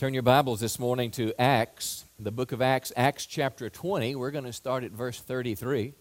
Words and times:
Turn 0.00 0.14
your 0.14 0.22
Bibles 0.22 0.60
this 0.60 0.78
morning 0.78 1.10
to 1.10 1.38
Acts, 1.38 2.06
the 2.18 2.32
book 2.32 2.52
of 2.52 2.62
Acts, 2.62 2.90
Acts 2.96 3.26
chapter 3.26 3.68
20. 3.68 4.14
We're 4.14 4.30
going 4.30 4.46
to 4.46 4.52
start 4.54 4.82
at 4.82 4.92
verse 4.92 5.20
33. 5.20 5.92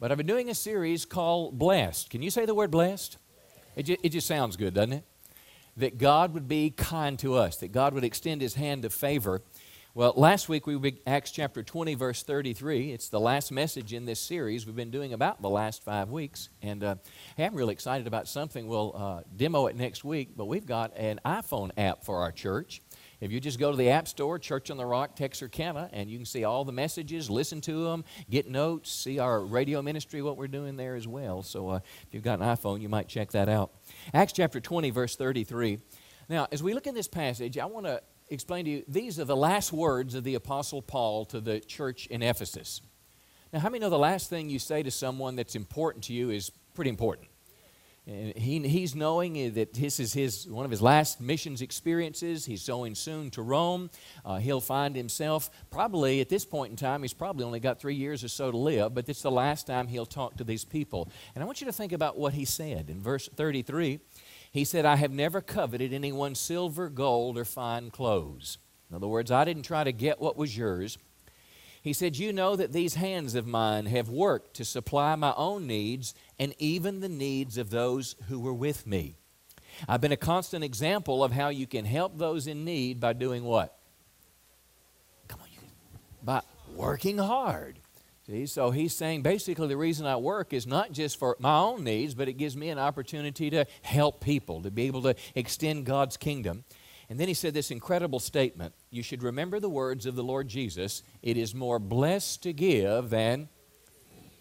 But 0.00 0.10
I've 0.10 0.18
been 0.18 0.26
doing 0.26 0.50
a 0.50 0.54
series 0.54 1.04
called 1.04 1.56
Blessed. 1.56 2.10
Can 2.10 2.22
you 2.22 2.30
say 2.30 2.44
the 2.44 2.56
word 2.56 2.72
blessed? 2.72 3.18
It 3.76 3.84
just, 3.84 4.00
it 4.02 4.08
just 4.08 4.26
sounds 4.26 4.56
good, 4.56 4.74
doesn't 4.74 4.94
it? 4.94 5.04
That 5.76 5.96
God 5.96 6.34
would 6.34 6.48
be 6.48 6.70
kind 6.70 7.16
to 7.20 7.34
us, 7.34 7.58
that 7.58 7.70
God 7.70 7.94
would 7.94 8.02
extend 8.02 8.40
his 8.40 8.54
hand 8.54 8.84
of 8.84 8.92
favor. 8.92 9.42
Well, 9.94 10.12
last 10.16 10.48
week 10.48 10.66
we 10.66 10.74
were 10.74 10.90
Acts 11.06 11.30
chapter 11.30 11.62
20, 11.62 11.94
verse 11.94 12.24
33. 12.24 12.90
It's 12.90 13.08
the 13.08 13.20
last 13.20 13.52
message 13.52 13.92
in 13.92 14.06
this 14.06 14.18
series 14.18 14.66
we've 14.66 14.74
been 14.74 14.90
doing 14.90 15.12
about 15.12 15.40
the 15.40 15.48
last 15.48 15.84
five 15.84 16.10
weeks. 16.10 16.48
And 16.62 16.82
uh, 16.82 16.96
hey, 17.36 17.44
I'm 17.44 17.54
really 17.54 17.74
excited 17.74 18.08
about 18.08 18.26
something. 18.26 18.66
We'll 18.66 18.92
uh, 18.96 19.20
demo 19.36 19.68
it 19.68 19.76
next 19.76 20.02
week, 20.02 20.30
but 20.36 20.46
we've 20.46 20.66
got 20.66 20.96
an 20.96 21.20
iPhone 21.24 21.70
app 21.78 22.04
for 22.04 22.22
our 22.22 22.32
church. 22.32 22.82
If 23.20 23.32
you 23.32 23.40
just 23.40 23.58
go 23.58 23.70
to 23.70 23.76
the 23.76 23.88
App 23.90 24.08
Store, 24.08 24.38
Church 24.38 24.70
on 24.70 24.76
the 24.76 24.84
Rock, 24.84 25.16
Texarkana, 25.16 25.88
and 25.92 26.10
you 26.10 26.18
can 26.18 26.26
see 26.26 26.44
all 26.44 26.64
the 26.64 26.72
messages, 26.72 27.30
listen 27.30 27.62
to 27.62 27.84
them, 27.84 28.04
get 28.28 28.50
notes, 28.50 28.92
see 28.92 29.18
our 29.18 29.40
radio 29.40 29.80
ministry, 29.80 30.20
what 30.20 30.36
we're 30.36 30.48
doing 30.48 30.76
there 30.76 30.94
as 30.94 31.08
well. 31.08 31.42
So 31.42 31.70
uh, 31.70 31.80
if 32.06 32.12
you've 32.12 32.22
got 32.22 32.40
an 32.40 32.46
iPhone, 32.46 32.82
you 32.82 32.90
might 32.90 33.08
check 33.08 33.30
that 33.32 33.48
out. 33.48 33.70
Acts 34.12 34.34
chapter 34.34 34.60
20, 34.60 34.90
verse 34.90 35.16
33. 35.16 35.78
Now, 36.28 36.46
as 36.52 36.62
we 36.62 36.74
look 36.74 36.86
in 36.86 36.94
this 36.94 37.08
passage, 37.08 37.56
I 37.56 37.64
want 37.64 37.86
to 37.86 38.02
explain 38.28 38.66
to 38.66 38.70
you 38.70 38.84
these 38.86 39.18
are 39.18 39.24
the 39.24 39.36
last 39.36 39.72
words 39.72 40.14
of 40.14 40.24
the 40.24 40.34
Apostle 40.34 40.82
Paul 40.82 41.24
to 41.26 41.40
the 41.40 41.60
church 41.60 42.06
in 42.08 42.22
Ephesus. 42.22 42.82
Now, 43.50 43.60
how 43.60 43.70
many 43.70 43.78
know 43.78 43.90
the 43.90 43.98
last 43.98 44.28
thing 44.28 44.50
you 44.50 44.58
say 44.58 44.82
to 44.82 44.90
someone 44.90 45.36
that's 45.36 45.54
important 45.54 46.04
to 46.04 46.12
you 46.12 46.30
is 46.30 46.50
pretty 46.74 46.90
important? 46.90 47.28
And 48.06 48.36
he, 48.36 48.60
he's 48.68 48.94
knowing 48.94 49.54
that 49.54 49.74
this 49.74 49.98
is 49.98 50.12
his, 50.12 50.46
one 50.46 50.64
of 50.64 50.70
his 50.70 50.80
last 50.80 51.20
missions 51.20 51.60
experiences. 51.60 52.46
He's 52.46 52.64
going 52.64 52.94
soon 52.94 53.30
to 53.30 53.42
Rome. 53.42 53.90
Uh, 54.24 54.36
he'll 54.36 54.60
find 54.60 54.94
himself 54.94 55.50
probably 55.72 56.20
at 56.20 56.28
this 56.28 56.44
point 56.44 56.70
in 56.70 56.76
time, 56.76 57.02
he's 57.02 57.12
probably 57.12 57.44
only 57.44 57.58
got 57.58 57.80
three 57.80 57.96
years 57.96 58.22
or 58.22 58.28
so 58.28 58.52
to 58.52 58.56
live, 58.56 58.94
but 58.94 59.08
it's 59.08 59.22
the 59.22 59.30
last 59.30 59.66
time 59.66 59.88
he'll 59.88 60.06
talk 60.06 60.36
to 60.36 60.44
these 60.44 60.64
people. 60.64 61.10
And 61.34 61.42
I 61.42 61.46
want 61.46 61.60
you 61.60 61.66
to 61.66 61.72
think 61.72 61.92
about 61.92 62.16
what 62.16 62.34
he 62.34 62.44
said. 62.44 62.90
In 62.90 63.02
verse 63.02 63.28
33, 63.34 63.98
he 64.52 64.64
said, 64.64 64.86
I 64.86 64.96
have 64.96 65.12
never 65.12 65.40
coveted 65.40 65.92
anyone's 65.92 66.38
silver, 66.38 66.88
gold, 66.88 67.36
or 67.36 67.44
fine 67.44 67.90
clothes. 67.90 68.58
In 68.88 68.94
other 68.94 69.08
words, 69.08 69.32
I 69.32 69.44
didn't 69.44 69.64
try 69.64 69.82
to 69.82 69.92
get 69.92 70.20
what 70.20 70.36
was 70.36 70.56
yours. 70.56 70.96
He 71.86 71.92
said, 71.92 72.16
You 72.16 72.32
know 72.32 72.56
that 72.56 72.72
these 72.72 72.96
hands 72.96 73.36
of 73.36 73.46
mine 73.46 73.86
have 73.86 74.08
worked 74.08 74.54
to 74.54 74.64
supply 74.64 75.14
my 75.14 75.32
own 75.36 75.68
needs 75.68 76.14
and 76.36 76.52
even 76.58 76.98
the 76.98 77.08
needs 77.08 77.56
of 77.58 77.70
those 77.70 78.16
who 78.26 78.40
were 78.40 78.52
with 78.52 78.88
me. 78.88 79.14
I've 79.88 80.00
been 80.00 80.10
a 80.10 80.16
constant 80.16 80.64
example 80.64 81.22
of 81.22 81.30
how 81.30 81.48
you 81.48 81.64
can 81.64 81.84
help 81.84 82.18
those 82.18 82.48
in 82.48 82.64
need 82.64 82.98
by 82.98 83.12
doing 83.12 83.44
what? 83.44 83.78
Come 85.28 85.38
on, 85.40 85.46
you 85.52 85.60
by 86.24 86.40
working 86.74 87.18
hard. 87.18 87.78
See, 88.26 88.46
so 88.46 88.72
he's 88.72 88.92
saying 88.92 89.22
basically 89.22 89.68
the 89.68 89.76
reason 89.76 90.06
I 90.06 90.16
work 90.16 90.52
is 90.52 90.66
not 90.66 90.90
just 90.90 91.16
for 91.16 91.36
my 91.38 91.56
own 91.56 91.84
needs, 91.84 92.16
but 92.16 92.28
it 92.28 92.32
gives 92.32 92.56
me 92.56 92.70
an 92.70 92.80
opportunity 92.80 93.48
to 93.50 93.64
help 93.82 94.20
people, 94.20 94.60
to 94.62 94.72
be 94.72 94.88
able 94.88 95.02
to 95.02 95.14
extend 95.36 95.86
God's 95.86 96.16
kingdom. 96.16 96.64
And 97.08 97.20
then 97.20 97.28
he 97.28 97.34
said 97.34 97.54
this 97.54 97.70
incredible 97.70 98.20
statement 98.20 98.74
You 98.90 99.02
should 99.02 99.22
remember 99.22 99.60
the 99.60 99.70
words 99.70 100.06
of 100.06 100.16
the 100.16 100.24
Lord 100.24 100.48
Jesus 100.48 101.02
it 101.22 101.36
is 101.36 101.54
more 101.54 101.78
blessed 101.78 102.42
to 102.44 102.52
give 102.52 103.10
than. 103.10 103.48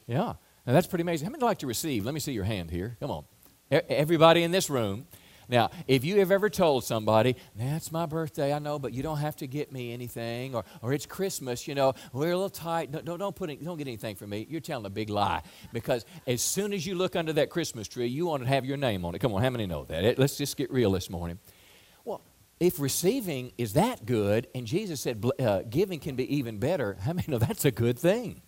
Yeah. 0.08 0.34
Now 0.66 0.74
that's 0.74 0.88
pretty 0.88 1.04
amazing. 1.04 1.26
How 1.26 1.32
many 1.32 1.44
like 1.44 1.60
to 1.60 1.68
receive? 1.68 2.06
Let 2.06 2.14
me 2.14 2.20
see 2.20 2.34
your 2.34 2.44
hand 2.44 2.72
here. 2.72 2.98
Come 3.00 3.12
on. 3.12 3.26
Everybody 3.72 4.44
in 4.44 4.52
this 4.52 4.70
room. 4.70 5.08
Now, 5.48 5.70
if 5.88 6.04
you 6.04 6.20
have 6.20 6.32
ever 6.32 6.50
told 6.50 6.84
somebody, 6.84 7.36
that's 7.56 7.92
my 7.92 8.08
birthday, 8.08 8.52
I 8.52 8.60
know, 8.60 8.80
but 8.80 8.94
you 8.94 9.04
don't 9.04 9.20
have 9.20 9.36
to 9.38 9.48
get 9.48 9.72
me 9.72 9.94
anything, 9.94 10.56
or, 10.56 10.64
or 10.82 10.92
it's 10.92 11.06
Christmas, 11.06 11.68
you 11.68 11.76
know, 11.76 11.94
we're 12.14 12.32
a 12.32 12.36
little 12.36 12.50
tight, 12.50 12.92
don't, 12.92 13.06
don't, 13.06 13.20
don't, 13.20 13.36
put 13.36 13.52
any, 13.52 13.60
don't 13.64 13.78
get 13.78 13.88
anything 13.88 14.16
for 14.16 14.26
me, 14.26 14.48
you're 14.50 14.60
telling 14.60 14.88
a 14.88 14.90
big 14.90 15.10
lie. 15.10 15.44
Because 15.72 16.06
as 16.26 16.42
soon 16.42 16.74
as 16.74 16.86
you 16.88 16.96
look 16.96 17.16
under 17.16 17.34
that 17.34 17.52
Christmas 17.52 17.88
tree, 17.88 18.08
you 18.08 18.25
want 18.25 18.42
to 18.42 18.50
have 18.50 18.66
your 18.66 18.78
name 18.78 19.06
on 19.06 19.14
it. 19.14 19.20
Come 19.20 19.34
on, 19.34 19.44
how 19.44 19.52
many 19.52 19.68
know 19.68 19.86
that? 19.86 20.18
Let's 20.18 20.38
just 20.38 20.58
get 20.58 20.72
real 20.72 20.92
this 20.92 21.12
morning 21.12 21.38
if 22.60 22.80
receiving 22.80 23.52
is 23.58 23.74
that 23.74 24.06
good, 24.06 24.48
and 24.56 24.66
Jesus 24.66 25.02
said 25.02 25.24
uh, 25.40 25.64
giving 25.70 26.00
can 26.00 26.16
be 26.16 26.36
even 26.36 26.58
better, 26.58 26.98
I 27.08 27.14
mean, 27.14 27.26
no, 27.28 27.38
that's 27.38 27.66
a 27.66 27.72
good 27.72 28.00
thing. 28.00 28.42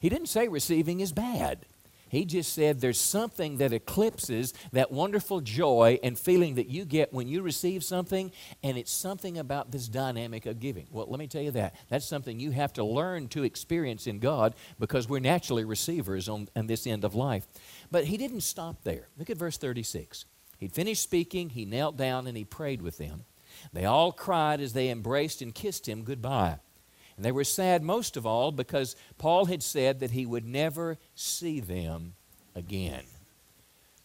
He 0.00 0.08
didn't 0.08 0.28
say 0.28 0.48
receiving 0.48 1.00
is 1.00 1.12
bad. 1.12 1.66
He 2.08 2.24
just 2.24 2.52
said 2.52 2.80
there's 2.80 3.00
something 3.00 3.56
that 3.58 3.72
eclipses 3.72 4.54
that 4.72 4.92
wonderful 4.92 5.40
joy 5.40 5.98
and 6.04 6.16
feeling 6.16 6.54
that 6.54 6.68
you 6.68 6.84
get 6.84 7.12
when 7.12 7.26
you 7.26 7.42
receive 7.42 7.82
something, 7.82 8.30
and 8.62 8.78
it's 8.78 8.92
something 8.92 9.38
about 9.38 9.72
this 9.72 9.88
dynamic 9.88 10.46
of 10.46 10.60
giving. 10.60 10.86
Well, 10.92 11.06
let 11.08 11.18
me 11.18 11.26
tell 11.26 11.42
you 11.42 11.50
that. 11.52 11.74
That's 11.88 12.06
something 12.06 12.38
you 12.38 12.52
have 12.52 12.72
to 12.74 12.84
learn 12.84 13.28
to 13.28 13.42
experience 13.42 14.06
in 14.06 14.20
God 14.20 14.54
because 14.78 15.08
we're 15.08 15.18
naturally 15.18 15.64
receivers 15.64 16.28
on, 16.28 16.48
on 16.54 16.68
this 16.68 16.86
end 16.86 17.04
of 17.04 17.16
life. 17.16 17.46
But 17.90 18.04
he 18.04 18.16
didn't 18.16 18.42
stop 18.42 18.84
there. 18.84 19.08
Look 19.18 19.30
at 19.30 19.36
verse 19.36 19.58
36. 19.58 20.26
He'd 20.58 20.72
finished 20.72 21.02
speaking, 21.02 21.50
he 21.50 21.64
knelt 21.64 21.96
down, 21.96 22.26
and 22.26 22.36
he 22.36 22.44
prayed 22.44 22.82
with 22.82 22.98
them. 22.98 23.24
They 23.72 23.84
all 23.84 24.12
cried 24.12 24.60
as 24.60 24.72
they 24.72 24.90
embraced 24.90 25.42
and 25.42 25.54
kissed 25.54 25.88
him 25.88 26.02
goodbye. 26.02 26.58
And 27.16 27.24
they 27.24 27.32
were 27.32 27.44
sad 27.44 27.82
most 27.82 28.16
of 28.16 28.26
all 28.26 28.52
because 28.52 28.94
Paul 29.18 29.46
had 29.46 29.62
said 29.62 30.00
that 30.00 30.10
he 30.10 30.26
would 30.26 30.44
never 30.44 30.98
see 31.14 31.60
them 31.60 32.14
again. 32.54 33.04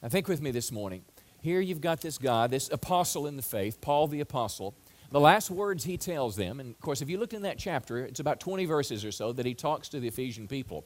Now, 0.01 0.09
think 0.09 0.27
with 0.27 0.41
me 0.41 0.51
this 0.51 0.71
morning. 0.71 1.03
Here 1.41 1.59
you've 1.59 1.81
got 1.81 2.01
this 2.01 2.17
guy, 2.17 2.47
this 2.47 2.69
apostle 2.71 3.27
in 3.27 3.35
the 3.35 3.41
faith, 3.41 3.81
Paul 3.81 4.07
the 4.07 4.21
apostle. 4.21 4.75
The 5.11 5.19
last 5.19 5.49
words 5.49 5.83
he 5.83 5.97
tells 5.97 6.35
them, 6.35 6.59
and 6.59 6.69
of 6.69 6.79
course, 6.79 7.01
if 7.01 7.09
you 7.09 7.17
look 7.17 7.33
in 7.33 7.41
that 7.41 7.57
chapter, 7.57 7.97
it's 7.97 8.19
about 8.19 8.39
20 8.39 8.65
verses 8.65 9.03
or 9.03 9.11
so 9.11 9.33
that 9.33 9.45
he 9.45 9.53
talks 9.53 9.89
to 9.89 9.99
the 9.99 10.07
Ephesian 10.07 10.47
people. 10.47 10.85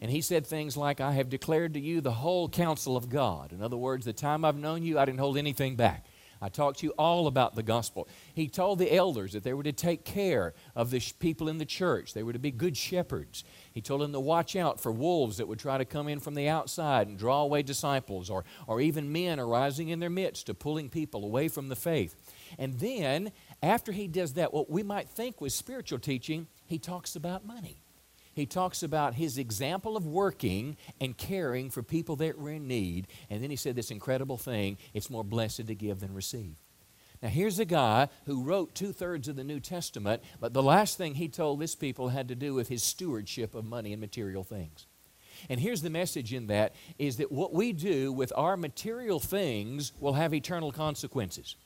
And 0.00 0.10
he 0.10 0.20
said 0.20 0.46
things 0.46 0.76
like, 0.76 1.00
I 1.00 1.12
have 1.12 1.28
declared 1.28 1.74
to 1.74 1.80
you 1.80 2.00
the 2.00 2.12
whole 2.12 2.48
counsel 2.48 2.96
of 2.96 3.08
God. 3.08 3.52
In 3.52 3.62
other 3.62 3.76
words, 3.76 4.06
the 4.06 4.12
time 4.12 4.44
I've 4.44 4.56
known 4.56 4.84
you, 4.84 4.98
I 4.98 5.04
didn't 5.04 5.18
hold 5.18 5.36
anything 5.36 5.76
back. 5.76 6.06
I 6.40 6.48
talked 6.48 6.80
to 6.80 6.86
you 6.86 6.92
all 6.98 7.26
about 7.26 7.54
the 7.54 7.62
gospel. 7.62 8.08
He 8.34 8.48
told 8.48 8.78
the 8.78 8.94
elders 8.94 9.32
that 9.32 9.42
they 9.42 9.52
were 9.52 9.62
to 9.62 9.72
take 9.72 10.04
care 10.04 10.54
of 10.74 10.90
the 10.90 11.00
people 11.18 11.48
in 11.48 11.58
the 11.58 11.64
church, 11.64 12.14
they 12.14 12.22
were 12.22 12.32
to 12.32 12.38
be 12.38 12.50
good 12.50 12.76
shepherds. 12.76 13.44
He 13.72 13.80
told 13.80 14.00
them 14.00 14.12
to 14.12 14.20
watch 14.20 14.56
out 14.56 14.80
for 14.80 14.92
wolves 14.92 15.38
that 15.38 15.48
would 15.48 15.58
try 15.58 15.78
to 15.78 15.84
come 15.84 16.08
in 16.08 16.20
from 16.20 16.34
the 16.34 16.48
outside 16.48 17.08
and 17.08 17.18
draw 17.18 17.42
away 17.42 17.62
disciples, 17.62 18.30
or, 18.30 18.44
or 18.66 18.80
even 18.80 19.12
men 19.12 19.40
arising 19.40 19.88
in 19.88 20.00
their 20.00 20.10
midst 20.10 20.46
to 20.46 20.54
pulling 20.54 20.88
people 20.88 21.24
away 21.24 21.48
from 21.48 21.68
the 21.68 21.76
faith. 21.76 22.14
And 22.58 22.78
then, 22.78 23.32
after 23.62 23.92
he 23.92 24.08
does 24.08 24.34
that, 24.34 24.52
what 24.52 24.70
we 24.70 24.82
might 24.82 25.08
think 25.08 25.40
was 25.40 25.54
spiritual 25.54 25.98
teaching, 25.98 26.46
he 26.66 26.78
talks 26.78 27.16
about 27.16 27.46
money 27.46 27.82
he 28.38 28.46
talks 28.46 28.82
about 28.82 29.14
his 29.14 29.36
example 29.36 29.96
of 29.96 30.06
working 30.06 30.76
and 31.00 31.16
caring 31.16 31.70
for 31.70 31.82
people 31.82 32.16
that 32.16 32.38
were 32.38 32.52
in 32.52 32.68
need. 32.68 33.08
And 33.28 33.42
then 33.42 33.50
he 33.50 33.56
said 33.56 33.74
this 33.74 33.90
incredible 33.90 34.36
thing 34.38 34.78
it's 34.94 35.10
more 35.10 35.24
blessed 35.24 35.66
to 35.66 35.74
give 35.74 36.00
than 36.00 36.14
receive. 36.14 36.56
Now, 37.20 37.30
here's 37.30 37.58
a 37.58 37.64
guy 37.64 38.08
who 38.26 38.44
wrote 38.44 38.76
two 38.76 38.92
thirds 38.92 39.26
of 39.26 39.34
the 39.34 39.42
New 39.42 39.58
Testament, 39.58 40.22
but 40.40 40.52
the 40.52 40.62
last 40.62 40.96
thing 40.96 41.16
he 41.16 41.28
told 41.28 41.58
this 41.58 41.74
people 41.74 42.10
had 42.10 42.28
to 42.28 42.36
do 42.36 42.54
with 42.54 42.68
his 42.68 42.84
stewardship 42.84 43.56
of 43.56 43.64
money 43.64 43.92
and 43.92 44.00
material 44.00 44.44
things. 44.44 44.86
And 45.48 45.58
here's 45.58 45.82
the 45.82 45.90
message 45.90 46.32
in 46.32 46.46
that 46.46 46.74
is 46.98 47.16
that 47.16 47.32
what 47.32 47.52
we 47.52 47.72
do 47.72 48.12
with 48.12 48.32
our 48.36 48.56
material 48.56 49.18
things 49.18 49.92
will 49.98 50.14
have 50.14 50.32
eternal 50.32 50.70
consequences 50.70 51.56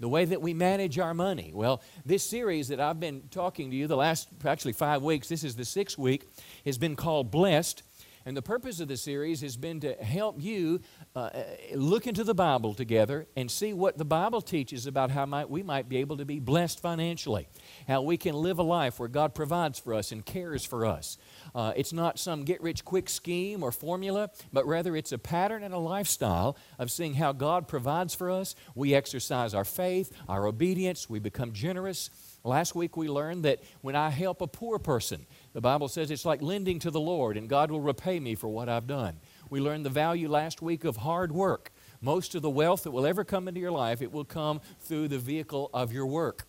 the 0.00 0.08
way 0.08 0.24
that 0.24 0.42
we 0.42 0.54
manage 0.54 0.98
our 0.98 1.14
money. 1.14 1.52
Well, 1.54 1.82
this 2.04 2.28
series 2.28 2.68
that 2.68 2.80
I've 2.80 2.98
been 2.98 3.22
talking 3.30 3.70
to 3.70 3.76
you 3.76 3.86
the 3.86 3.96
last 3.96 4.28
actually 4.44 4.72
five 4.72 5.02
weeks, 5.02 5.28
this 5.28 5.44
is 5.44 5.54
the 5.54 5.64
sixth 5.64 5.98
week, 5.98 6.28
has 6.64 6.78
been 6.78 6.96
called 6.96 7.30
Blessed. 7.30 7.82
And 8.26 8.36
the 8.36 8.42
purpose 8.42 8.80
of 8.80 8.88
the 8.88 8.98
series 8.98 9.40
has 9.40 9.56
been 9.56 9.80
to 9.80 9.94
help 9.94 10.40
you 10.40 10.80
uh, 11.16 11.18
uh, 11.18 11.42
look 11.74 12.06
into 12.06 12.22
the 12.22 12.34
Bible 12.34 12.74
together 12.74 13.26
and 13.34 13.50
see 13.50 13.72
what 13.72 13.96
the 13.96 14.04
Bible 14.04 14.42
teaches 14.42 14.86
about 14.86 15.10
how 15.10 15.24
might, 15.24 15.48
we 15.48 15.62
might 15.62 15.88
be 15.88 15.96
able 15.96 16.18
to 16.18 16.26
be 16.26 16.38
blessed 16.38 16.80
financially, 16.80 17.48
how 17.88 18.02
we 18.02 18.18
can 18.18 18.34
live 18.34 18.58
a 18.58 18.62
life 18.62 19.00
where 19.00 19.08
God 19.08 19.34
provides 19.34 19.78
for 19.78 19.94
us 19.94 20.12
and 20.12 20.24
cares 20.24 20.66
for 20.66 20.84
us. 20.84 21.16
Uh, 21.54 21.72
it's 21.76 21.94
not 21.94 22.18
some 22.18 22.44
get 22.44 22.60
rich 22.60 22.84
quick 22.84 23.08
scheme 23.08 23.62
or 23.62 23.72
formula, 23.72 24.30
but 24.52 24.66
rather 24.66 24.94
it's 24.96 25.12
a 25.12 25.18
pattern 25.18 25.62
and 25.62 25.72
a 25.72 25.78
lifestyle 25.78 26.58
of 26.78 26.90
seeing 26.90 27.14
how 27.14 27.32
God 27.32 27.68
provides 27.68 28.14
for 28.14 28.30
us. 28.30 28.54
We 28.74 28.94
exercise 28.94 29.54
our 29.54 29.64
faith, 29.64 30.12
our 30.28 30.46
obedience, 30.46 31.08
we 31.08 31.20
become 31.20 31.52
generous. 31.52 32.10
Last 32.44 32.74
week 32.74 32.96
we 32.96 33.08
learned 33.08 33.44
that 33.44 33.62
when 33.80 33.96
I 33.96 34.10
help 34.10 34.40
a 34.40 34.46
poor 34.46 34.78
person, 34.78 35.26
the 35.52 35.60
Bible 35.60 35.88
says 35.88 36.10
it's 36.10 36.24
like 36.24 36.42
lending 36.42 36.78
to 36.80 36.90
the 36.90 37.00
Lord 37.00 37.36
and 37.36 37.48
God 37.48 37.70
will 37.70 37.80
repay 37.80 38.20
me 38.20 38.34
for 38.34 38.48
what 38.48 38.68
I've 38.68 38.86
done. 38.86 39.20
We 39.48 39.60
learned 39.60 39.84
the 39.84 39.90
value 39.90 40.28
last 40.28 40.62
week 40.62 40.84
of 40.84 40.98
hard 40.98 41.32
work. 41.32 41.72
Most 42.00 42.34
of 42.34 42.42
the 42.42 42.50
wealth 42.50 42.84
that 42.84 42.92
will 42.92 43.06
ever 43.06 43.24
come 43.24 43.48
into 43.48 43.60
your 43.60 43.72
life, 43.72 44.00
it 44.00 44.12
will 44.12 44.24
come 44.24 44.60
through 44.80 45.08
the 45.08 45.18
vehicle 45.18 45.70
of 45.74 45.92
your 45.92 46.06
work. 46.06 46.46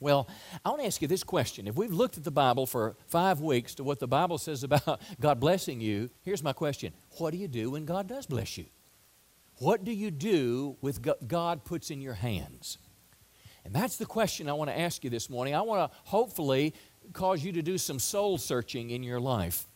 Well, 0.00 0.28
I 0.64 0.68
want 0.68 0.82
to 0.82 0.86
ask 0.86 1.02
you 1.02 1.08
this 1.08 1.24
question. 1.24 1.66
If 1.66 1.74
we've 1.74 1.92
looked 1.92 2.16
at 2.16 2.22
the 2.22 2.30
Bible 2.30 2.66
for 2.66 2.96
five 3.06 3.40
weeks 3.40 3.74
to 3.76 3.84
what 3.84 3.98
the 3.98 4.06
Bible 4.06 4.38
says 4.38 4.62
about 4.62 5.00
God 5.20 5.40
blessing 5.40 5.80
you, 5.80 6.08
here's 6.22 6.42
my 6.42 6.52
question 6.52 6.92
What 7.18 7.32
do 7.32 7.36
you 7.36 7.48
do 7.48 7.70
when 7.70 7.84
God 7.84 8.06
does 8.06 8.26
bless 8.26 8.56
you? 8.56 8.66
What 9.56 9.82
do 9.82 9.92
you 9.92 10.12
do 10.12 10.76
with 10.80 11.04
God 11.26 11.64
puts 11.64 11.90
in 11.90 12.00
your 12.00 12.14
hands? 12.14 12.78
And 13.64 13.74
that's 13.74 13.96
the 13.96 14.06
question 14.06 14.48
I 14.48 14.52
want 14.52 14.70
to 14.70 14.78
ask 14.78 15.02
you 15.02 15.10
this 15.10 15.28
morning. 15.28 15.54
I 15.54 15.60
want 15.62 15.90
to 15.90 15.98
hopefully 16.04 16.74
cause 17.12 17.44
you 17.44 17.52
to 17.52 17.62
do 17.62 17.78
some 17.78 17.98
soul 17.98 18.38
searching 18.38 18.90
in 18.90 19.02
your 19.02 19.20
life. 19.20 19.66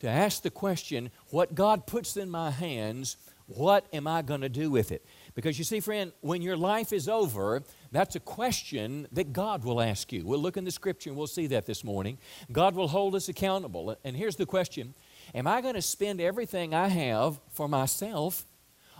To 0.00 0.08
ask 0.08 0.42
the 0.42 0.50
question, 0.50 1.10
what 1.30 1.54
God 1.54 1.86
puts 1.86 2.16
in 2.16 2.28
my 2.28 2.50
hands, 2.50 3.16
what 3.46 3.86
am 3.92 4.06
I 4.06 4.22
going 4.22 4.40
to 4.40 4.48
do 4.48 4.70
with 4.70 4.92
it? 4.92 5.04
Because 5.34 5.58
you 5.58 5.64
see, 5.64 5.80
friend, 5.80 6.12
when 6.20 6.42
your 6.42 6.56
life 6.56 6.92
is 6.92 7.08
over, 7.08 7.62
that's 7.92 8.16
a 8.16 8.20
question 8.20 9.06
that 9.12 9.32
God 9.32 9.64
will 9.64 9.80
ask 9.80 10.12
you. 10.12 10.26
We'll 10.26 10.40
look 10.40 10.56
in 10.56 10.64
the 10.64 10.70
scripture 10.70 11.10
and 11.10 11.16
we'll 11.16 11.26
see 11.26 11.46
that 11.48 11.66
this 11.66 11.84
morning. 11.84 12.18
God 12.50 12.74
will 12.74 12.88
hold 12.88 13.14
us 13.14 13.28
accountable. 13.28 13.96
And 14.04 14.16
here's 14.16 14.36
the 14.36 14.46
question 14.46 14.94
Am 15.34 15.46
I 15.46 15.60
going 15.60 15.74
to 15.74 15.82
spend 15.82 16.20
everything 16.20 16.74
I 16.74 16.88
have 16.88 17.38
for 17.50 17.68
myself, 17.68 18.44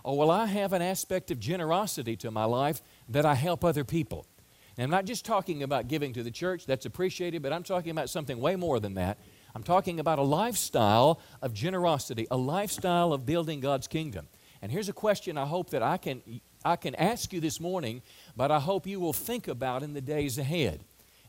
or 0.05 0.17
will 0.17 0.31
I 0.31 0.47
have 0.47 0.73
an 0.73 0.83
aspect 0.83 1.31
of 1.31 1.41
generosity 1.41 2.17
to 2.17 2.31
my 2.31 2.45
life 2.45 2.81
that 3.09 3.27
I 3.27 3.35
help 3.35 3.65
other 3.65 3.85
people? 3.85 4.27
And 4.77 4.85
I'm 4.85 4.91
not 4.91 5.07
just 5.07 5.25
talking 5.25 5.63
about 5.63 5.89
giving 5.89 6.13
to 6.13 6.23
the 6.23 6.31
church, 6.31 6.67
that's 6.67 6.85
appreciated, 6.85 7.43
but 7.43 7.53
I'm 7.53 7.63
talking 7.63 7.91
about 7.91 8.11
something 8.11 8.39
way 8.39 8.57
more 8.57 8.79
than 8.79 8.95
that. 8.95 9.19
I'm 9.55 9.63
talking 9.63 10.01
about 10.01 10.19
a 10.19 10.23
lifestyle 10.23 11.21
of 11.41 11.55
generosity, 11.55 12.27
a 12.31 12.37
lifestyle 12.37 13.15
of 13.15 13.25
building 13.25 13.61
God's 13.61 13.87
kingdom. 13.87 14.29
And 14.61 14.71
here's 14.71 14.91
a 14.91 14.93
question 14.93 15.39
I 15.39 15.47
hope 15.47 15.71
that 15.71 15.83
I 15.83 15.97
can, 15.97 16.23
I 16.65 16.77
can 16.77 16.95
ask 16.97 17.33
you 17.33 17.41
this 17.41 17.59
morning, 17.59 18.03
but 18.37 18.51
I 18.51 18.59
hope 18.59 18.87
you 18.87 19.01
will 19.01 19.15
think 19.15 19.49
about 19.49 19.83
in 19.83 19.95
the 19.95 20.01
days 20.03 20.37
ahead. 20.37 20.81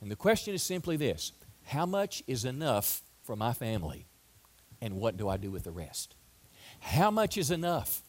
And 0.01 0.11
the 0.11 0.15
question 0.15 0.53
is 0.53 0.61
simply 0.61 0.97
this 0.97 1.31
How 1.63 1.85
much 1.85 2.23
is 2.27 2.43
enough 2.43 3.01
for 3.23 3.35
my 3.35 3.53
family? 3.53 4.07
And 4.81 4.97
what 4.97 5.17
do 5.17 5.29
I 5.29 5.37
do 5.37 5.49
with 5.49 5.63
the 5.63 5.71
rest? 5.71 6.15
How 6.79 7.09
much 7.09 7.37
is 7.37 7.49
enough? 7.49 8.01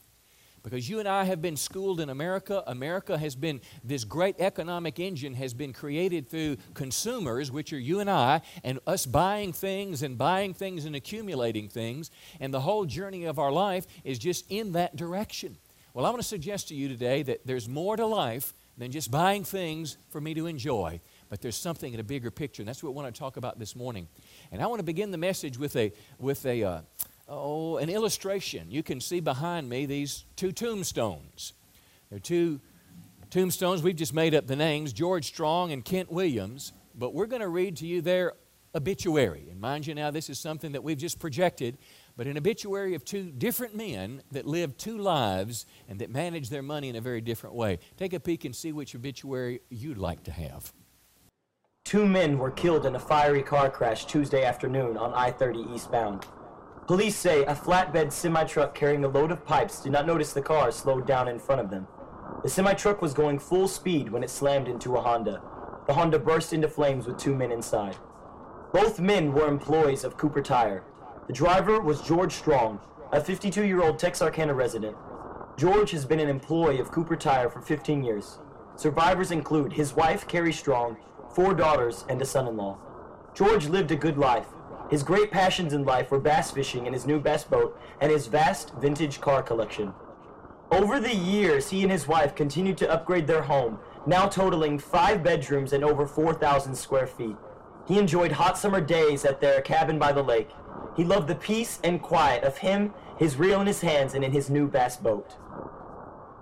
Because 0.63 0.89
you 0.89 0.99
and 0.99 1.09
I 1.09 1.25
have 1.25 1.41
been 1.41 1.57
schooled 1.57 2.01
in 2.01 2.11
America. 2.11 2.63
America 2.67 3.17
has 3.17 3.35
been, 3.35 3.61
this 3.85 4.05
great 4.05 4.37
economic 4.39 4.99
engine 4.99 5.35
has 5.35 5.55
been 5.55 5.73
created 5.73 6.29
through 6.29 6.57
consumers, 6.75 7.51
which 7.51 7.73
are 7.73 7.79
you 7.79 8.01
and 8.01 8.11
I, 8.11 8.43
and 8.65 8.79
us 8.87 9.07
buying 9.07 9.53
things 9.53 10.03
and 10.03 10.19
buying 10.19 10.55
things 10.55 10.85
and 10.85 10.97
accumulating 10.97 11.69
things. 11.69 12.11
And 12.41 12.53
the 12.53 12.61
whole 12.61 12.85
journey 12.85 13.25
of 13.25 13.39
our 13.39 13.53
life 13.53 13.87
is 14.05 14.19
just 14.19 14.45
in 14.51 14.73
that 14.73 14.97
direction. 14.97 15.57
Well, 15.95 16.07
I 16.07 16.11
want 16.11 16.23
to 16.23 16.29
suggest 16.29 16.69
to 16.69 16.75
you 16.75 16.89
today 16.89 17.23
that 17.23 17.47
there's 17.47 17.69
more 17.69 17.97
to 17.97 18.07
life 18.07 18.53
than 18.77 18.93
just 18.93 19.11
buying 19.11 19.45
things 19.45 19.97
for 20.11 20.21
me 20.21 20.35
to 20.35 20.47
enjoy, 20.47 21.01
but 21.29 21.41
there's 21.41 21.57
something 21.57 21.93
in 21.93 22.01
a 22.01 22.05
bigger 22.05 22.31
picture. 22.31 22.63
And 22.63 22.69
that's 22.69 22.83
what 22.83 22.91
I 22.91 22.93
want 22.93 23.13
to 23.13 23.19
talk 23.19 23.37
about 23.37 23.59
this 23.59 23.75
morning. 23.75 24.07
And 24.53 24.63
I 24.63 24.67
want 24.67 24.79
to 24.79 24.85
begin 24.85 25.11
the 25.11 25.19
message 25.19 25.59
with 25.59 25.75
a, 25.77 25.93
with 26.19 26.47
a, 26.47 26.63
uh, 26.63 26.81
oh, 27.29 27.77
an 27.77 27.91
illustration. 27.91 28.71
You 28.71 28.83
can 28.83 29.01
see 29.01 29.21
behind 29.21 29.69
me 29.69 29.87
these 29.87 30.25
two 30.37 30.53
tombstones. 30.53 31.53
They're 32.11 32.19
two 32.19 32.61
tombstones. 33.31 33.83
We've 33.83 33.97
just 33.97 34.15
made 34.15 34.35
up 34.35 34.47
the 34.47 34.57
names 34.57 34.93
George 34.93 35.27
Strong 35.27 35.73
and 35.73 35.85
Kent 35.85 36.11
Williams, 36.11 36.73
but 36.95 37.13
we're 37.13 37.27
going 37.27 37.43
to 37.43 37.49
read 37.49 37.77
to 37.79 37.87
you 37.87 38.01
their 38.01 38.33
obituary. 38.75 39.49
And 39.51 39.61
mind 39.61 39.87
you, 39.87 39.95
now, 39.95 40.11
this 40.11 40.31
is 40.31 40.39
something 40.39 40.73
that 40.73 40.83
we've 40.83 40.99
just 40.99 41.19
projected, 41.19 41.77
but 42.17 42.27
an 42.27 42.37
obituary 42.37 42.95
of 42.95 43.05
two 43.05 43.31
different 43.31 43.77
men 43.77 44.23
that 44.33 44.47
lived 44.47 44.79
two 44.79 44.99
lives 44.99 45.67
and 45.89 45.99
that 45.99 46.11
managed 46.11 46.51
their 46.51 46.63
money 46.63 46.89
in 46.89 46.97
a 46.97 47.01
very 47.01 47.21
different 47.21 47.55
way. 47.55 47.79
Take 47.97 48.13
a 48.13 48.21
peek 48.21 48.45
and 48.45 48.55
see 48.55 48.73
which 48.73 48.95
obituary 48.95 49.61
you'd 49.69 49.99
like 49.99 50.23
to 50.25 50.33
have. 50.33 50.73
Two 51.85 52.07
men 52.07 52.39
were 52.39 52.51
killed 52.51 52.85
in 52.85 52.97
a 52.97 52.99
fiery 52.99 53.43
car 53.43 53.71
crash 53.71 54.05
Tuesday 54.05 54.45
afternoon 54.45 54.97
on 54.99 55.15
I 55.15 55.31
30 55.31 55.67
eastbound. 55.75 56.27
Police 56.89 57.17
say 57.17 57.45
a 57.45 57.55
flatbed 57.55 58.11
semi 58.13 58.45
truck 58.45 58.75
carrying 58.75 59.05
a 59.05 59.09
load 59.09 59.31
of 59.31 59.45
pipes 59.45 59.83
did 59.83 59.93
not 59.93 60.07
notice 60.07 60.33
the 60.33 60.41
car 60.41 60.73
slowed 60.73 61.07
down 61.07 61.29
in 61.29 61.39
front 61.39 61.61
of 61.61 61.69
them. 61.69 61.87
The 62.43 62.49
semi 62.49 62.73
truck 62.73 63.03
was 63.03 63.13
going 63.13 63.41
full 63.41 63.69
speed 63.69 64.11
when 64.11 64.23
it 64.23 64.31
slammed 64.31 64.69
into 64.69 64.97
a 64.97 65.03
Honda. 65.03 65.43
The 65.87 65.93
Honda 65.93 66.19
burst 66.19 66.55
into 66.55 66.67
flames 66.67 67.07
with 67.07 67.19
two 67.19 67.35
men 67.35 67.53
inside. 67.53 67.99
Both 68.73 69.01
men 69.01 69.35
were 69.35 69.47
employees 69.47 70.03
of 70.03 70.17
Cooper 70.17 70.41
Tire. 70.41 70.83
The 71.27 71.35
driver 71.35 71.79
was 71.79 72.01
George 72.01 72.33
Strong, 72.33 72.81
a 73.13 73.21
52 73.21 73.67
year 73.67 73.83
old 73.83 73.99
Texarkana 73.99 74.55
resident. 74.55 74.97
George 75.59 75.91
has 75.91 76.07
been 76.07 76.21
an 76.21 76.31
employee 76.31 76.81
of 76.81 76.91
Cooper 76.91 77.17
Tire 77.17 77.51
for 77.51 77.61
15 77.61 78.03
years. 78.03 78.39
Survivors 78.77 79.31
include 79.31 79.75
his 79.75 79.93
wife, 79.93 80.27
Carrie 80.27 80.55
Strong, 80.55 80.97
four 81.35 81.53
daughters, 81.53 82.07
and 82.09 82.23
a 82.23 82.25
son 82.25 82.49
in 82.49 82.57
law. 82.57 82.79
George 83.35 83.67
lived 83.67 83.91
a 83.91 83.97
good 83.97 84.17
life. 84.17 84.47
His 84.91 85.03
great 85.03 85.31
passions 85.31 85.73
in 85.75 85.85
life 85.85 86.11
were 86.11 86.19
bass 86.19 86.51
fishing 86.51 86.87
in 86.87 86.93
his 86.93 87.07
new 87.07 87.21
bass 87.21 87.45
boat 87.45 87.79
and 88.01 88.11
his 88.11 88.27
vast 88.27 88.73
vintage 88.75 89.21
car 89.21 89.43
collection. 89.43 89.93
Over 90.71 90.99
the 91.01 91.15
years, 91.15 91.71
he 91.71 91.83
and 91.83 91.93
his 91.93 92.09
wife 92.09 92.35
continued 92.35 92.79
to 92.79 92.91
upgrade 92.91 93.27
their 93.27 93.43
home, 93.43 93.79
now 94.07 94.29
totaling 94.29 94.79
five 94.79 95.23
bedrooms 95.23 95.73
and 95.73 95.85
over 95.85 96.07
4,000 96.07 96.75
square 96.75 97.07
feet. 97.07 97.37
He 97.87 97.99
enjoyed 97.99 98.33
hot 98.33 98.59
summer 98.59 98.81
days 98.81 99.25
at 99.25 99.41
their 99.41 99.63
cabin 99.63 99.99
by 99.99 100.13
the 100.13 100.23
lake. 100.23 100.51
He 100.97 101.05
loved 101.05 101.29
the 101.29 101.35
peace 101.35 101.81
and 101.85 102.03
quiet 102.03 102.45
of 102.45 102.59
him, 102.59 102.93
his 103.19 103.37
reel 103.37 103.61
in 103.61 103.67
his 103.67 103.81
hands, 103.81 104.15
and 104.15 104.25
in 104.25 104.33
his 104.33 104.51
new 104.51 104.69
bass 104.69 104.97
boat. 104.97 105.37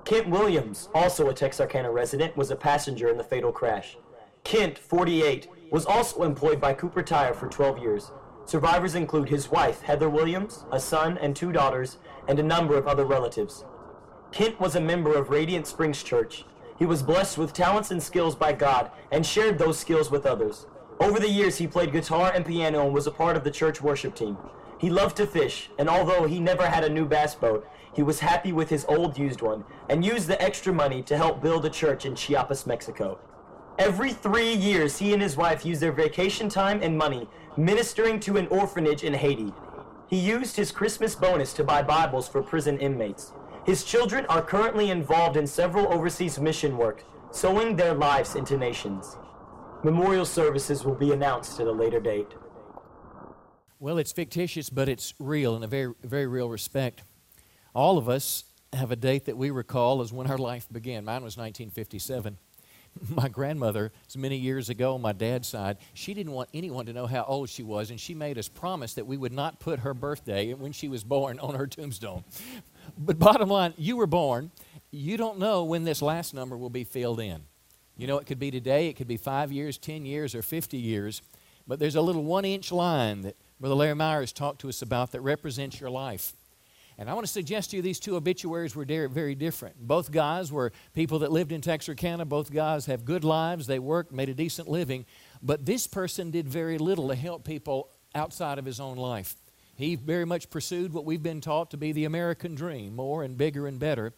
Kent 0.04 0.28
Williams, 0.28 0.88
also 0.94 1.28
a 1.28 1.34
Texarkana 1.34 1.90
resident, 1.90 2.36
was 2.36 2.50
a 2.50 2.56
passenger 2.56 3.08
in 3.08 3.16
the 3.16 3.24
fatal 3.24 3.52
crash. 3.52 3.96
Kent, 4.44 4.78
48, 4.78 5.48
was 5.70 5.86
also 5.86 6.22
employed 6.22 6.60
by 6.60 6.74
Cooper 6.74 7.02
Tire 7.02 7.34
for 7.34 7.48
12 7.48 7.78
years. 7.78 8.12
Survivors 8.46 8.94
include 8.94 9.28
his 9.28 9.50
wife, 9.50 9.82
Heather 9.82 10.08
Williams, 10.08 10.64
a 10.70 10.78
son 10.78 11.18
and 11.18 11.34
two 11.34 11.50
daughters, 11.50 11.98
and 12.28 12.38
a 12.38 12.44
number 12.44 12.78
of 12.78 12.86
other 12.86 13.04
relatives. 13.04 13.64
Kent 14.30 14.60
was 14.60 14.76
a 14.76 14.80
member 14.80 15.14
of 15.16 15.30
Radiant 15.30 15.66
Springs 15.66 16.00
Church. 16.00 16.44
He 16.78 16.86
was 16.86 17.02
blessed 17.02 17.38
with 17.38 17.52
talents 17.52 17.90
and 17.90 18.00
skills 18.00 18.36
by 18.36 18.52
God 18.52 18.92
and 19.10 19.26
shared 19.26 19.58
those 19.58 19.80
skills 19.80 20.12
with 20.12 20.24
others. 20.24 20.66
Over 21.00 21.18
the 21.18 21.28
years, 21.28 21.58
he 21.58 21.66
played 21.66 21.90
guitar 21.90 22.30
and 22.32 22.46
piano 22.46 22.84
and 22.84 22.94
was 22.94 23.08
a 23.08 23.10
part 23.10 23.36
of 23.36 23.42
the 23.42 23.50
church 23.50 23.82
worship 23.82 24.14
team. 24.14 24.38
He 24.78 24.90
loved 24.90 25.16
to 25.16 25.26
fish, 25.26 25.70
and 25.76 25.88
although 25.88 26.26
he 26.26 26.38
never 26.38 26.68
had 26.68 26.84
a 26.84 26.88
new 26.88 27.04
bass 27.04 27.34
boat, 27.34 27.66
he 27.94 28.02
was 28.04 28.20
happy 28.20 28.52
with 28.52 28.68
his 28.68 28.84
old 28.88 29.18
used 29.18 29.42
one 29.42 29.64
and 29.88 30.04
used 30.04 30.28
the 30.28 30.40
extra 30.40 30.72
money 30.72 31.02
to 31.02 31.16
help 31.16 31.42
build 31.42 31.64
a 31.64 31.70
church 31.70 32.06
in 32.06 32.14
Chiapas, 32.14 32.64
Mexico. 32.64 33.18
Every 33.78 34.12
three 34.12 34.54
years, 34.54 34.98
he 34.98 35.12
and 35.12 35.20
his 35.20 35.36
wife 35.36 35.66
use 35.66 35.80
their 35.80 35.92
vacation 35.92 36.48
time 36.48 36.80
and 36.82 36.96
money 36.96 37.28
ministering 37.58 38.20
to 38.20 38.36
an 38.36 38.46
orphanage 38.48 39.04
in 39.04 39.12
Haiti. 39.12 39.52
He 40.08 40.18
used 40.18 40.56
his 40.56 40.70
Christmas 40.70 41.14
bonus 41.14 41.52
to 41.54 41.64
buy 41.64 41.82
Bibles 41.82 42.28
for 42.28 42.42
prison 42.42 42.78
inmates. 42.78 43.32
His 43.64 43.84
children 43.84 44.24
are 44.26 44.42
currently 44.42 44.90
involved 44.90 45.36
in 45.36 45.46
several 45.46 45.92
overseas 45.92 46.38
mission 46.38 46.76
work, 46.76 47.02
sowing 47.32 47.76
their 47.76 47.92
lives 47.92 48.34
into 48.34 48.56
nations. 48.56 49.16
Memorial 49.82 50.24
services 50.24 50.84
will 50.84 50.94
be 50.94 51.12
announced 51.12 51.60
at 51.60 51.66
a 51.66 51.72
later 51.72 52.00
date. 52.00 52.28
Well, 53.78 53.98
it's 53.98 54.12
fictitious, 54.12 54.70
but 54.70 54.88
it's 54.88 55.12
real 55.18 55.54
in 55.54 55.62
a 55.62 55.66
very, 55.66 55.92
very 56.02 56.26
real 56.26 56.48
respect. 56.48 57.02
All 57.74 57.98
of 57.98 58.08
us 58.08 58.44
have 58.72 58.90
a 58.90 58.96
date 58.96 59.26
that 59.26 59.36
we 59.36 59.50
recall 59.50 60.00
as 60.00 60.12
when 60.12 60.28
our 60.28 60.38
life 60.38 60.66
began. 60.72 61.04
Mine 61.04 61.22
was 61.22 61.36
1957. 61.36 62.38
my 63.08 63.28
grandmother, 63.28 63.92
many 64.16 64.36
years 64.36 64.68
ago 64.68 64.94
on 64.94 65.02
my 65.02 65.12
dad's 65.12 65.48
side, 65.48 65.78
she 65.94 66.14
didn't 66.14 66.32
want 66.32 66.48
anyone 66.54 66.86
to 66.86 66.92
know 66.92 67.06
how 67.06 67.24
old 67.24 67.48
she 67.48 67.62
was, 67.62 67.90
and 67.90 68.00
she 68.00 68.14
made 68.14 68.38
us 68.38 68.48
promise 68.48 68.94
that 68.94 69.06
we 69.06 69.16
would 69.16 69.32
not 69.32 69.60
put 69.60 69.80
her 69.80 69.94
birthday 69.94 70.54
when 70.54 70.72
she 70.72 70.88
was 70.88 71.04
born 71.04 71.38
on 71.40 71.54
her 71.54 71.66
tombstone. 71.66 72.24
But 72.96 73.18
bottom 73.18 73.48
line, 73.48 73.74
you 73.76 73.96
were 73.96 74.06
born. 74.06 74.52
You 74.92 75.16
don't 75.16 75.40
know 75.40 75.64
when 75.64 75.82
this 75.82 76.00
last 76.00 76.32
number 76.32 76.56
will 76.56 76.70
be 76.70 76.84
filled 76.84 77.18
in. 77.18 77.42
You 77.96 78.06
know, 78.06 78.18
it 78.18 78.28
could 78.28 78.38
be 78.38 78.52
today, 78.52 78.86
it 78.86 78.94
could 78.94 79.08
be 79.08 79.16
five 79.16 79.50
years, 79.50 79.76
10 79.76 80.06
years, 80.06 80.36
or 80.36 80.42
50 80.42 80.76
years. 80.76 81.20
But 81.66 81.80
there's 81.80 81.96
a 81.96 82.00
little 82.00 82.22
one 82.22 82.44
inch 82.44 82.70
line 82.70 83.22
that 83.22 83.34
Brother 83.58 83.74
Larry 83.74 83.94
Myers 83.96 84.32
talked 84.32 84.60
to 84.60 84.68
us 84.68 84.82
about 84.82 85.10
that 85.10 85.20
represents 85.20 85.80
your 85.80 85.90
life. 85.90 86.32
And 86.98 87.10
I 87.10 87.14
want 87.14 87.26
to 87.26 87.32
suggest 87.32 87.70
to 87.70 87.76
you 87.76 87.82
these 87.82 88.00
two 88.00 88.16
obituaries 88.16 88.74
were 88.74 88.86
very 88.86 89.34
different. 89.34 89.76
Both 89.78 90.10
guys 90.10 90.50
were 90.50 90.72
people 90.94 91.18
that 91.18 91.30
lived 91.30 91.52
in 91.52 91.60
Texarkana. 91.60 92.24
Both 92.24 92.50
guys 92.50 92.86
have 92.86 93.04
good 93.04 93.22
lives. 93.22 93.66
They 93.66 93.78
worked, 93.78 94.12
made 94.12 94.30
a 94.30 94.34
decent 94.34 94.66
living. 94.66 95.04
But 95.42 95.66
this 95.66 95.86
person 95.86 96.30
did 96.30 96.48
very 96.48 96.78
little 96.78 97.08
to 97.08 97.14
help 97.14 97.44
people 97.44 97.90
outside 98.14 98.58
of 98.58 98.64
his 98.64 98.80
own 98.80 98.96
life. 98.96 99.36
He 99.76 99.94
very 99.94 100.24
much 100.24 100.48
pursued 100.48 100.94
what 100.94 101.04
we've 101.04 101.22
been 101.22 101.42
taught 101.42 101.70
to 101.72 101.76
be 101.76 101.92
the 101.92 102.06
American 102.06 102.54
dream 102.54 102.96
more 102.96 103.22
and 103.22 103.36
bigger 103.36 103.66
and 103.66 103.78
better. 103.78 104.14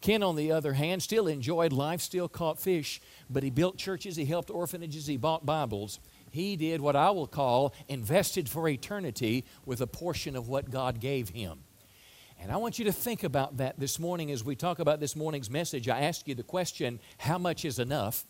Ken, 0.00 0.22
on 0.22 0.34
the 0.34 0.50
other 0.50 0.72
hand, 0.72 1.02
still 1.02 1.28
enjoyed 1.28 1.72
life, 1.72 2.00
still 2.00 2.28
caught 2.28 2.58
fish, 2.58 3.00
but 3.30 3.42
he 3.42 3.50
built 3.50 3.76
churches, 3.76 4.16
he 4.16 4.24
helped 4.24 4.50
orphanages, 4.50 5.06
he 5.06 5.16
bought 5.16 5.46
Bibles. 5.46 6.00
He 6.30 6.56
did 6.56 6.80
what 6.80 6.96
I 6.96 7.10
will 7.10 7.28
call 7.28 7.74
invested 7.88 8.48
for 8.48 8.66
eternity 8.68 9.44
with 9.66 9.82
a 9.82 9.86
portion 9.86 10.34
of 10.34 10.48
what 10.48 10.70
God 10.70 10.98
gave 10.98 11.28
him. 11.28 11.60
And 12.42 12.50
I 12.50 12.56
want 12.56 12.76
you 12.76 12.84
to 12.86 12.92
think 12.92 13.22
about 13.22 13.58
that 13.58 13.78
this 13.78 14.00
morning 14.00 14.32
as 14.32 14.42
we 14.42 14.56
talk 14.56 14.80
about 14.80 14.98
this 14.98 15.14
morning's 15.14 15.48
message. 15.48 15.88
I 15.88 16.00
ask 16.00 16.26
you 16.26 16.34
the 16.34 16.42
question, 16.42 16.98
how 17.18 17.38
much 17.38 17.64
is 17.64 17.78
enough? 17.78 18.24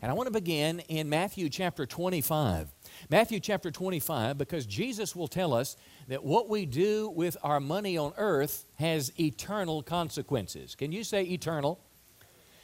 And 0.00 0.10
I 0.10 0.14
want 0.14 0.26
to 0.26 0.32
begin 0.32 0.80
in 0.88 1.10
Matthew 1.10 1.50
chapter 1.50 1.84
25. 1.84 2.68
Matthew 3.10 3.40
chapter 3.40 3.70
25, 3.70 4.38
because 4.38 4.64
Jesus 4.64 5.14
will 5.14 5.28
tell 5.28 5.52
us 5.52 5.76
that 6.08 6.24
what 6.24 6.48
we 6.48 6.64
do 6.64 7.10
with 7.10 7.36
our 7.42 7.60
money 7.60 7.98
on 7.98 8.14
earth 8.16 8.64
has 8.76 9.12
eternal 9.20 9.82
consequences. 9.82 10.74
Can 10.74 10.90
you 10.90 11.04
say 11.04 11.24
eternal? 11.24 11.78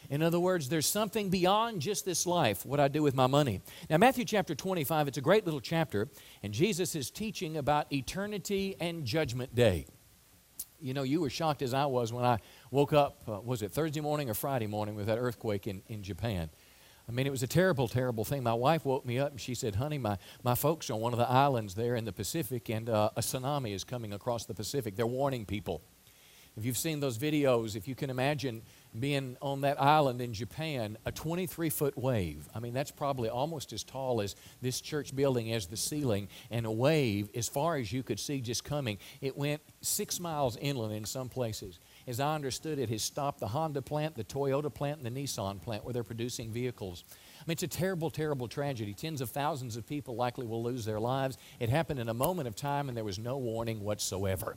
In 0.09 0.23
other 0.23 0.41
words, 0.41 0.71
there's 0.71 0.87
something 0.87 1.29
beyond 1.29 1.83
just 1.83 2.07
this 2.07 2.27
life, 2.27 2.65
what 2.65 2.81
I 2.81 2.89
do 2.89 3.03
with 3.03 3.15
my 3.15 3.27
money. 3.27 3.61
Now, 3.91 3.99
Matthew 3.99 4.25
chapter 4.25 4.55
25, 4.55 5.09
it's 5.09 5.19
a 5.19 5.23
great 5.23 5.45
little 5.45 5.61
chapter, 5.61 6.09
and 6.43 6.55
Jesus 6.55 6.95
is 6.95 7.11
teaching 7.11 7.59
about 7.59 7.93
eternity 7.93 8.75
and 8.81 9.05
judgment 9.05 9.55
day. 9.55 9.85
You 10.85 10.93
know, 10.93 11.03
you 11.03 11.23
were 11.23 11.31
shocked 11.31 11.63
as 11.63 11.73
I 11.73 11.87
was 11.87 12.13
when 12.13 12.27
I 12.27 12.41
woke 12.71 12.93
up, 12.93 13.23
uh, 13.27 13.41
was 13.41 13.63
it 13.63 13.73
Thursday 13.73 14.03
morning 14.03 14.29
or 14.29 14.35
Friday 14.35 14.67
morning 14.67 14.95
with 14.95 15.07
that 15.07 15.17
earthquake 15.17 15.67
in, 15.67 15.83
in 15.89 16.03
Japan? 16.03 16.51
I 17.09 17.13
mean, 17.13 17.27
it 17.27 17.31
was 17.31 17.43
a 17.43 17.47
terrible, 17.47 17.89
terrible 17.89 18.23
thing. 18.23 18.43
My 18.43 18.53
wife 18.53 18.85
woke 18.85 19.07
me 19.07 19.19
up 19.19 19.31
and 19.31 19.41
she 19.41 19.55
said, 19.55 19.77
Honey, 19.77 19.97
my, 19.97 20.19
my 20.43 20.55
folks 20.55 20.91
are 20.91 20.93
on 20.93 21.01
one 21.01 21.15
of 21.15 21.19
the 21.19 21.29
islands 21.29 21.75
there 21.75 21.97
in 21.97 22.05
the 22.05 22.13
Pacific, 22.13 22.69
and 22.69 22.91
uh, 22.91 23.09
a 23.17 23.23
tsunami 23.23 23.75
is 23.75 23.83
coming 23.83 24.13
across 24.13 24.45
the 24.45 24.53
Pacific. 24.53 24.95
They're 24.95 25.07
warning 25.07 25.47
people. 25.47 25.81
If 26.55 26.67
you've 26.67 26.77
seen 26.77 27.01
those 27.01 27.17
videos, 27.17 27.77
if 27.77 27.89
you 27.89 27.95
can 27.95 28.11
imagine 28.11 28.61
being 28.99 29.37
on 29.43 29.63
that 29.63 29.81
island 29.81 30.21
in 30.21 30.33
Japan, 30.33 30.97
a 31.05 31.13
23 31.13 31.71
foot 31.71 31.99
wave. 31.99 32.49
I 32.55 32.61
mean, 32.61 32.75
that's 32.75 32.91
probably 32.91 33.29
almost 33.29 33.73
as 33.73 33.83
tall 33.83 34.21
as 34.21 34.37
this 34.63 34.81
church 34.81 35.15
building 35.15 35.53
as 35.53 35.67
the 35.67 35.77
ceiling, 35.77 36.29
and 36.51 36.67
a 36.67 36.71
wave 36.71 37.29
as 37.35 37.49
far 37.49 37.77
as 37.77 37.93
you 37.93 38.03
could 38.03 38.21
see 38.21 38.41
just 38.41 38.65
coming. 38.65 38.99
It 39.21 39.37
went 39.37 39.63
six 39.81 40.21
miles 40.21 40.57
inland 40.57 40.95
in 40.95 41.05
some 41.05 41.29
places. 41.29 41.81
As 42.07 42.21
I 42.21 42.35
understood 42.35 42.79
it, 42.79 42.91
has 42.91 43.03
stopped 43.03 43.41
the 43.41 43.49
Honda 43.49 43.83
plant, 43.83 44.15
the 44.15 44.25
Toyota 44.25 44.73
plant, 44.73 45.01
and 45.01 45.07
the 45.07 45.23
Nissan 45.23 45.61
plant 45.61 45.85
where 45.85 45.93
they're 45.93 46.05
producing 46.05 46.53
vehicles. 46.53 47.05
I 47.11 47.45
mean, 47.47 47.53
it's 47.53 47.63
a 47.63 47.69
terrible, 47.69 48.11
terrible 48.11 48.49
tragedy. 48.49 48.95
Tens 48.95 49.21
of 49.21 49.31
thousands 49.31 49.77
of 49.77 49.87
people 49.87 50.15
likely 50.15 50.47
will 50.47 50.63
lose 50.63 50.85
their 50.85 51.01
lives. 51.01 51.37
It 51.59 51.69
happened 51.69 52.01
in 52.01 52.09
a 52.09 52.15
moment 52.15 52.49
of 52.49 52.55
time, 52.55 52.89
and 52.89 52.97
there 52.97 53.05
was 53.05 53.19
no 53.19 53.39
warning 53.39 53.81
whatsoever. 53.81 54.57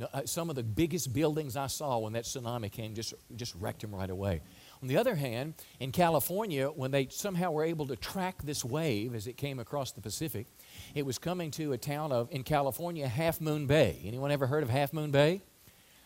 Uh, 0.00 0.22
some 0.24 0.50
of 0.50 0.56
the 0.56 0.62
biggest 0.62 1.12
buildings 1.12 1.56
I 1.56 1.68
saw 1.68 1.98
when 1.98 2.14
that 2.14 2.24
tsunami 2.24 2.70
came 2.70 2.94
just, 2.94 3.14
just 3.36 3.54
wrecked 3.54 3.82
them 3.82 3.94
right 3.94 4.10
away. 4.10 4.40
On 4.82 4.88
the 4.88 4.96
other 4.96 5.14
hand, 5.14 5.54
in 5.78 5.92
California, 5.92 6.66
when 6.66 6.90
they 6.90 7.06
somehow 7.10 7.52
were 7.52 7.64
able 7.64 7.86
to 7.86 7.96
track 7.96 8.42
this 8.42 8.64
wave 8.64 9.14
as 9.14 9.28
it 9.28 9.36
came 9.36 9.60
across 9.60 9.92
the 9.92 10.00
Pacific, 10.00 10.48
it 10.96 11.06
was 11.06 11.16
coming 11.18 11.52
to 11.52 11.72
a 11.72 11.78
town 11.78 12.10
of, 12.10 12.28
in 12.32 12.42
California, 12.42 13.06
Half 13.06 13.40
Moon 13.40 13.66
Bay. 13.66 14.00
Anyone 14.04 14.32
ever 14.32 14.48
heard 14.48 14.64
of 14.64 14.68
Half 14.68 14.92
Moon 14.92 15.12
Bay? 15.12 15.42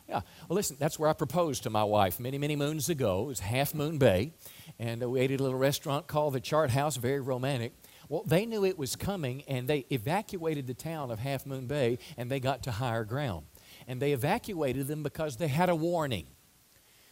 Yeah. 0.06 0.20
Well, 0.48 0.56
listen, 0.56 0.76
that's 0.78 0.98
where 0.98 1.08
I 1.08 1.12
proposed 1.14 1.62
to 1.62 1.70
my 1.70 1.84
wife 1.84 2.20
many, 2.20 2.38
many 2.38 2.56
moons 2.56 2.88
ago. 2.90 3.22
It 3.24 3.26
was 3.26 3.40
Half 3.40 3.74
Moon 3.74 3.96
Bay. 3.96 4.32
And 4.78 5.02
uh, 5.02 5.08
we 5.08 5.20
ate 5.20 5.30
at 5.30 5.40
a 5.40 5.42
little 5.42 5.58
restaurant 5.58 6.06
called 6.06 6.34
the 6.34 6.40
Chart 6.40 6.70
House, 6.70 6.96
very 6.96 7.20
romantic. 7.20 7.72
Well, 8.08 8.22
they 8.24 8.46
knew 8.46 8.64
it 8.64 8.78
was 8.78 8.96
coming, 8.96 9.42
and 9.48 9.66
they 9.66 9.86
evacuated 9.90 10.66
the 10.66 10.74
town 10.74 11.10
of 11.10 11.18
Half 11.18 11.46
Moon 11.46 11.66
Bay, 11.66 11.98
and 12.16 12.30
they 12.30 12.40
got 12.40 12.62
to 12.64 12.70
higher 12.70 13.04
ground 13.04 13.46
and 13.88 14.00
they 14.00 14.12
evacuated 14.12 14.86
them 14.86 15.02
because 15.02 15.38
they 15.38 15.48
had 15.48 15.68
a 15.68 15.74
warning. 15.74 16.26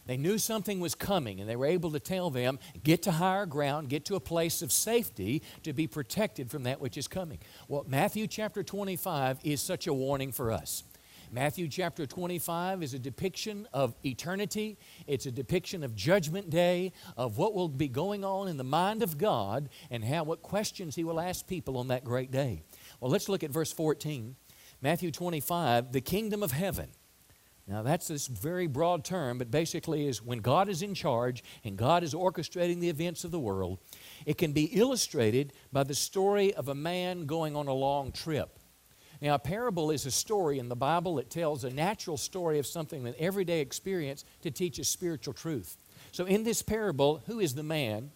They 0.05 0.15
knew 0.15 0.37
something 0.37 0.79
was 0.79 0.95
coming, 0.95 1.41
and 1.41 1.49
they 1.49 1.57
were 1.57 1.65
able 1.65 1.91
to 1.91 1.99
tell 1.99 2.29
them, 2.29 2.59
get 2.81 3.03
to 3.03 3.11
higher 3.11 3.45
ground, 3.45 3.89
get 3.89 4.05
to 4.05 4.15
a 4.15 4.21
place 4.21 4.61
of 4.61 4.71
safety 4.71 5.41
to 5.63 5.73
be 5.73 5.85
protected 5.85 6.49
from 6.49 6.63
that 6.63 6.79
which 6.79 6.97
is 6.97 7.09
coming. 7.09 7.39
Well, 7.67 7.85
Matthew 7.89 8.25
chapter 8.27 8.63
25 8.63 9.39
is 9.43 9.61
such 9.61 9.85
a 9.85 9.93
warning 9.93 10.31
for 10.31 10.49
us. 10.53 10.83
Matthew 11.29 11.67
chapter 11.67 12.05
25 12.05 12.81
is 12.81 12.93
a 12.93 12.99
depiction 12.99 13.67
of 13.73 13.95
eternity. 14.05 14.77
It's 15.07 15.25
a 15.25 15.31
depiction 15.31 15.83
of 15.83 15.93
judgment 15.93 16.49
day, 16.49 16.93
of 17.17 17.37
what 17.37 17.53
will 17.53 17.67
be 17.67 17.89
going 17.89 18.23
on 18.23 18.47
in 18.47 18.55
the 18.55 18.63
mind 18.63 19.03
of 19.03 19.17
God 19.17 19.67
and 19.91 20.05
how 20.05 20.23
what 20.23 20.41
questions 20.41 20.95
he 20.95 21.03
will 21.03 21.19
ask 21.19 21.45
people 21.45 21.77
on 21.77 21.89
that 21.89 22.05
great 22.05 22.31
day. 22.31 22.61
Well, 23.01 23.11
let's 23.11 23.27
look 23.27 23.43
at 23.43 23.51
verse 23.51 23.73
14. 23.73 24.37
Matthew 24.81 25.11
25, 25.11 25.91
the 25.91 26.01
kingdom 26.01 26.43
of 26.43 26.51
heaven. 26.51 26.89
Now, 27.67 27.81
that's 27.81 28.07
this 28.07 28.27
very 28.27 28.67
broad 28.67 29.03
term, 29.03 29.37
but 29.37 29.51
basically 29.51 30.07
is 30.07 30.21
when 30.21 30.39
God 30.39 30.69
is 30.69 30.81
in 30.81 30.93
charge 30.93 31.43
and 31.65 31.75
God 31.75 32.01
is 32.01 32.13
orchestrating 32.13 32.79
the 32.79 32.89
events 32.89 33.25
of 33.25 33.31
the 33.31 33.39
world, 33.39 33.79
it 34.25 34.37
can 34.37 34.53
be 34.53 34.65
illustrated 34.65 35.51
by 35.73 35.83
the 35.83 35.93
story 35.93 36.53
of 36.53 36.69
a 36.69 36.75
man 36.75 37.25
going 37.25 37.57
on 37.57 37.67
a 37.67 37.73
long 37.73 38.13
trip. 38.13 38.57
Now, 39.21 39.33
a 39.33 39.39
parable 39.39 39.91
is 39.91 40.05
a 40.05 40.11
story 40.11 40.59
in 40.59 40.69
the 40.69 40.75
Bible 40.75 41.15
that 41.15 41.29
tells 41.29 41.63
a 41.63 41.69
natural 41.69 42.17
story 42.17 42.59
of 42.59 42.67
something, 42.67 43.05
an 43.05 43.15
everyday 43.17 43.59
experience 43.59 44.23
to 44.43 44.51
teach 44.51 44.79
a 44.79 44.83
spiritual 44.83 45.33
truth. 45.33 45.75
So, 46.11 46.25
in 46.25 46.43
this 46.43 46.61
parable, 46.61 47.23
who 47.25 47.39
is 47.39 47.55
the 47.55 47.63
man? 47.63 48.11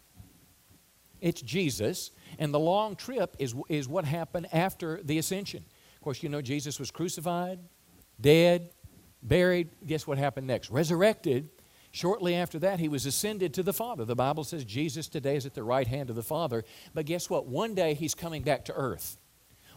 It's 1.20 1.42
Jesus, 1.42 2.12
and 2.40 2.54
the 2.54 2.60
long 2.60 2.96
trip 2.96 3.36
is, 3.38 3.54
is 3.68 3.88
what 3.88 4.06
happened 4.06 4.48
after 4.54 5.02
the 5.04 5.18
ascension. 5.18 5.66
Of 6.02 6.04
course, 6.04 6.24
you 6.24 6.30
know 6.30 6.42
Jesus 6.42 6.80
was 6.80 6.90
crucified, 6.90 7.60
dead, 8.20 8.72
buried. 9.22 9.70
Guess 9.86 10.08
what 10.08 10.18
happened 10.18 10.48
next? 10.48 10.72
Resurrected. 10.72 11.50
Shortly 11.92 12.34
after 12.34 12.58
that, 12.58 12.80
he 12.80 12.88
was 12.88 13.06
ascended 13.06 13.54
to 13.54 13.62
the 13.62 13.72
Father. 13.72 14.04
The 14.04 14.16
Bible 14.16 14.44
says 14.44 14.66
Jesus 14.66 15.08
today 15.08 15.36
is 15.36 15.46
at 15.46 15.54
the 15.54 15.62
right 15.62 15.86
hand 15.86 16.10
of 16.10 16.16
the 16.16 16.24
Father. 16.24 16.64
But 16.96 17.06
guess 17.06 17.30
what? 17.30 17.46
One 17.46 17.76
day 17.76 17.94
he's 17.94 18.16
coming 18.16 18.42
back 18.42 18.66
to 18.66 18.74
earth. 18.74 19.20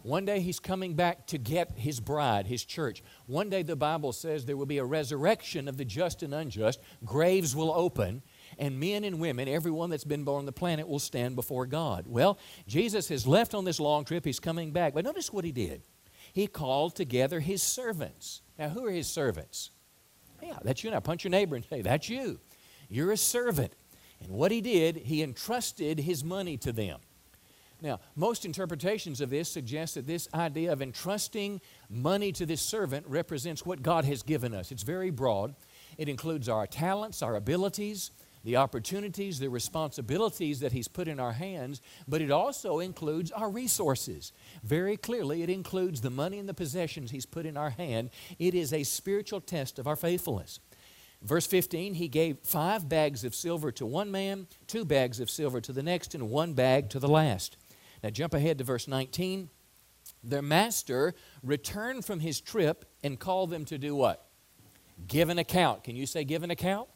One 0.02 0.24
day 0.24 0.40
he's 0.40 0.58
coming 0.58 0.94
back 0.94 1.26
to 1.26 1.36
get 1.36 1.72
his 1.76 2.00
bride, 2.00 2.46
his 2.46 2.64
church. 2.64 3.02
One 3.26 3.50
day 3.50 3.62
the 3.62 3.76
Bible 3.76 4.14
says 4.14 4.46
there 4.46 4.56
will 4.56 4.64
be 4.64 4.78
a 4.78 4.84
resurrection 4.86 5.68
of 5.68 5.76
the 5.76 5.84
just 5.84 6.22
and 6.22 6.32
unjust. 6.32 6.80
Graves 7.04 7.54
will 7.54 7.70
open, 7.70 8.22
and 8.58 8.80
men 8.80 9.04
and 9.04 9.20
women, 9.20 9.46
everyone 9.46 9.90
that's 9.90 10.04
been 10.04 10.24
born 10.24 10.38
on 10.38 10.46
the 10.46 10.52
planet, 10.52 10.88
will 10.88 10.98
stand 10.98 11.36
before 11.36 11.66
God. 11.66 12.06
Well, 12.06 12.38
Jesus 12.66 13.08
has 13.08 13.26
left 13.26 13.52
on 13.52 13.66
this 13.66 13.78
long 13.78 14.06
trip. 14.06 14.24
He's 14.24 14.40
coming 14.40 14.72
back. 14.72 14.94
But 14.94 15.04
notice 15.04 15.30
what 15.30 15.44
he 15.44 15.52
did 15.52 15.82
he 16.34 16.48
called 16.48 16.96
together 16.96 17.38
his 17.38 17.62
servants. 17.62 18.42
Now, 18.58 18.68
who 18.68 18.84
are 18.84 18.90
his 18.90 19.06
servants? 19.06 19.70
Yeah, 20.42 20.58
that's 20.62 20.82
you. 20.82 20.90
Now, 20.90 20.98
punch 21.00 21.22
your 21.22 21.30
neighbor 21.30 21.54
and 21.54 21.64
say, 21.64 21.80
That's 21.80 22.08
you. 22.10 22.40
You're 22.88 23.12
a 23.12 23.16
servant. 23.16 23.72
And 24.20 24.32
what 24.32 24.50
he 24.50 24.60
did, 24.60 24.96
he 24.96 25.22
entrusted 25.22 26.00
his 26.00 26.24
money 26.24 26.56
to 26.58 26.72
them. 26.72 26.98
Now, 27.80 28.00
most 28.16 28.44
interpretations 28.44 29.20
of 29.20 29.30
this 29.30 29.48
suggest 29.48 29.94
that 29.94 30.06
this 30.06 30.28
idea 30.34 30.72
of 30.72 30.82
entrusting 30.82 31.60
money 31.88 32.32
to 32.32 32.46
this 32.46 32.62
servant 32.62 33.06
represents 33.06 33.64
what 33.64 33.82
God 33.82 34.04
has 34.04 34.22
given 34.22 34.54
us. 34.54 34.72
It's 34.72 34.82
very 34.82 35.10
broad. 35.10 35.54
It 35.98 36.08
includes 36.08 36.48
our 36.48 36.66
talents, 36.66 37.22
our 37.22 37.36
abilities, 37.36 38.10
the 38.44 38.56
opportunities, 38.56 39.38
the 39.38 39.48
responsibilities 39.48 40.60
that 40.60 40.72
He's 40.72 40.88
put 40.88 41.08
in 41.08 41.18
our 41.18 41.32
hands, 41.32 41.80
but 42.06 42.20
it 42.20 42.30
also 42.30 42.78
includes 42.78 43.32
our 43.32 43.50
resources. 43.50 44.32
Very 44.62 44.96
clearly, 44.96 45.42
it 45.42 45.50
includes 45.50 46.02
the 46.02 46.10
money 46.10 46.38
and 46.38 46.48
the 46.48 46.54
possessions 46.54 47.10
He's 47.10 47.26
put 47.26 47.46
in 47.46 47.56
our 47.56 47.70
hand. 47.70 48.10
It 48.38 48.54
is 48.54 48.72
a 48.72 48.84
spiritual 48.84 49.40
test 49.40 49.78
of 49.78 49.86
our 49.86 49.96
faithfulness. 49.96 50.60
Verse 51.22 51.46
15, 51.46 51.94
he 51.94 52.06
gave 52.06 52.38
five 52.42 52.86
bags 52.86 53.24
of 53.24 53.34
silver 53.34 53.72
to 53.72 53.86
one 53.86 54.10
man, 54.10 54.46
two 54.66 54.84
bags 54.84 55.20
of 55.20 55.30
silver 55.30 55.58
to 55.62 55.72
the 55.72 55.82
next, 55.82 56.14
and 56.14 56.28
one 56.28 56.52
bag 56.52 56.90
to 56.90 56.98
the 56.98 57.08
last. 57.08 57.56
Now 58.02 58.10
jump 58.10 58.34
ahead 58.34 58.58
to 58.58 58.64
verse 58.64 58.86
19. 58.86 59.48
Their 60.22 60.42
master 60.42 61.14
returned 61.42 62.04
from 62.04 62.20
his 62.20 62.42
trip 62.42 62.84
and 63.02 63.18
called 63.18 63.48
them 63.48 63.64
to 63.66 63.78
do 63.78 63.96
what? 63.96 64.26
Give 65.08 65.30
an 65.30 65.38
account. 65.38 65.84
Can 65.84 65.96
you 65.96 66.04
say 66.04 66.24
give 66.24 66.42
an 66.42 66.50
account? 66.50 66.88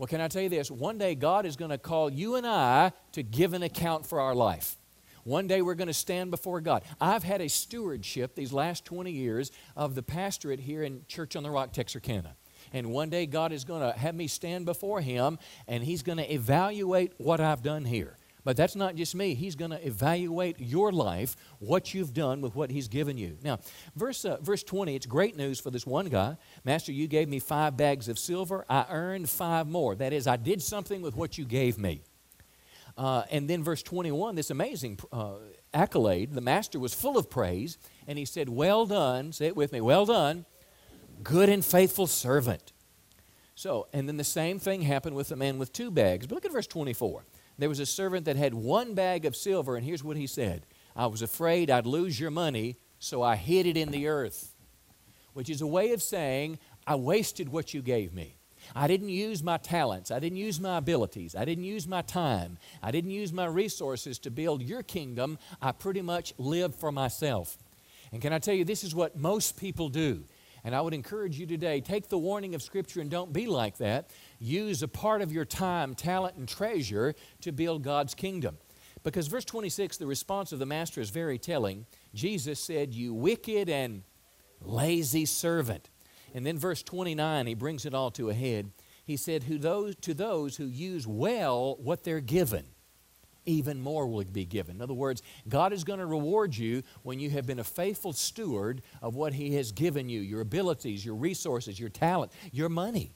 Well, 0.00 0.06
can 0.06 0.22
I 0.22 0.28
tell 0.28 0.40
you 0.40 0.48
this? 0.48 0.70
One 0.70 0.96
day 0.96 1.14
God 1.14 1.44
is 1.44 1.56
going 1.56 1.72
to 1.72 1.76
call 1.76 2.10
you 2.10 2.36
and 2.36 2.46
I 2.46 2.92
to 3.12 3.22
give 3.22 3.52
an 3.52 3.62
account 3.62 4.06
for 4.06 4.18
our 4.18 4.34
life. 4.34 4.76
One 5.24 5.46
day 5.46 5.60
we're 5.60 5.74
going 5.74 5.88
to 5.88 5.92
stand 5.92 6.30
before 6.30 6.62
God. 6.62 6.84
I've 6.98 7.22
had 7.22 7.42
a 7.42 7.50
stewardship 7.50 8.34
these 8.34 8.50
last 8.50 8.86
20 8.86 9.10
years 9.12 9.52
of 9.76 9.94
the 9.94 10.02
pastorate 10.02 10.60
here 10.60 10.82
in 10.82 11.04
Church 11.06 11.36
on 11.36 11.42
the 11.42 11.50
Rock, 11.50 11.74
Texarkana. 11.74 12.34
And 12.72 12.92
one 12.92 13.10
day 13.10 13.26
God 13.26 13.52
is 13.52 13.64
going 13.64 13.82
to 13.82 13.92
have 13.92 14.14
me 14.14 14.26
stand 14.26 14.64
before 14.64 15.02
Him 15.02 15.38
and 15.68 15.84
He's 15.84 16.02
going 16.02 16.16
to 16.16 16.32
evaluate 16.32 17.12
what 17.18 17.38
I've 17.38 17.62
done 17.62 17.84
here. 17.84 18.16
But 18.50 18.56
that's 18.56 18.74
not 18.74 18.96
just 18.96 19.14
me. 19.14 19.34
He's 19.34 19.54
going 19.54 19.70
to 19.70 19.86
evaluate 19.86 20.58
your 20.58 20.90
life, 20.90 21.36
what 21.60 21.94
you've 21.94 22.12
done 22.12 22.40
with 22.40 22.56
what 22.56 22.68
He's 22.68 22.88
given 22.88 23.16
you. 23.16 23.38
Now, 23.44 23.60
verse, 23.94 24.24
uh, 24.24 24.38
verse 24.40 24.64
20, 24.64 24.96
it's 24.96 25.06
great 25.06 25.36
news 25.36 25.60
for 25.60 25.70
this 25.70 25.86
one 25.86 26.08
guy. 26.08 26.36
Master, 26.64 26.90
you 26.90 27.06
gave 27.06 27.28
me 27.28 27.38
five 27.38 27.76
bags 27.76 28.08
of 28.08 28.18
silver. 28.18 28.66
I 28.68 28.86
earned 28.90 29.30
five 29.30 29.68
more. 29.68 29.94
That 29.94 30.12
is, 30.12 30.26
I 30.26 30.34
did 30.34 30.62
something 30.62 31.00
with 31.00 31.14
what 31.14 31.38
you 31.38 31.44
gave 31.44 31.78
me. 31.78 32.02
Uh, 32.98 33.22
and 33.30 33.48
then 33.48 33.62
verse 33.62 33.84
21, 33.84 34.34
this 34.34 34.50
amazing 34.50 34.98
uh, 35.12 35.34
accolade, 35.72 36.32
the 36.32 36.40
master 36.40 36.80
was 36.80 36.92
full 36.92 37.16
of 37.16 37.30
praise, 37.30 37.78
and 38.08 38.18
he 38.18 38.24
said, 38.24 38.48
Well 38.48 38.84
done, 38.84 39.30
say 39.30 39.46
it 39.46 39.54
with 39.54 39.70
me, 39.70 39.80
well 39.80 40.06
done, 40.06 40.44
good 41.22 41.48
and 41.48 41.64
faithful 41.64 42.08
servant. 42.08 42.72
So, 43.54 43.86
and 43.92 44.08
then 44.08 44.16
the 44.16 44.24
same 44.24 44.58
thing 44.58 44.82
happened 44.82 45.14
with 45.14 45.28
the 45.28 45.36
man 45.36 45.56
with 45.56 45.72
two 45.72 45.92
bags. 45.92 46.26
But 46.26 46.34
look 46.34 46.46
at 46.46 46.50
verse 46.50 46.66
24 46.66 47.22
there 47.60 47.68
was 47.68 47.80
a 47.80 47.86
servant 47.86 48.24
that 48.24 48.36
had 48.36 48.54
one 48.54 48.94
bag 48.94 49.24
of 49.24 49.36
silver, 49.36 49.76
and 49.76 49.84
here's 49.84 50.04
what 50.04 50.16
he 50.16 50.26
said 50.26 50.64
I 50.96 51.06
was 51.06 51.22
afraid 51.22 51.70
I'd 51.70 51.86
lose 51.86 52.18
your 52.18 52.30
money, 52.30 52.76
so 52.98 53.22
I 53.22 53.36
hid 53.36 53.66
it 53.66 53.76
in 53.76 53.90
the 53.90 54.08
earth. 54.08 54.54
Which 55.32 55.48
is 55.48 55.60
a 55.60 55.66
way 55.66 55.92
of 55.92 56.02
saying, 56.02 56.58
I 56.86 56.96
wasted 56.96 57.48
what 57.48 57.72
you 57.72 57.82
gave 57.82 58.12
me. 58.12 58.36
I 58.74 58.86
didn't 58.88 59.10
use 59.10 59.42
my 59.42 59.58
talents. 59.58 60.10
I 60.10 60.18
didn't 60.18 60.38
use 60.38 60.60
my 60.60 60.78
abilities. 60.78 61.34
I 61.34 61.44
didn't 61.44 61.64
use 61.64 61.86
my 61.86 62.02
time. 62.02 62.58
I 62.82 62.90
didn't 62.90 63.10
use 63.10 63.32
my 63.32 63.46
resources 63.46 64.18
to 64.20 64.30
build 64.30 64.62
your 64.62 64.82
kingdom. 64.82 65.38
I 65.62 65.72
pretty 65.72 66.02
much 66.02 66.34
lived 66.38 66.74
for 66.74 66.92
myself. 66.92 67.58
And 68.12 68.20
can 68.20 68.32
I 68.32 68.38
tell 68.38 68.54
you, 68.54 68.64
this 68.64 68.84
is 68.84 68.94
what 68.94 69.16
most 69.16 69.58
people 69.58 69.88
do. 69.88 70.24
And 70.64 70.74
I 70.74 70.80
would 70.80 70.94
encourage 70.94 71.38
you 71.38 71.46
today 71.46 71.80
take 71.80 72.08
the 72.08 72.18
warning 72.18 72.54
of 72.54 72.62
Scripture 72.62 73.00
and 73.00 73.10
don't 73.10 73.32
be 73.32 73.46
like 73.46 73.78
that. 73.78 74.10
Use 74.40 74.82
a 74.82 74.88
part 74.88 75.20
of 75.20 75.30
your 75.30 75.44
time, 75.44 75.94
talent, 75.94 76.36
and 76.36 76.48
treasure 76.48 77.14
to 77.42 77.52
build 77.52 77.84
God's 77.84 78.14
kingdom. 78.14 78.56
Because 79.02 79.28
verse 79.28 79.44
26, 79.44 79.98
the 79.98 80.06
response 80.06 80.50
of 80.52 80.58
the 80.58 80.66
master 80.66 81.00
is 81.00 81.10
very 81.10 81.38
telling. 81.38 81.86
Jesus 82.14 82.58
said, 82.58 82.94
You 82.94 83.14
wicked 83.14 83.68
and 83.68 84.02
lazy 84.62 85.26
servant. 85.26 85.90
And 86.34 86.46
then 86.46 86.58
verse 86.58 86.82
29, 86.82 87.46
he 87.46 87.54
brings 87.54 87.84
it 87.84 87.94
all 87.94 88.10
to 88.12 88.30
a 88.30 88.34
head. 88.34 88.72
He 89.04 89.16
said, 89.16 89.44
who 89.44 89.58
those, 89.58 89.96
To 89.96 90.14
those 90.14 90.56
who 90.56 90.66
use 90.66 91.06
well 91.06 91.76
what 91.80 92.04
they're 92.04 92.20
given, 92.20 92.64
even 93.44 93.80
more 93.80 94.06
will 94.06 94.24
be 94.24 94.44
given. 94.44 94.76
In 94.76 94.82
other 94.82 94.94
words, 94.94 95.22
God 95.48 95.72
is 95.72 95.84
going 95.84 95.98
to 95.98 96.06
reward 96.06 96.56
you 96.56 96.82
when 97.02 97.18
you 97.18 97.30
have 97.30 97.46
been 97.46 97.58
a 97.58 97.64
faithful 97.64 98.12
steward 98.12 98.82
of 99.02 99.16
what 99.16 99.32
He 99.32 99.54
has 99.56 99.72
given 99.72 100.08
you 100.08 100.20
your 100.20 100.40
abilities, 100.40 101.04
your 101.04 101.16
resources, 101.16 101.80
your 101.80 101.88
talent, 101.88 102.32
your 102.52 102.68
money. 102.68 103.12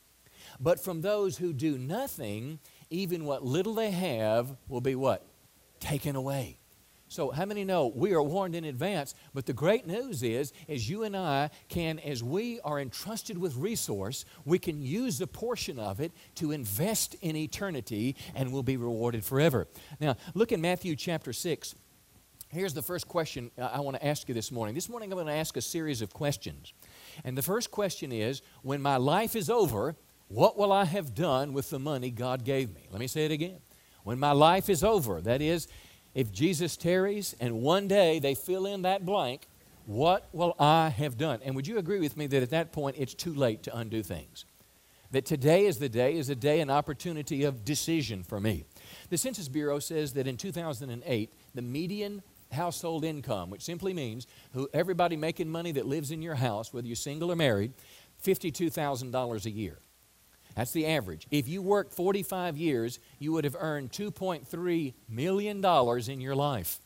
But 0.60 0.80
from 0.80 1.00
those 1.00 1.38
who 1.38 1.52
do 1.52 1.78
nothing, 1.78 2.58
even 2.90 3.24
what 3.24 3.44
little 3.44 3.74
they 3.74 3.90
have 3.90 4.56
will 4.68 4.80
be 4.80 4.94
what? 4.94 5.26
Taken 5.80 6.16
away. 6.16 6.58
So, 7.08 7.30
how 7.30 7.44
many 7.44 7.64
know 7.64 7.92
we 7.94 8.12
are 8.12 8.22
warned 8.22 8.56
in 8.56 8.64
advance? 8.64 9.14
But 9.32 9.46
the 9.46 9.52
great 9.52 9.86
news 9.86 10.24
is, 10.24 10.52
as 10.68 10.90
you 10.90 11.04
and 11.04 11.16
I 11.16 11.50
can, 11.68 12.00
as 12.00 12.24
we 12.24 12.58
are 12.64 12.80
entrusted 12.80 13.38
with 13.38 13.54
resource, 13.54 14.24
we 14.44 14.58
can 14.58 14.82
use 14.82 15.20
a 15.20 15.28
portion 15.28 15.78
of 15.78 16.00
it 16.00 16.10
to 16.36 16.50
invest 16.50 17.14
in 17.20 17.36
eternity 17.36 18.16
and 18.34 18.52
we'll 18.52 18.64
be 18.64 18.76
rewarded 18.76 19.24
forever. 19.24 19.68
Now, 20.00 20.16
look 20.34 20.50
in 20.50 20.60
Matthew 20.60 20.96
chapter 20.96 21.32
6. 21.32 21.76
Here's 22.48 22.74
the 22.74 22.82
first 22.82 23.06
question 23.06 23.50
uh, 23.58 23.68
I 23.72 23.80
want 23.80 23.96
to 23.96 24.04
ask 24.04 24.28
you 24.28 24.34
this 24.34 24.50
morning. 24.50 24.74
This 24.74 24.88
morning 24.88 25.12
I'm 25.12 25.16
going 25.16 25.26
to 25.26 25.32
ask 25.32 25.56
a 25.56 25.62
series 25.62 26.02
of 26.02 26.12
questions. 26.12 26.72
And 27.24 27.38
the 27.38 27.42
first 27.42 27.70
question 27.70 28.10
is 28.10 28.42
When 28.62 28.80
my 28.82 28.96
life 28.96 29.36
is 29.36 29.50
over, 29.50 29.94
what 30.34 30.58
will 30.58 30.72
I 30.72 30.84
have 30.84 31.14
done 31.14 31.52
with 31.52 31.70
the 31.70 31.78
money 31.78 32.10
God 32.10 32.44
gave 32.44 32.74
me? 32.74 32.88
Let 32.90 32.98
me 32.98 33.06
say 33.06 33.24
it 33.24 33.30
again. 33.30 33.58
When 34.02 34.18
my 34.18 34.32
life 34.32 34.68
is 34.68 34.82
over, 34.82 35.20
that 35.20 35.40
is, 35.40 35.68
if 36.12 36.32
Jesus 36.32 36.76
tarries 36.76 37.36
and 37.38 37.62
one 37.62 37.86
day 37.86 38.18
they 38.18 38.34
fill 38.34 38.66
in 38.66 38.82
that 38.82 39.06
blank, 39.06 39.46
what 39.86 40.28
will 40.32 40.56
I 40.58 40.88
have 40.88 41.16
done? 41.16 41.38
And 41.44 41.54
would 41.54 41.68
you 41.68 41.78
agree 41.78 42.00
with 42.00 42.16
me 42.16 42.26
that 42.26 42.42
at 42.42 42.50
that 42.50 42.72
point 42.72 42.96
it's 42.98 43.14
too 43.14 43.32
late 43.32 43.62
to 43.62 43.76
undo 43.76 44.02
things? 44.02 44.44
That 45.12 45.24
today 45.24 45.66
is 45.66 45.78
the 45.78 45.88
day, 45.88 46.16
is 46.16 46.28
a 46.28 46.34
day, 46.34 46.60
an 46.60 46.68
opportunity 46.70 47.44
of 47.44 47.64
decision 47.64 48.24
for 48.24 48.40
me. 48.40 48.64
The 49.10 49.18
Census 49.18 49.46
Bureau 49.46 49.78
says 49.78 50.14
that 50.14 50.26
in 50.26 50.36
2008, 50.36 51.32
the 51.54 51.62
median 51.62 52.22
household 52.50 53.04
income, 53.04 53.50
which 53.50 53.62
simply 53.62 53.94
means 53.94 54.26
who 54.52 54.68
everybody 54.74 55.16
making 55.16 55.48
money 55.48 55.70
that 55.72 55.86
lives 55.86 56.10
in 56.10 56.22
your 56.22 56.34
house, 56.34 56.72
whether 56.72 56.88
you're 56.88 56.96
single 56.96 57.30
or 57.30 57.36
married, 57.36 57.72
$52,000 58.24 59.44
a 59.44 59.50
year. 59.50 59.78
That's 60.54 60.72
the 60.72 60.86
average. 60.86 61.26
If 61.30 61.48
you 61.48 61.62
worked 61.62 61.92
45 61.92 62.56
years, 62.56 63.00
you 63.18 63.32
would 63.32 63.44
have 63.44 63.56
earned 63.58 63.90
2.3 63.90 64.94
million 65.08 65.60
dollars 65.60 66.08
in 66.08 66.20
your 66.20 66.36
life. 66.36 66.78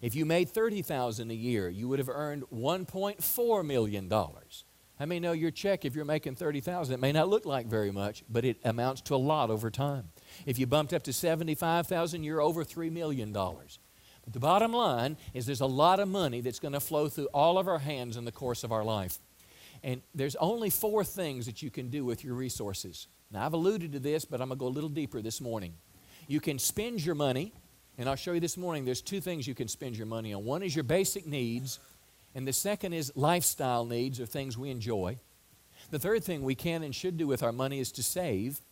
If 0.00 0.14
you 0.14 0.24
made 0.24 0.50
30,000 0.50 1.30
a 1.30 1.34
year, 1.34 1.68
you 1.68 1.88
would 1.88 1.98
have 1.98 2.08
earned 2.08 2.44
1.4 2.52 3.66
million 3.66 4.08
dollars. 4.08 4.64
How 4.98 5.06
many 5.06 5.20
know 5.20 5.32
your 5.32 5.50
check 5.50 5.84
if 5.84 5.94
you're 5.94 6.04
making 6.04 6.36
30,000 6.36 6.94
it 6.94 7.00
may 7.00 7.10
not 7.10 7.28
look 7.28 7.44
like 7.44 7.66
very 7.66 7.90
much, 7.90 8.22
but 8.28 8.44
it 8.44 8.58
amounts 8.64 9.00
to 9.02 9.14
a 9.14 9.16
lot 9.16 9.50
over 9.50 9.70
time. 9.70 10.10
If 10.46 10.58
you 10.58 10.66
bumped 10.66 10.92
up 10.92 11.02
to 11.04 11.12
75,000, 11.12 12.22
you're 12.22 12.40
over 12.40 12.64
3 12.64 12.90
million 12.90 13.32
dollars. 13.32 13.78
But 14.24 14.32
the 14.32 14.40
bottom 14.40 14.72
line 14.72 15.16
is 15.34 15.46
there's 15.46 15.60
a 15.60 15.66
lot 15.66 16.00
of 16.00 16.08
money 16.08 16.40
that's 16.40 16.60
going 16.60 16.72
to 16.72 16.80
flow 16.80 17.08
through 17.08 17.28
all 17.34 17.58
of 17.58 17.68
our 17.68 17.80
hands 17.80 18.16
in 18.16 18.24
the 18.24 18.32
course 18.32 18.64
of 18.64 18.72
our 18.72 18.84
life. 18.84 19.18
And 19.84 20.00
there's 20.14 20.34
only 20.36 20.70
four 20.70 21.04
things 21.04 21.44
that 21.44 21.60
you 21.62 21.70
can 21.70 21.90
do 21.90 22.06
with 22.06 22.24
your 22.24 22.34
resources. 22.34 23.06
Now, 23.30 23.44
I've 23.44 23.52
alluded 23.52 23.92
to 23.92 24.00
this, 24.00 24.24
but 24.24 24.40
I'm 24.40 24.48
going 24.48 24.58
to 24.58 24.60
go 24.60 24.66
a 24.66 24.68
little 24.68 24.88
deeper 24.88 25.20
this 25.20 25.42
morning. 25.42 25.74
You 26.26 26.40
can 26.40 26.58
spend 26.58 27.04
your 27.04 27.14
money, 27.14 27.52
and 27.98 28.08
I'll 28.08 28.16
show 28.16 28.32
you 28.32 28.40
this 28.40 28.56
morning 28.56 28.86
there's 28.86 29.02
two 29.02 29.20
things 29.20 29.46
you 29.46 29.54
can 29.54 29.68
spend 29.68 29.94
your 29.94 30.06
money 30.06 30.32
on. 30.32 30.42
One 30.46 30.62
is 30.62 30.74
your 30.74 30.84
basic 30.84 31.26
needs, 31.26 31.80
and 32.34 32.48
the 32.48 32.52
second 32.52 32.94
is 32.94 33.12
lifestyle 33.14 33.84
needs 33.84 34.18
or 34.18 34.24
things 34.24 34.56
we 34.56 34.70
enjoy. 34.70 35.18
The 35.90 35.98
third 35.98 36.24
thing 36.24 36.42
we 36.42 36.54
can 36.54 36.82
and 36.82 36.94
should 36.94 37.18
do 37.18 37.26
with 37.26 37.42
our 37.42 37.52
money 37.52 37.78
is 37.78 37.92
to 37.92 38.02
save. 38.02 38.62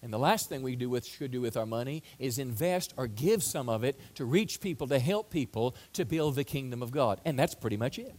And 0.00 0.12
the 0.12 0.18
last 0.18 0.48
thing 0.48 0.62
we 0.62 0.76
do 0.76 0.88
with, 0.88 1.04
should 1.04 1.32
do 1.32 1.40
with 1.40 1.56
our 1.56 1.66
money 1.66 2.04
is 2.20 2.38
invest 2.38 2.94
or 2.96 3.08
give 3.08 3.42
some 3.42 3.68
of 3.68 3.82
it 3.82 3.98
to 4.14 4.24
reach 4.24 4.60
people, 4.60 4.86
to 4.88 5.00
help 5.00 5.30
people, 5.30 5.74
to 5.94 6.04
build 6.04 6.36
the 6.36 6.44
kingdom 6.44 6.84
of 6.84 6.92
God. 6.92 7.20
And 7.24 7.36
that's 7.36 7.56
pretty 7.56 7.76
much 7.76 7.98
it. 7.98 8.14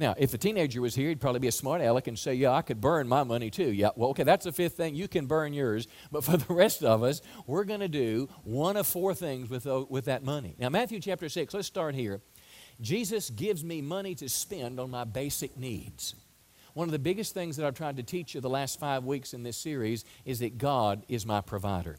Now, 0.00 0.14
if 0.16 0.32
a 0.32 0.38
teenager 0.38 0.80
was 0.80 0.94
here, 0.94 1.10
he'd 1.10 1.20
probably 1.20 1.40
be 1.40 1.48
a 1.48 1.52
smart 1.52 1.82
aleck 1.82 2.06
and 2.06 2.18
say, 2.18 2.32
Yeah, 2.32 2.52
I 2.52 2.62
could 2.62 2.80
burn 2.80 3.06
my 3.06 3.22
money 3.22 3.50
too. 3.50 3.70
Yeah, 3.70 3.90
well, 3.96 4.10
okay, 4.10 4.22
that's 4.22 4.46
the 4.46 4.52
fifth 4.52 4.78
thing. 4.78 4.94
You 4.94 5.08
can 5.08 5.26
burn 5.26 5.52
yours. 5.52 5.88
But 6.10 6.24
for 6.24 6.36
the 6.38 6.54
rest 6.54 6.82
of 6.82 7.02
us, 7.02 7.20
we're 7.46 7.64
going 7.64 7.80
to 7.80 7.88
do 7.88 8.30
one 8.42 8.78
of 8.78 8.86
four 8.86 9.14
things 9.14 9.50
with, 9.50 9.66
uh, 9.66 9.84
with 9.90 10.06
that 10.06 10.24
money. 10.24 10.56
Now, 10.58 10.70
Matthew 10.70 11.00
chapter 11.00 11.28
6, 11.28 11.52
let's 11.52 11.66
start 11.66 11.94
here. 11.94 12.22
Jesus 12.80 13.28
gives 13.28 13.62
me 13.62 13.82
money 13.82 14.14
to 14.14 14.28
spend 14.30 14.80
on 14.80 14.90
my 14.90 15.04
basic 15.04 15.58
needs. 15.58 16.14
One 16.72 16.88
of 16.88 16.92
the 16.92 16.98
biggest 16.98 17.34
things 17.34 17.58
that 17.58 17.66
I've 17.66 17.74
tried 17.74 17.98
to 17.98 18.02
teach 18.02 18.34
you 18.34 18.40
the 18.40 18.48
last 18.48 18.80
five 18.80 19.04
weeks 19.04 19.34
in 19.34 19.42
this 19.42 19.58
series 19.58 20.06
is 20.24 20.38
that 20.38 20.56
God 20.56 21.04
is 21.08 21.26
my 21.26 21.42
provider, 21.42 21.98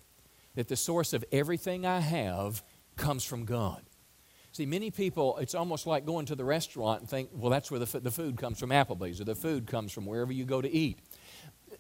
that 0.55 0.69
the 0.69 0.75
source 0.75 1.13
of 1.13 1.23
everything 1.31 1.85
I 1.85 1.99
have 1.99 2.63
comes 2.95 3.23
from 3.23 3.45
God. 3.45 3.83
See, 4.53 4.65
many 4.65 4.91
people, 4.91 5.37
it's 5.37 5.55
almost 5.55 5.87
like 5.87 6.05
going 6.05 6.25
to 6.25 6.35
the 6.35 6.43
restaurant 6.43 6.99
and 7.01 7.09
think, 7.09 7.29
well, 7.33 7.49
that's 7.49 7.71
where 7.71 7.79
the, 7.79 7.99
the 7.99 8.11
food 8.11 8.35
comes 8.37 8.59
from 8.59 8.69
Applebee's, 8.71 9.21
or 9.21 9.23
the 9.23 9.35
food 9.35 9.65
comes 9.65 9.93
from 9.93 10.05
wherever 10.05 10.33
you 10.33 10.43
go 10.43 10.61
to 10.61 10.69
eat. 10.69 10.99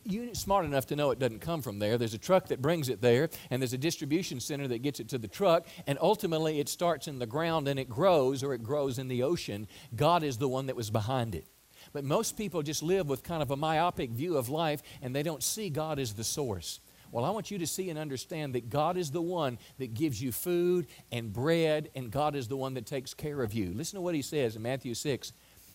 You're 0.05 0.33
smart 0.33 0.63
enough 0.63 0.87
to 0.87 0.95
know 0.95 1.11
it 1.11 1.19
doesn't 1.19 1.41
come 1.41 1.61
from 1.61 1.79
there. 1.79 1.97
There's 1.97 2.13
a 2.13 2.17
truck 2.17 2.47
that 2.47 2.61
brings 2.61 2.87
it 2.87 3.01
there, 3.01 3.29
and 3.49 3.61
there's 3.61 3.73
a 3.73 3.77
distribution 3.77 4.39
center 4.39 4.69
that 4.69 4.81
gets 4.81 5.01
it 5.01 5.09
to 5.09 5.17
the 5.17 5.27
truck, 5.27 5.67
and 5.85 5.99
ultimately 6.01 6.61
it 6.61 6.69
starts 6.69 7.09
in 7.09 7.19
the 7.19 7.25
ground 7.25 7.67
and 7.67 7.77
it 7.77 7.89
grows, 7.89 8.41
or 8.41 8.53
it 8.53 8.63
grows 8.63 8.97
in 8.97 9.09
the 9.09 9.21
ocean. 9.23 9.67
God 9.93 10.23
is 10.23 10.37
the 10.37 10.47
one 10.47 10.67
that 10.67 10.77
was 10.77 10.89
behind 10.89 11.35
it. 11.35 11.45
But 11.91 12.05
most 12.05 12.37
people 12.37 12.63
just 12.63 12.81
live 12.81 13.09
with 13.09 13.21
kind 13.21 13.41
of 13.41 13.51
a 13.51 13.57
myopic 13.57 14.11
view 14.11 14.37
of 14.37 14.47
life, 14.47 14.81
and 15.01 15.13
they 15.13 15.23
don't 15.23 15.43
see 15.43 15.69
God 15.69 15.99
as 15.99 16.13
the 16.13 16.23
source. 16.23 16.79
Well, 17.11 17.25
I 17.25 17.29
want 17.29 17.51
you 17.51 17.57
to 17.57 17.67
see 17.67 17.89
and 17.89 17.99
understand 17.99 18.55
that 18.55 18.69
God 18.69 18.95
is 18.95 19.11
the 19.11 19.21
one 19.21 19.57
that 19.79 19.93
gives 19.93 20.21
you 20.21 20.31
food 20.31 20.87
and 21.11 21.31
bread, 21.31 21.89
and 21.93 22.09
God 22.09 22.35
is 22.35 22.47
the 22.47 22.55
one 22.55 22.73
that 22.75 22.85
takes 22.85 23.13
care 23.13 23.43
of 23.43 23.53
you. 23.53 23.73
Listen 23.73 23.97
to 23.97 24.01
what 24.01 24.15
he 24.15 24.21
says 24.21 24.55
in 24.55 24.61
Matthew 24.61 24.93
6. 24.93 25.33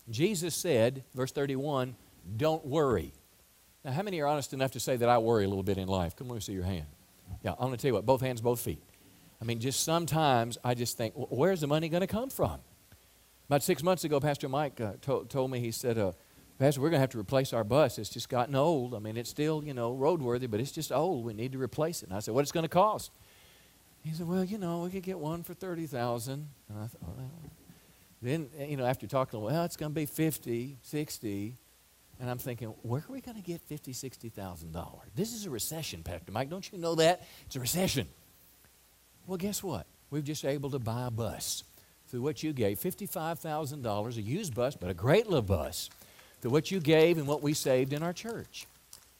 Jesus 0.08 0.54
said, 0.54 1.04
verse 1.14 1.32
31, 1.32 1.94
don't 2.36 2.64
worry. 2.64 3.12
Now, 3.84 3.92
how 3.92 4.02
many 4.02 4.20
are 4.20 4.26
honest 4.26 4.52
enough 4.52 4.72
to 4.72 4.80
say 4.80 4.96
that 4.96 5.08
I 5.08 5.18
worry 5.18 5.44
a 5.44 5.48
little 5.48 5.62
bit 5.62 5.78
in 5.78 5.88
life? 5.88 6.16
Come, 6.16 6.28
let 6.28 6.34
me 6.34 6.40
see 6.40 6.52
your 6.52 6.64
hand. 6.64 6.86
Yeah, 7.42 7.52
I'm 7.52 7.66
going 7.66 7.72
to 7.72 7.76
tell 7.76 7.90
you 7.90 7.94
what, 7.94 8.06
both 8.06 8.20
hands, 8.20 8.40
both 8.40 8.60
feet. 8.60 8.82
I 9.40 9.44
mean, 9.44 9.60
just 9.60 9.84
sometimes 9.84 10.56
I 10.64 10.74
just 10.74 10.96
think, 10.96 11.16
well, 11.16 11.28
where's 11.30 11.60
the 11.60 11.66
money 11.66 11.88
going 11.88 12.00
to 12.00 12.06
come 12.06 12.30
from? 12.30 12.60
About 13.48 13.62
six 13.62 13.82
months 13.82 14.04
ago, 14.04 14.18
Pastor 14.18 14.48
Mike 14.48 14.80
uh, 14.80 14.94
to- 15.02 15.26
told 15.28 15.50
me, 15.50 15.60
he 15.60 15.70
said, 15.70 15.98
uh, 15.98 16.12
Pastor, 16.58 16.80
we're 16.80 16.88
going 16.88 16.98
to 16.98 17.02
have 17.02 17.10
to 17.10 17.18
replace 17.18 17.52
our 17.52 17.64
bus. 17.64 17.98
It's 17.98 18.08
just 18.08 18.30
gotten 18.30 18.54
old. 18.54 18.94
I 18.94 18.98
mean, 18.98 19.18
it's 19.18 19.28
still, 19.28 19.62
you 19.62 19.74
know, 19.74 19.94
roadworthy, 19.94 20.50
but 20.50 20.58
it's 20.58 20.72
just 20.72 20.90
old. 20.90 21.24
We 21.24 21.34
need 21.34 21.52
to 21.52 21.58
replace 21.58 22.02
it. 22.02 22.08
And 22.08 22.16
I 22.16 22.20
said, 22.20 22.34
what's 22.34 22.50
it 22.50 22.54
going 22.54 22.64
to 22.64 22.68
cost? 22.68 23.10
He 24.02 24.12
said, 24.12 24.26
well, 24.26 24.42
you 24.42 24.56
know, 24.56 24.82
we 24.84 24.90
could 24.90 25.02
get 25.02 25.18
one 25.18 25.42
for 25.42 25.52
30000 25.52 26.32
And 26.32 26.78
I 26.78 26.86
thought, 26.86 27.16
well. 27.16 27.30
Then, 28.22 28.48
eh, 28.58 28.66
you 28.66 28.76
know, 28.76 28.86
after 28.86 29.06
talking, 29.06 29.40
well, 29.40 29.64
it's 29.64 29.76
going 29.76 29.92
to 29.92 29.94
be 29.94 30.06
50, 30.06 30.78
60. 30.82 31.54
And 32.18 32.30
I'm 32.30 32.38
thinking, 32.38 32.68
where 32.82 33.02
are 33.02 33.12
we 33.12 33.20
going 33.20 33.36
to 33.36 33.42
get 33.42 33.60
50, 33.60 33.92
$60,000? 33.92 34.98
This 35.14 35.34
is 35.34 35.44
a 35.44 35.50
recession, 35.50 36.02
Pastor 36.02 36.32
Mike. 36.32 36.48
Don't 36.48 36.70
you 36.72 36.78
know 36.78 36.94
that? 36.94 37.26
It's 37.44 37.56
a 37.56 37.60
recession. 37.60 38.06
Well, 39.26 39.36
guess 39.36 39.62
what? 39.62 39.86
We've 40.10 40.24
just 40.24 40.44
able 40.44 40.70
to 40.70 40.78
buy 40.78 41.08
a 41.08 41.10
bus 41.10 41.64
through 42.08 42.22
what 42.22 42.42
you 42.42 42.52
gave, 42.52 42.78
$55,000, 42.78 44.16
a 44.16 44.22
used 44.22 44.54
bus, 44.54 44.76
but 44.76 44.88
a 44.88 44.94
great 44.94 45.26
little 45.26 45.42
bus 45.42 45.90
to 46.46 46.50
what 46.50 46.70
you 46.70 46.78
gave 46.78 47.18
and 47.18 47.26
what 47.26 47.42
we 47.42 47.52
saved 47.52 47.92
in 47.92 48.04
our 48.04 48.12
church. 48.12 48.68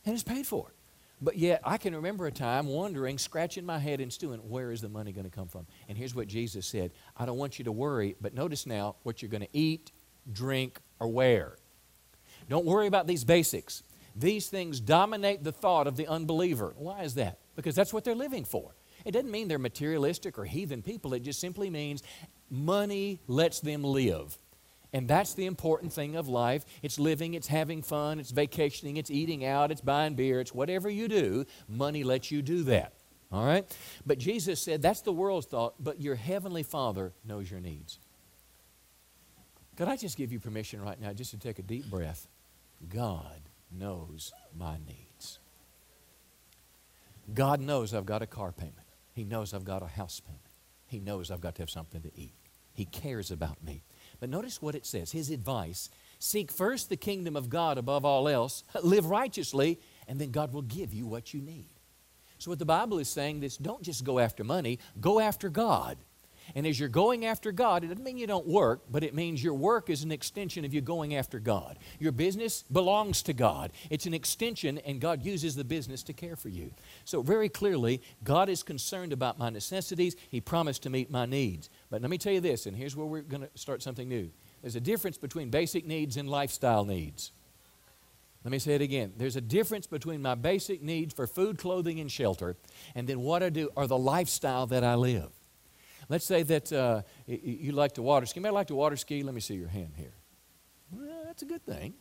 And 0.05 0.15
it's 0.15 0.23
paid 0.23 0.47
for. 0.47 0.73
But 1.21 1.37
yet, 1.37 1.61
I 1.65 1.77
can 1.77 1.93
remember 1.97 2.29
a 2.29 2.31
time 2.31 2.69
wondering, 2.69 3.19
scratching 3.19 3.67
my 3.67 3.81
head 3.81 4.01
and 4.01 4.13
stewing, 4.13 4.39
where 4.49 4.71
is 4.71 4.81
the 4.81 4.89
money 4.89 5.11
going 5.11 5.29
to 5.29 5.37
come 5.37 5.49
from? 5.49 5.67
And 5.89 5.99
here's 5.99 6.15
what 6.15 6.29
Jesus 6.29 6.69
said 6.69 6.93
I 7.17 7.27
don't 7.27 7.37
want 7.37 7.59
you 7.59 7.65
to 7.65 7.73
worry, 7.73 8.15
but 8.21 8.33
notice 8.33 8.65
now 8.65 8.95
what 9.03 9.23
you're 9.23 9.29
going 9.29 9.43
to 9.43 9.49
eat, 9.53 9.91
drink, 10.33 10.79
or 11.01 11.09
wear. 11.09 11.57
Don't 12.49 12.65
worry 12.65 12.87
about 12.87 13.09
these 13.09 13.25
basics. 13.25 13.83
These 14.15 14.47
things 14.47 14.79
dominate 14.79 15.43
the 15.43 15.51
thought 15.51 15.89
of 15.89 15.97
the 15.97 16.07
unbeliever. 16.07 16.75
Why 16.79 17.03
is 17.03 17.15
that? 17.15 17.41
Because 17.57 17.75
that's 17.75 17.93
what 17.93 18.05
they're 18.05 18.15
living 18.15 18.45
for. 18.45 18.77
It 19.05 19.11
doesn't 19.11 19.33
mean 19.33 19.49
they're 19.49 19.59
materialistic 19.59 20.39
or 20.39 20.45
heathen 20.45 20.81
people, 20.81 21.13
it 21.13 21.25
just 21.25 21.41
simply 21.41 21.71
means 21.71 22.05
money 22.49 23.19
lets 23.27 23.59
them 23.59 23.83
live. 23.83 24.39
And 24.93 25.09
that's 25.09 25.35
the 25.35 25.47
important 25.47 25.93
thing 25.93 26.17
of 26.17 26.29
life. 26.29 26.65
It's 26.83 26.99
living, 26.99 27.35
it's 27.35 27.49
having 27.49 27.83
fun, 27.83 28.19
it's 28.19 28.31
vacationing, 28.31 28.97
it's 28.97 29.11
eating 29.11 29.45
out, 29.45 29.71
it's 29.71 29.81
buying 29.81 30.15
beer, 30.15 30.41
it's 30.41 30.55
whatever 30.55 30.89
you 30.89 31.09
do. 31.09 31.45
Money 31.69 32.05
lets 32.05 32.31
you 32.31 32.43
do 32.43 32.63
that. 32.65 32.95
All 33.33 33.45
right? 33.45 33.65
But 34.07 34.19
Jesus 34.19 34.61
said 34.61 34.83
that's 34.83 35.01
the 35.01 35.13
world's 35.13 35.47
thought, 35.47 35.75
but 35.83 36.01
your 36.01 36.15
heavenly 36.15 36.63
Father 36.63 37.13
knows 37.25 37.51
your 37.51 37.61
needs. 37.61 37.99
Could 39.77 39.89
I 39.89 39.97
just 39.97 40.17
give 40.17 40.33
you 40.33 40.41
permission 40.41 40.81
right 40.81 40.99
now 40.99 41.13
just 41.13 41.33
to 41.33 41.39
take 41.39 41.59
a 41.59 41.63
deep 41.63 41.91
breath? 41.91 42.29
God 42.89 43.41
knows 43.71 44.33
my 44.57 44.77
needs. 44.87 45.39
God 47.35 47.61
knows 47.61 47.93
I've 47.93 48.07
got 48.07 48.23
a 48.23 48.27
car 48.27 48.53
payment. 48.53 48.87
He 49.13 49.25
knows 49.25 49.53
I've 49.53 49.65
got 49.65 49.83
a 49.83 49.87
house 49.87 50.21
payment. 50.21 50.41
He 50.87 51.01
knows 51.01 51.31
I've 51.31 51.41
got 51.41 51.57
to 51.57 51.63
have 51.63 51.71
something 51.71 52.01
to 52.03 52.11
eat. 52.15 52.35
He 52.73 52.85
cares 52.85 53.31
about 53.31 53.63
me. 53.65 53.83
But 54.21 54.31
notice 54.31 54.63
what 54.63 54.75
it 54.75 54.87
says 54.87 55.13
his 55.13 55.31
advice 55.31 55.91
seek 56.19 56.51
first 56.51 56.89
the 56.89 56.97
kingdom 56.97 57.37
of 57.37 57.49
God 57.51 57.79
above 57.79 58.05
all 58.05 58.29
else, 58.29 58.65
live 58.83 59.07
righteously, 59.07 59.81
and 60.09 60.21
then 60.21 60.31
God 60.31 60.53
will 60.53 60.63
give 60.63 60.95
you 60.95 61.07
what 61.07 61.35
you 61.35 61.41
need. 61.41 61.71
So, 62.39 62.51
what 62.51 62.59
the 62.59 62.67
Bible 62.67 62.99
is 62.99 63.09
saying 63.09 63.43
is 63.43 63.57
don't 63.57 63.83
just 63.83 64.05
go 64.05 64.19
after 64.19 64.45
money, 64.45 64.79
go 65.01 65.21
after 65.21 65.49
God. 65.49 65.99
And 66.55 66.67
as 66.67 66.79
you're 66.79 66.89
going 66.89 67.25
after 67.25 67.53
God, 67.53 67.85
it 67.85 67.89
doesn't 67.89 68.05
mean 68.05 68.19
you 68.19 68.27
don't 68.27 68.47
work, 68.47 68.83
but 68.91 69.03
it 69.03 69.15
means 69.15 69.43
your 69.43 69.55
work 69.55 69.91
is 69.91 70.03
an 70.03 70.13
extension 70.13 70.65
of 70.65 70.73
you 70.73 70.81
going 70.81 71.15
after 71.15 71.39
God. 71.39 71.79
Your 71.99 72.13
business 72.13 72.63
belongs 72.73 73.23
to 73.23 73.33
God. 73.33 73.73
It's 73.91 74.07
an 74.07 74.15
extension, 74.15 74.79
and 74.79 75.01
God 75.01 75.25
uses 75.25 75.57
the 75.57 75.65
business 75.65 76.03
to 76.05 76.13
care 76.13 76.37
for 76.37 76.49
you. 76.49 76.71
So, 77.05 77.23
very 77.23 77.49
clearly, 77.49 78.01
God 78.23 78.49
is 78.49 78.63
concerned 78.63 79.13
about 79.13 79.39
my 79.39 79.51
necessities. 79.51 80.17
He 80.31 80.41
promised 80.41 80.83
to 80.85 80.91
meet 80.91 81.11
my 81.11 81.27
needs. 81.27 81.69
But 81.91 82.03
let 82.03 82.11
me 82.11 82.19
tell 82.19 82.33
you 82.33 82.41
this, 82.41 82.67
and 82.67 82.77
here's 82.77 82.97
where 82.97 83.07
we're 83.07 83.23
going 83.23 83.43
to 83.43 83.51
start 83.55 83.83
something 83.83 84.09
new. 84.09 84.31
There's 84.63 84.77
a 84.77 84.81
difference 84.81 85.19
between 85.19 85.51
basic 85.51 85.87
needs 85.87 86.17
and 86.17 86.29
lifestyle 86.29 86.85
needs. 86.85 87.33
Let 88.47 88.53
me 88.53 88.61
say 88.61 88.77
it 88.77 88.81
again. 88.81 89.13
There's 89.17 89.35
a 89.35 89.41
difference 89.41 89.89
between 89.89 90.23
my 90.23 90.37
basic 90.37 90.81
needs 90.81 91.13
for 91.13 91.27
food, 91.27 91.59
clothing, 91.59 91.99
and 91.99 92.11
shelter, 92.11 92.57
and 92.95 93.09
then 93.09 93.21
what 93.21 93.43
I 93.43 93.49
do 93.49 93.71
or 93.75 93.89
the 93.89 93.99
lifestyle 93.99 94.69
that 94.69 94.85
I 94.85 94.95
live. 94.95 95.33
Let's 96.09 96.25
say 96.25 96.43
that 96.45 96.73
uh, 96.73 97.03
you 97.27 97.73
like 97.73 97.93
to 97.95 98.03
water 98.03 98.27
ski. 98.27 98.39
Anybody 98.39 98.55
like 98.55 98.67
to 98.69 98.75
water 98.75 98.97
ski? 98.97 99.23
Let 99.23 99.35
me 99.35 99.41
see 99.41 99.55
your 99.55 99.69
hand 99.69 99.93
here. 99.97 100.15
Well, 100.91 101.25
that's 101.25 101.43
a 101.43 101.47
good 101.47 101.65
thing. 101.65 101.95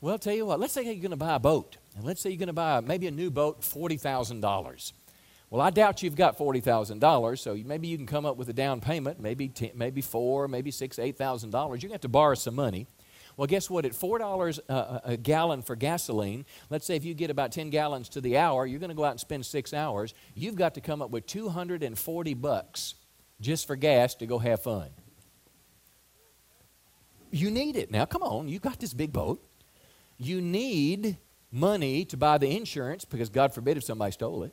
Well, 0.00 0.12
I'll 0.12 0.18
tell 0.18 0.34
you 0.34 0.46
what, 0.46 0.58
let's 0.58 0.72
say 0.72 0.82
you're 0.82 0.94
going 0.94 1.10
to 1.10 1.16
buy 1.16 1.34
a 1.34 1.40
boat. 1.40 1.76
And 1.96 2.04
let's 2.04 2.20
say 2.22 2.30
you're 2.30 2.38
going 2.38 2.46
to 2.46 2.52
buy 2.52 2.80
maybe 2.80 3.06
a 3.06 3.10
new 3.10 3.30
boat, 3.30 3.60
$40,000. 3.60 4.92
Well, 5.50 5.60
I 5.60 5.70
doubt 5.70 6.02
you've 6.02 6.16
got 6.16 6.38
$40,000, 6.38 7.38
so 7.38 7.56
maybe 7.66 7.88
you 7.88 7.96
can 7.96 8.06
come 8.06 8.24
up 8.24 8.36
with 8.36 8.48
a 8.48 8.52
down 8.52 8.80
payment, 8.80 9.20
maybe, 9.20 9.48
10, 9.48 9.72
maybe 9.74 10.00
four, 10.00 10.46
maybe 10.46 10.70
six, 10.70 10.96
$8,000. 10.96 11.52
You're 11.52 11.68
going 11.68 11.78
to 11.80 11.88
have 11.88 12.00
to 12.02 12.08
borrow 12.08 12.34
some 12.34 12.54
money. 12.54 12.86
Well, 13.36 13.46
guess 13.46 13.68
what? 13.68 13.84
At 13.84 13.92
$4 13.92 14.60
a, 14.68 15.00
a 15.04 15.16
gallon 15.16 15.62
for 15.62 15.74
gasoline, 15.74 16.46
let's 16.70 16.86
say 16.86 16.94
if 16.94 17.04
you 17.04 17.14
get 17.14 17.30
about 17.30 17.52
10 17.52 17.70
gallons 17.70 18.08
to 18.10 18.20
the 18.20 18.38
hour, 18.38 18.64
you're 18.66 18.80
going 18.80 18.90
to 18.90 18.96
go 18.96 19.04
out 19.04 19.12
and 19.12 19.20
spend 19.20 19.44
six 19.44 19.74
hours. 19.74 20.14
You've 20.34 20.56
got 20.56 20.74
to 20.74 20.80
come 20.80 21.02
up 21.02 21.10
with 21.10 21.26
240 21.26 22.34
bucks 22.34 22.94
just 23.40 23.66
for 23.66 23.76
gas 23.76 24.14
to 24.16 24.26
go 24.26 24.38
have 24.38 24.62
fun. 24.62 24.90
You 27.30 27.50
need 27.50 27.76
it. 27.76 27.90
Now, 27.90 28.04
come 28.04 28.22
on, 28.22 28.48
you 28.48 28.58
got 28.58 28.80
this 28.80 28.92
big 28.92 29.12
boat. 29.12 29.44
You 30.18 30.40
need 30.40 31.16
money 31.52 32.04
to 32.06 32.16
buy 32.16 32.38
the 32.38 32.56
insurance 32.56 33.04
because 33.04 33.28
God 33.28 33.54
forbid 33.54 33.76
if 33.76 33.84
somebody 33.84 34.12
stole 34.12 34.42
it. 34.42 34.52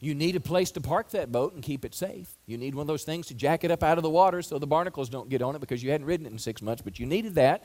You 0.00 0.14
need 0.14 0.36
a 0.36 0.40
place 0.40 0.70
to 0.72 0.80
park 0.80 1.10
that 1.10 1.32
boat 1.32 1.54
and 1.54 1.62
keep 1.62 1.84
it 1.84 1.94
safe. 1.94 2.30
You 2.46 2.56
need 2.56 2.74
one 2.74 2.82
of 2.82 2.86
those 2.86 3.02
things 3.02 3.26
to 3.28 3.34
jack 3.34 3.64
it 3.64 3.70
up 3.70 3.82
out 3.82 3.98
of 3.98 4.02
the 4.02 4.10
water 4.10 4.42
so 4.42 4.58
the 4.58 4.66
barnacles 4.66 5.08
don't 5.08 5.28
get 5.28 5.42
on 5.42 5.56
it 5.56 5.58
because 5.58 5.82
you 5.82 5.90
hadn't 5.90 6.06
ridden 6.06 6.26
it 6.26 6.32
in 6.32 6.38
six 6.38 6.62
months, 6.62 6.82
but 6.82 7.00
you 7.00 7.06
needed 7.06 7.34
that. 7.34 7.64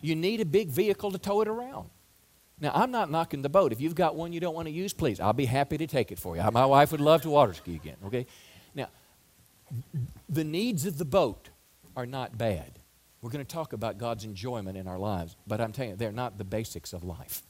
You 0.00 0.14
need 0.14 0.40
a 0.40 0.44
big 0.44 0.68
vehicle 0.68 1.10
to 1.10 1.18
tow 1.18 1.40
it 1.40 1.48
around. 1.48 1.90
Now, 2.60 2.72
I'm 2.74 2.90
not 2.90 3.10
knocking 3.10 3.42
the 3.42 3.48
boat. 3.48 3.72
If 3.72 3.80
you've 3.80 3.94
got 3.94 4.14
one 4.14 4.32
you 4.32 4.40
don't 4.40 4.54
want 4.54 4.66
to 4.66 4.72
use, 4.72 4.92
please, 4.92 5.18
I'll 5.18 5.32
be 5.32 5.46
happy 5.46 5.78
to 5.78 5.86
take 5.86 6.12
it 6.12 6.18
for 6.18 6.36
you. 6.36 6.42
My 6.52 6.66
wife 6.66 6.92
would 6.92 7.00
love 7.00 7.22
to 7.22 7.30
water 7.30 7.54
ski 7.54 7.74
again, 7.74 7.96
okay? 8.06 8.26
The 10.28 10.44
needs 10.44 10.86
of 10.86 10.98
the 10.98 11.04
boat 11.04 11.50
are 11.96 12.06
not 12.06 12.38
bad. 12.38 12.78
We're 13.20 13.30
going 13.30 13.44
to 13.44 13.52
talk 13.52 13.72
about 13.72 13.98
God's 13.98 14.24
enjoyment 14.24 14.76
in 14.76 14.86
our 14.86 14.98
lives, 14.98 15.36
but 15.46 15.60
I'm 15.60 15.72
telling 15.72 15.90
you, 15.90 15.96
they're 15.96 16.12
not 16.12 16.38
the 16.38 16.44
basics 16.44 16.92
of 16.92 17.02
life. 17.02 17.42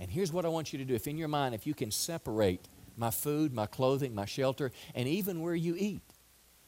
And 0.00 0.10
here's 0.10 0.32
what 0.32 0.44
I 0.44 0.48
want 0.48 0.72
you 0.72 0.78
to 0.78 0.84
do. 0.84 0.94
If 0.94 1.06
in 1.06 1.16
your 1.16 1.28
mind, 1.28 1.54
if 1.54 1.66
you 1.66 1.74
can 1.74 1.90
separate 1.90 2.68
my 2.96 3.10
food, 3.10 3.52
my 3.52 3.66
clothing, 3.66 4.14
my 4.14 4.24
shelter, 4.24 4.72
and 4.94 5.08
even 5.08 5.40
where 5.40 5.54
you 5.54 5.76
eat, 5.78 6.02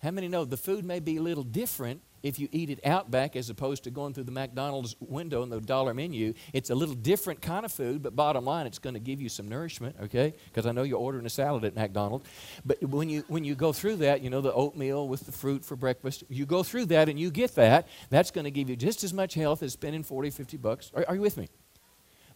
how 0.03 0.11
many 0.11 0.29
know 0.29 0.45
the 0.45 0.57
food 0.57 0.85
may 0.85 1.01
be 1.01 1.17
a 1.17 1.23
little 1.23 1.45
different 1.45 2.03
if 2.23 2.39
you 2.39 2.49
eat 2.53 2.71
it 2.71 2.81
out 2.85 3.11
back 3.11 3.37
as 3.37 3.51
opposed 3.51 3.85
to 3.85 3.91
going 3.91 4.15
through 4.15 4.25
the 4.25 4.33
McDonald's 4.33 4.97
window 5.01 5.43
and 5.43 5.51
the 5.51 5.61
dollar 5.61 5.95
menu. 5.95 6.35
It's 6.53 6.71
a 6.71 6.75
little 6.75 6.95
different 6.95 7.41
kind 7.41 7.65
of 7.65 7.73
food, 7.73 8.03
but 8.03 8.15
bottom 8.15 8.45
line, 8.45 8.67
it's 8.67 8.79
going 8.79 8.95
to 8.95 9.01
give 9.01 9.21
you 9.21 9.29
some 9.29 9.49
nourishment, 9.49 9.97
okay? 10.03 10.35
Because 10.47 10.67
I 10.67 10.73
know 10.73 10.83
you're 10.83 10.99
ordering 10.99 11.27
a 11.27 11.31
salad 11.31 11.65
at 11.65 11.75
McDonald's. 11.75 12.27
But 12.65 12.83
when 12.83 13.09
you, 13.09 13.25
when 13.29 13.45
you 13.45 13.55
go 13.55 13.73
through 13.73 13.97
that, 13.97 14.23
you 14.23 14.31
know, 14.31 14.41
the 14.41 14.53
oatmeal 14.53 15.09
with 15.09 15.27
the 15.27 15.33
fruit 15.33 15.65
for 15.65 15.77
breakfast, 15.77 16.25
you 16.29 16.47
go 16.47 16.63
through 16.63 16.87
that 16.87 17.09
and 17.09 17.19
you 17.19 17.31
get 17.31 17.55
that, 17.55 17.89
that's 18.11 18.31
going 18.31 18.45
to 18.45 18.51
give 18.51 18.69
you 18.69 18.77
just 18.77 19.05
as 19.05 19.13
much 19.13 19.35
health 19.35 19.63
as 19.63 19.73
spending 19.73 20.03
40, 20.03 20.31
50 20.31 20.57
bucks. 20.57 20.91
Are, 20.95 21.05
are 21.09 21.15
you 21.15 21.21
with 21.21 21.37
me? 21.37 21.49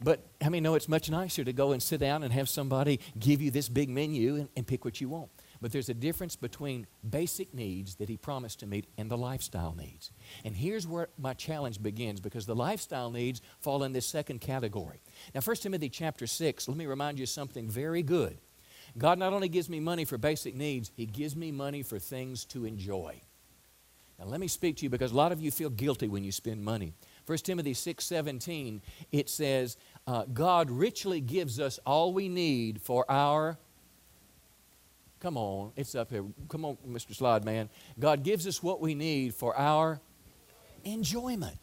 But 0.01 0.20
I 0.42 0.49
mean, 0.49 0.62
no, 0.62 0.75
it's 0.75 0.88
much 0.88 1.11
nicer 1.11 1.44
to 1.44 1.53
go 1.53 1.73
and 1.73 1.83
sit 1.83 2.01
down 2.01 2.23
and 2.23 2.33
have 2.33 2.49
somebody 2.49 3.01
give 3.18 3.40
you 3.40 3.51
this 3.51 3.68
big 3.68 3.88
menu 3.88 4.37
and, 4.37 4.49
and 4.57 4.66
pick 4.66 4.85
what 4.85 5.01
you 5.01 5.09
want. 5.09 5.31
But 5.64 5.72
there's 5.72 5.88
a 5.88 5.94
difference 5.94 6.37
between 6.37 6.87
basic 7.09 7.55
needs 7.55 7.94
that 7.94 8.11
he 8.11 8.18
promised 8.18 8.61
to 8.61 8.66
meet 8.66 8.87
and 8.98 9.11
the 9.11 9.16
lifestyle 9.16 9.74
needs. 9.74 10.11
And 10.44 10.55
here's 10.55 10.87
where 10.87 11.09
my 11.16 11.33
challenge 11.33 11.83
begins 11.83 12.20
because 12.20 12.44
the 12.44 12.55
lifestyle 12.55 13.11
needs 13.11 13.40
fall 13.61 13.83
in 13.83 13.94
this 13.94 14.05
second 14.05 14.42
category. 14.42 15.00
Now, 15.35 15.40
1 15.40 15.57
Timothy 15.57 15.88
chapter 15.88 16.27
6, 16.27 16.68
let 16.68 16.77
me 16.77 16.85
remind 16.85 17.18
you 17.18 17.24
something 17.24 17.66
very 17.66 18.03
good. 18.03 18.37
God 18.98 19.18
not 19.18 19.33
only 19.33 19.48
gives 19.48 19.70
me 19.70 19.81
money 19.81 20.05
for 20.05 20.18
basic 20.18 20.55
needs, 20.55 20.92
he 20.96 21.07
gives 21.07 21.35
me 21.35 21.50
money 21.50 21.83
for 21.83 21.98
things 21.98 22.44
to 22.44 22.66
enjoy. 22.66 23.22
Now, 24.18 24.27
let 24.27 24.40
me 24.40 24.48
speak 24.48 24.77
to 24.77 24.83
you 24.83 24.90
because 24.90 25.12
a 25.12 25.16
lot 25.16 25.33
of 25.33 25.40
you 25.40 25.50
feel 25.50 25.70
guilty 25.70 26.09
when 26.09 26.24
you 26.24 26.31
spend 26.31 26.62
money. 26.62 26.92
1 27.24 27.38
Timothy 27.38 27.72
6 27.72 28.05
17, 28.05 28.83
it 29.12 29.31
says, 29.31 29.79
uh, 30.07 30.27
God 30.27 30.70
richly 30.70 31.22
gives 31.22 31.59
us 31.59 31.81
all 31.87 32.12
we 32.12 32.29
need 32.29 32.83
for 32.83 33.11
our 33.11 33.57
Come 35.25 35.39
on, 35.39 35.73
it's 35.75 35.95
up 35.95 36.11
here. 36.11 36.23
Come 36.51 36.67
on, 36.67 36.77
Mr. 36.87 37.15
Slide 37.15 37.47
Man. 37.47 37.71
God 37.99 38.23
gives 38.23 38.47
us 38.47 38.63
what 38.63 38.83
we 38.83 38.95
need 38.95 39.35
for 39.35 39.57
our 39.57 40.03
enjoyment. 40.85 41.57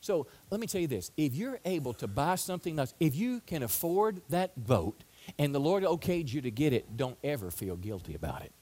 So 0.00 0.28
let 0.48 0.62
me 0.62 0.66
tell 0.66 0.80
you 0.80 0.86
this 0.86 1.10
if 1.18 1.34
you're 1.34 1.60
able 1.66 1.92
to 1.92 2.08
buy 2.08 2.36
something 2.36 2.78
else, 2.78 2.94
if 2.98 3.14
you 3.14 3.42
can 3.42 3.62
afford 3.62 4.22
that 4.30 4.66
boat 4.66 5.04
and 5.38 5.54
the 5.54 5.58
Lord 5.58 5.82
okayed 5.82 6.32
you 6.32 6.40
to 6.40 6.50
get 6.50 6.72
it, 6.72 6.96
don't 6.96 7.18
ever 7.22 7.50
feel 7.50 7.76
guilty 7.76 8.14
about 8.14 8.40
it. 8.44 8.52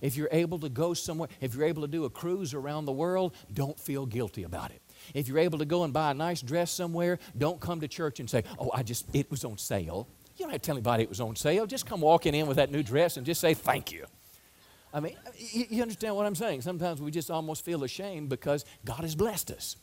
If 0.00 0.16
you're 0.16 0.28
able 0.30 0.60
to 0.60 0.68
go 0.68 0.94
somewhere, 0.94 1.28
if 1.40 1.56
you're 1.56 1.66
able 1.66 1.82
to 1.82 1.88
do 1.88 2.04
a 2.04 2.10
cruise 2.10 2.54
around 2.54 2.84
the 2.84 2.92
world, 2.92 3.34
don't 3.52 3.78
feel 3.80 4.06
guilty 4.06 4.44
about 4.44 4.70
it. 4.70 4.82
If 5.14 5.26
you're 5.26 5.40
able 5.40 5.58
to 5.58 5.64
go 5.64 5.82
and 5.82 5.92
buy 5.92 6.12
a 6.12 6.14
nice 6.14 6.42
dress 6.42 6.70
somewhere, 6.70 7.18
don't 7.36 7.60
come 7.60 7.80
to 7.80 7.88
church 7.88 8.20
and 8.20 8.30
say, 8.30 8.44
Oh, 8.56 8.70
I 8.72 8.84
just, 8.84 9.12
it 9.12 9.28
was 9.32 9.44
on 9.44 9.58
sale. 9.58 10.06
You 10.36 10.44
don't 10.44 10.52
have 10.52 10.62
to 10.62 10.66
tell 10.66 10.76
anybody 10.76 11.04
it 11.04 11.08
was 11.08 11.20
on 11.20 11.36
sale. 11.36 11.66
Just 11.66 11.86
come 11.86 12.00
walking 12.00 12.34
in 12.34 12.46
with 12.46 12.56
that 12.56 12.70
new 12.70 12.82
dress 12.82 13.16
and 13.16 13.24
just 13.24 13.40
say 13.40 13.54
thank 13.54 13.92
you. 13.92 14.06
I 14.92 15.00
mean, 15.00 15.16
you 15.36 15.82
understand 15.82 16.14
what 16.14 16.26
I'm 16.26 16.34
saying? 16.34 16.62
Sometimes 16.62 17.00
we 17.00 17.10
just 17.10 17.30
almost 17.30 17.64
feel 17.64 17.82
ashamed 17.82 18.28
because 18.28 18.64
God 18.84 19.00
has 19.00 19.14
blessed 19.14 19.50
us. 19.50 19.76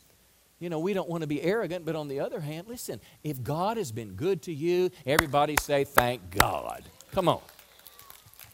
You 0.58 0.70
know, 0.70 0.78
we 0.78 0.94
don't 0.94 1.08
want 1.08 1.22
to 1.22 1.26
be 1.26 1.42
arrogant, 1.42 1.84
but 1.84 1.96
on 1.96 2.08
the 2.08 2.20
other 2.20 2.40
hand, 2.40 2.68
listen, 2.68 3.00
if 3.24 3.42
God 3.42 3.76
has 3.76 3.92
been 3.92 4.14
good 4.14 4.42
to 4.42 4.52
you, 4.54 4.90
everybody 5.04 5.56
say, 5.60 5.84
thank 5.84 6.30
God. 6.30 6.84
Come 7.12 7.28
on. 7.28 7.40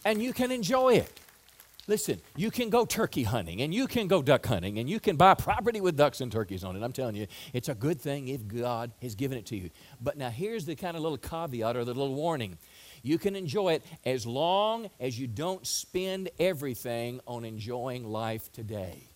And 0.04 0.22
you 0.22 0.32
can 0.32 0.50
enjoy 0.50 0.94
it. 0.94 1.12
Listen, 1.88 2.20
you 2.36 2.50
can 2.50 2.68
go 2.68 2.84
turkey 2.84 3.22
hunting 3.22 3.62
and 3.62 3.72
you 3.72 3.86
can 3.86 4.08
go 4.08 4.20
duck 4.20 4.44
hunting 4.44 4.78
and 4.78 4.90
you 4.90 5.00
can 5.00 5.16
buy 5.16 5.32
property 5.32 5.80
with 5.80 5.96
ducks 5.96 6.20
and 6.20 6.30
turkeys 6.30 6.62
on 6.62 6.76
it. 6.76 6.82
I'm 6.82 6.92
telling 6.92 7.16
you, 7.16 7.26
it's 7.54 7.70
a 7.70 7.74
good 7.74 7.98
thing 7.98 8.28
if 8.28 8.46
God 8.46 8.92
has 9.00 9.14
given 9.14 9.38
it 9.38 9.46
to 9.46 9.56
you. 9.56 9.70
But 9.98 10.18
now 10.18 10.28
here's 10.28 10.66
the 10.66 10.76
kind 10.76 10.98
of 10.98 11.02
little 11.02 11.16
caveat 11.16 11.76
or 11.76 11.86
the 11.86 11.94
little 11.94 12.14
warning. 12.14 12.58
You 13.02 13.16
can 13.16 13.34
enjoy 13.34 13.72
it 13.72 13.86
as 14.04 14.26
long 14.26 14.90
as 15.00 15.18
you 15.18 15.26
don't 15.26 15.66
spend 15.66 16.28
everything 16.38 17.20
on 17.26 17.46
enjoying 17.46 18.04
life 18.04 18.52
today. 18.52 19.08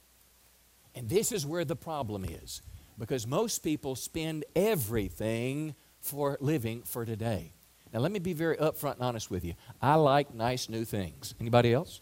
And 0.94 1.10
this 1.10 1.30
is 1.30 1.44
where 1.44 1.66
the 1.66 1.76
problem 1.76 2.24
is 2.24 2.62
because 2.98 3.26
most 3.26 3.58
people 3.58 3.96
spend 3.96 4.46
everything 4.56 5.74
for 6.00 6.38
living 6.40 6.84
for 6.84 7.04
today. 7.04 7.52
Now 7.92 8.00
let 8.00 8.12
me 8.12 8.18
be 8.18 8.32
very 8.32 8.56
upfront 8.56 8.94
and 8.94 9.02
honest 9.02 9.30
with 9.30 9.44
you. 9.44 9.52
I 9.82 9.96
like 9.96 10.34
nice 10.34 10.70
new 10.70 10.86
things. 10.86 11.34
Anybody 11.38 11.74
else? 11.74 12.00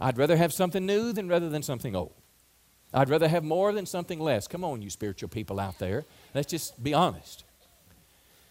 I'd 0.00 0.18
rather 0.18 0.36
have 0.36 0.52
something 0.52 0.84
new 0.84 1.12
than 1.12 1.28
rather 1.28 1.48
than 1.48 1.62
something 1.62 1.94
old. 1.94 2.14
I'd 2.92 3.08
rather 3.08 3.28
have 3.28 3.42
more 3.42 3.72
than 3.72 3.86
something 3.86 4.20
less. 4.20 4.46
Come 4.46 4.64
on, 4.64 4.80
you 4.80 4.90
spiritual 4.90 5.28
people 5.28 5.58
out 5.58 5.78
there. 5.78 6.04
Let's 6.34 6.50
just 6.50 6.82
be 6.82 6.94
honest. 6.94 7.44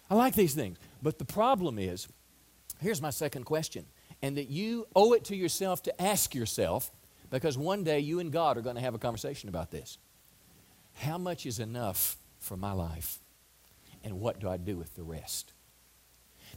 I 0.10 0.16
like 0.16 0.36
these 0.36 0.54
things. 0.54 0.78
But 1.02 1.18
the 1.18 1.26
problem 1.26 1.80
is 1.80 2.08
here's 2.80 3.02
my 3.02 3.10
second 3.10 3.46
question, 3.46 3.86
and 4.22 4.38
that 4.38 4.50
you 4.50 4.88
owe 4.96 5.14
it 5.14 5.24
to 5.26 5.36
yourself 5.36 5.82
to 5.84 6.02
ask 6.02 6.36
yourself, 6.36 6.92
because 7.30 7.58
one 7.58 7.84
day 7.84 8.00
you 8.00 8.20
and 8.20 8.32
God 8.32 8.58
are 8.58 8.62
going 8.62 8.76
to 8.76 8.82
have 8.82 8.94
a 8.94 9.00
conversation 9.00 9.50
about 9.50 9.72
this. 9.72 9.98
How 10.96 11.18
much 11.18 11.46
is 11.46 11.60
enough 11.60 12.18
for 12.40 12.58
my 12.58 12.74
life? 12.74 13.20
And 14.04 14.20
what 14.20 14.40
do 14.40 14.50
I 14.50 14.58
do 14.58 14.78
with 14.78 14.96
the 14.96 15.04
rest? 15.04 15.54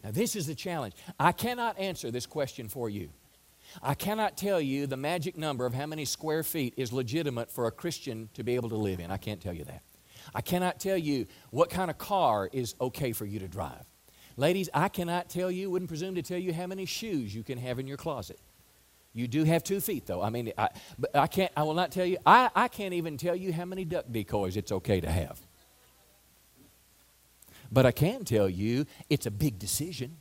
Now, 0.05 0.11
this 0.11 0.37
is 0.37 0.47
the 0.47 0.55
challenge. 0.55 0.95
I 1.19 1.33
cannot 1.33 1.79
answer 1.79 2.11
this 2.11 2.27
question 2.27 2.69
for 2.69 2.91
you. 2.91 3.09
I 3.83 3.95
cannot 3.95 4.37
tell 4.37 4.61
you 4.61 4.87
the 4.87 4.97
magic 4.97 5.37
number 5.37 5.67
of 5.67 5.75
how 5.75 5.87
many 5.87 6.05
square 6.05 6.43
feet 6.43 6.75
is 6.77 6.93
legitimate 6.93 7.51
for 7.51 7.67
a 7.67 7.71
Christian 7.71 8.29
to 8.35 8.43
be 8.43 8.55
able 8.55 8.69
to 8.71 8.77
live 8.77 9.01
in. 9.01 9.11
I 9.11 9.17
can't 9.17 9.41
tell 9.41 9.55
you 9.55 9.65
that. 9.65 9.83
I 10.35 10.41
cannot 10.41 10.81
tell 10.81 10.97
you 10.97 11.27
what 11.51 11.71
kind 11.71 11.91
of 11.91 11.99
car 11.99 12.49
is 12.53 12.75
okay 12.81 13.13
for 13.13 13.25
you 13.25 13.39
to 13.39 13.49
drive. 13.49 13.85
Ladies, 14.37 14.69
I 14.75 14.89
cannot 14.89 15.31
tell 15.31 15.51
you, 15.51 15.71
wouldn't 15.71 15.89
presume 15.89 16.15
to 16.17 16.23
tell 16.23 16.39
you 16.39 16.53
how 16.53 16.67
many 16.67 16.85
shoes 16.85 17.35
you 17.35 17.43
can 17.43 17.59
have 17.59 17.79
in 17.79 17.87
your 17.87 17.97
closet. 17.97 18.39
You 19.15 19.27
do 19.27 19.45
have 19.45 19.65
two 19.65 19.81
feet, 19.81 20.05
though. 20.05 20.21
I 20.21 20.29
mean, 20.29 20.53
I, 20.59 20.69
but 20.99 21.17
I 21.17 21.27
can't. 21.27 21.51
I 21.57 21.63
will 21.63 21.73
not 21.73 21.91
tell 21.91 22.05
you. 22.05 22.19
I, 22.27 22.51
I 22.55 22.69
can't 22.69 22.93
even 22.93 23.17
tell 23.17 23.35
you 23.35 23.51
how 23.51 23.65
many 23.65 23.87
duck 23.87 24.05
decoys 24.13 24.59
it's 24.59 24.71
okay 24.71 25.01
to 25.01 25.11
have. 25.11 25.41
But 27.73 27.87
I 27.87 27.93
can 27.93 28.25
tell 28.25 28.49
you 28.49 28.85
it's 29.09 29.25
a 29.25 29.31
big 29.31 29.59
decision. 29.59 30.19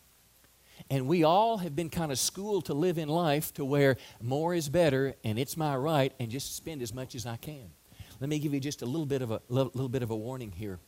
And 0.89 1.07
we 1.07 1.23
all 1.23 1.57
have 1.57 1.75
been 1.75 1.89
kind 1.89 2.11
of 2.11 2.19
schooled 2.19 2.65
to 2.65 2.73
live 2.73 2.97
in 2.97 3.09
life 3.09 3.53
to 3.55 3.65
where 3.65 3.97
more 4.21 4.53
is 4.53 4.69
better 4.69 5.15
and 5.23 5.39
it's 5.39 5.57
my 5.57 5.75
right 5.75 6.13
and 6.19 6.29
just 6.29 6.55
spend 6.55 6.81
as 6.81 6.93
much 6.93 7.15
as 7.15 7.25
I 7.25 7.37
can. 7.37 7.71
Let 8.19 8.29
me 8.29 8.39
give 8.39 8.53
you 8.53 8.59
just 8.59 8.81
a 8.81 8.85
little 8.85 9.05
bit 9.05 9.21
of 9.21 9.31
a 9.31 9.41
little 9.49 9.89
bit 9.89 10.03
of 10.03 10.11
a 10.11 10.15
warning 10.15 10.51
here. 10.51 10.79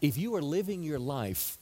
If 0.00 0.16
you 0.16 0.34
are 0.36 0.42
living 0.42 0.82
your 0.82 0.98
life 0.98 1.58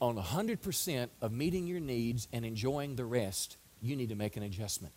on 0.00 0.16
100% 0.16 1.08
of 1.20 1.32
meeting 1.32 1.66
your 1.66 1.80
needs 1.80 2.28
and 2.32 2.44
enjoying 2.44 2.96
the 2.96 3.04
rest, 3.04 3.56
you 3.80 3.96
need 3.96 4.08
to 4.08 4.14
make 4.14 4.36
an 4.36 4.42
adjustment. 4.42 4.94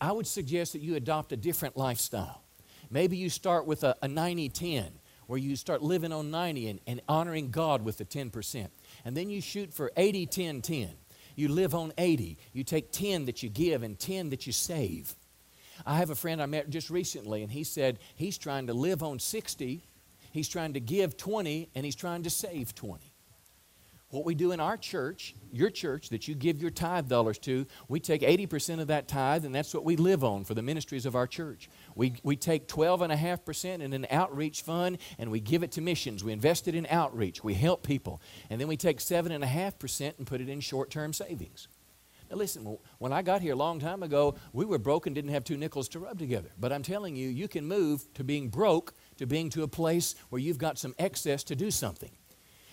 I 0.00 0.12
would 0.12 0.26
suggest 0.26 0.72
that 0.72 0.80
you 0.80 0.96
adopt 0.96 1.32
a 1.32 1.36
different 1.36 1.76
lifestyle. 1.76 2.42
Maybe 2.90 3.16
you 3.16 3.28
start 3.28 3.66
with 3.66 3.84
a, 3.84 3.96
a 4.02 4.08
90 4.08 4.48
10, 4.48 4.92
where 5.26 5.38
you 5.38 5.54
start 5.54 5.82
living 5.82 6.12
on 6.12 6.30
90 6.30 6.68
and, 6.68 6.80
and 6.86 7.00
honoring 7.08 7.50
God 7.50 7.84
with 7.84 7.98
the 7.98 8.04
10%. 8.04 8.68
And 9.04 9.16
then 9.16 9.30
you 9.30 9.40
shoot 9.40 9.72
for 9.72 9.90
80 9.96 10.26
10 10.26 10.62
10. 10.62 10.90
You 11.36 11.48
live 11.48 11.74
on 11.74 11.92
80. 11.96 12.38
You 12.52 12.64
take 12.64 12.92
10 12.92 13.24
that 13.26 13.42
you 13.42 13.48
give 13.48 13.82
and 13.82 13.98
10 13.98 14.30
that 14.30 14.46
you 14.46 14.52
save. 14.52 15.14
I 15.86 15.96
have 15.96 16.10
a 16.10 16.14
friend 16.14 16.42
I 16.42 16.46
met 16.46 16.68
just 16.68 16.90
recently, 16.90 17.42
and 17.42 17.50
he 17.50 17.64
said 17.64 17.98
he's 18.14 18.38
trying 18.38 18.66
to 18.66 18.74
live 18.74 19.02
on 19.02 19.18
60, 19.18 19.82
he's 20.30 20.48
trying 20.48 20.74
to 20.74 20.80
give 20.80 21.16
20, 21.16 21.70
and 21.74 21.84
he's 21.84 21.96
trying 21.96 22.22
to 22.24 22.30
save 22.30 22.74
20. 22.74 23.09
What 24.10 24.24
we 24.24 24.34
do 24.34 24.50
in 24.50 24.58
our 24.58 24.76
church, 24.76 25.36
your 25.52 25.70
church 25.70 26.08
that 26.08 26.26
you 26.26 26.34
give 26.34 26.60
your 26.60 26.72
tithe 26.72 27.08
dollars 27.08 27.38
to, 27.40 27.64
we 27.86 28.00
take 28.00 28.22
80% 28.22 28.80
of 28.80 28.88
that 28.88 29.06
tithe, 29.06 29.44
and 29.44 29.54
that's 29.54 29.72
what 29.72 29.84
we 29.84 29.94
live 29.94 30.24
on 30.24 30.42
for 30.42 30.54
the 30.54 30.62
ministries 30.62 31.06
of 31.06 31.14
our 31.14 31.28
church. 31.28 31.70
We, 31.94 32.14
we 32.24 32.34
take 32.34 32.66
12.5% 32.66 33.80
in 33.80 33.92
an 33.92 34.08
outreach 34.10 34.62
fund 34.62 34.98
and 35.18 35.30
we 35.30 35.38
give 35.38 35.62
it 35.62 35.70
to 35.72 35.80
missions. 35.80 36.24
We 36.24 36.32
invest 36.32 36.66
it 36.66 36.74
in 36.74 36.86
outreach. 36.90 37.44
We 37.44 37.54
help 37.54 37.86
people. 37.86 38.20
And 38.50 38.60
then 38.60 38.66
we 38.66 38.76
take 38.76 38.98
7.5% 38.98 40.18
and 40.18 40.26
put 40.26 40.40
it 40.40 40.48
in 40.48 40.58
short 40.58 40.90
term 40.90 41.12
savings. 41.12 41.68
Now, 42.30 42.36
listen, 42.36 42.78
when 42.98 43.12
I 43.12 43.22
got 43.22 43.42
here 43.42 43.52
a 43.54 43.56
long 43.56 43.78
time 43.78 44.02
ago, 44.02 44.36
we 44.52 44.64
were 44.64 44.78
broke 44.78 45.06
and 45.06 45.14
didn't 45.14 45.32
have 45.32 45.44
two 45.44 45.56
nickels 45.56 45.88
to 45.90 46.00
rub 46.00 46.18
together. 46.18 46.50
But 46.58 46.72
I'm 46.72 46.82
telling 46.82 47.14
you, 47.16 47.28
you 47.28 47.48
can 47.48 47.66
move 47.66 48.12
to 48.14 48.24
being 48.24 48.48
broke 48.48 48.94
to 49.18 49.26
being 49.26 49.50
to 49.50 49.62
a 49.62 49.68
place 49.68 50.14
where 50.30 50.40
you've 50.40 50.58
got 50.58 50.78
some 50.78 50.94
excess 50.98 51.44
to 51.44 51.56
do 51.56 51.70
something. 51.70 52.10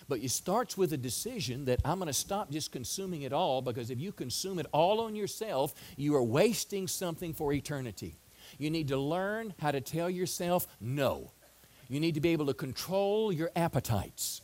But 0.09 0.19
it 0.19 0.31
starts 0.31 0.77
with 0.77 0.93
a 0.93 0.97
decision 0.97 1.65
that 1.65 1.81
I'm 1.83 1.99
going 1.99 2.07
to 2.07 2.13
stop 2.13 2.49
just 2.49 2.71
consuming 2.71 3.23
it 3.23 3.33
all 3.33 3.61
because 3.61 3.89
if 3.89 3.99
you 3.99 4.11
consume 4.11 4.57
it 4.59 4.65
all 4.71 5.01
on 5.01 5.15
yourself, 5.15 5.73
you 5.97 6.15
are 6.15 6.23
wasting 6.23 6.87
something 6.87 7.33
for 7.33 7.51
eternity. 7.51 8.17
You 8.57 8.69
need 8.69 8.87
to 8.87 8.97
learn 8.97 9.53
how 9.59 9.71
to 9.71 9.81
tell 9.81 10.09
yourself 10.09 10.67
no. 10.79 11.31
You 11.89 11.99
need 11.99 12.15
to 12.15 12.21
be 12.21 12.29
able 12.29 12.47
to 12.47 12.53
control 12.53 13.31
your 13.31 13.51
appetites. 13.55 14.41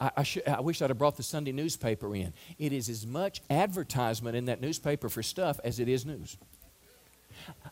I, 0.00 0.10
I, 0.16 0.26
I, 0.48 0.60
wish 0.60 0.82
I'd 0.82 0.90
have 0.90 0.98
brought 0.98 1.16
the 1.16 1.22
Sunday 1.22 1.52
newspaper 1.52 2.14
in. 2.14 2.32
It 2.58 2.72
is 2.72 2.88
as 2.88 3.06
much 3.06 3.40
advertisement 3.48 4.36
in 4.36 4.46
that 4.46 4.60
newspaper 4.60 5.08
for 5.08 5.22
stuff 5.22 5.60
as 5.62 5.78
it 5.78 5.88
is 5.88 6.04
news. 6.04 6.36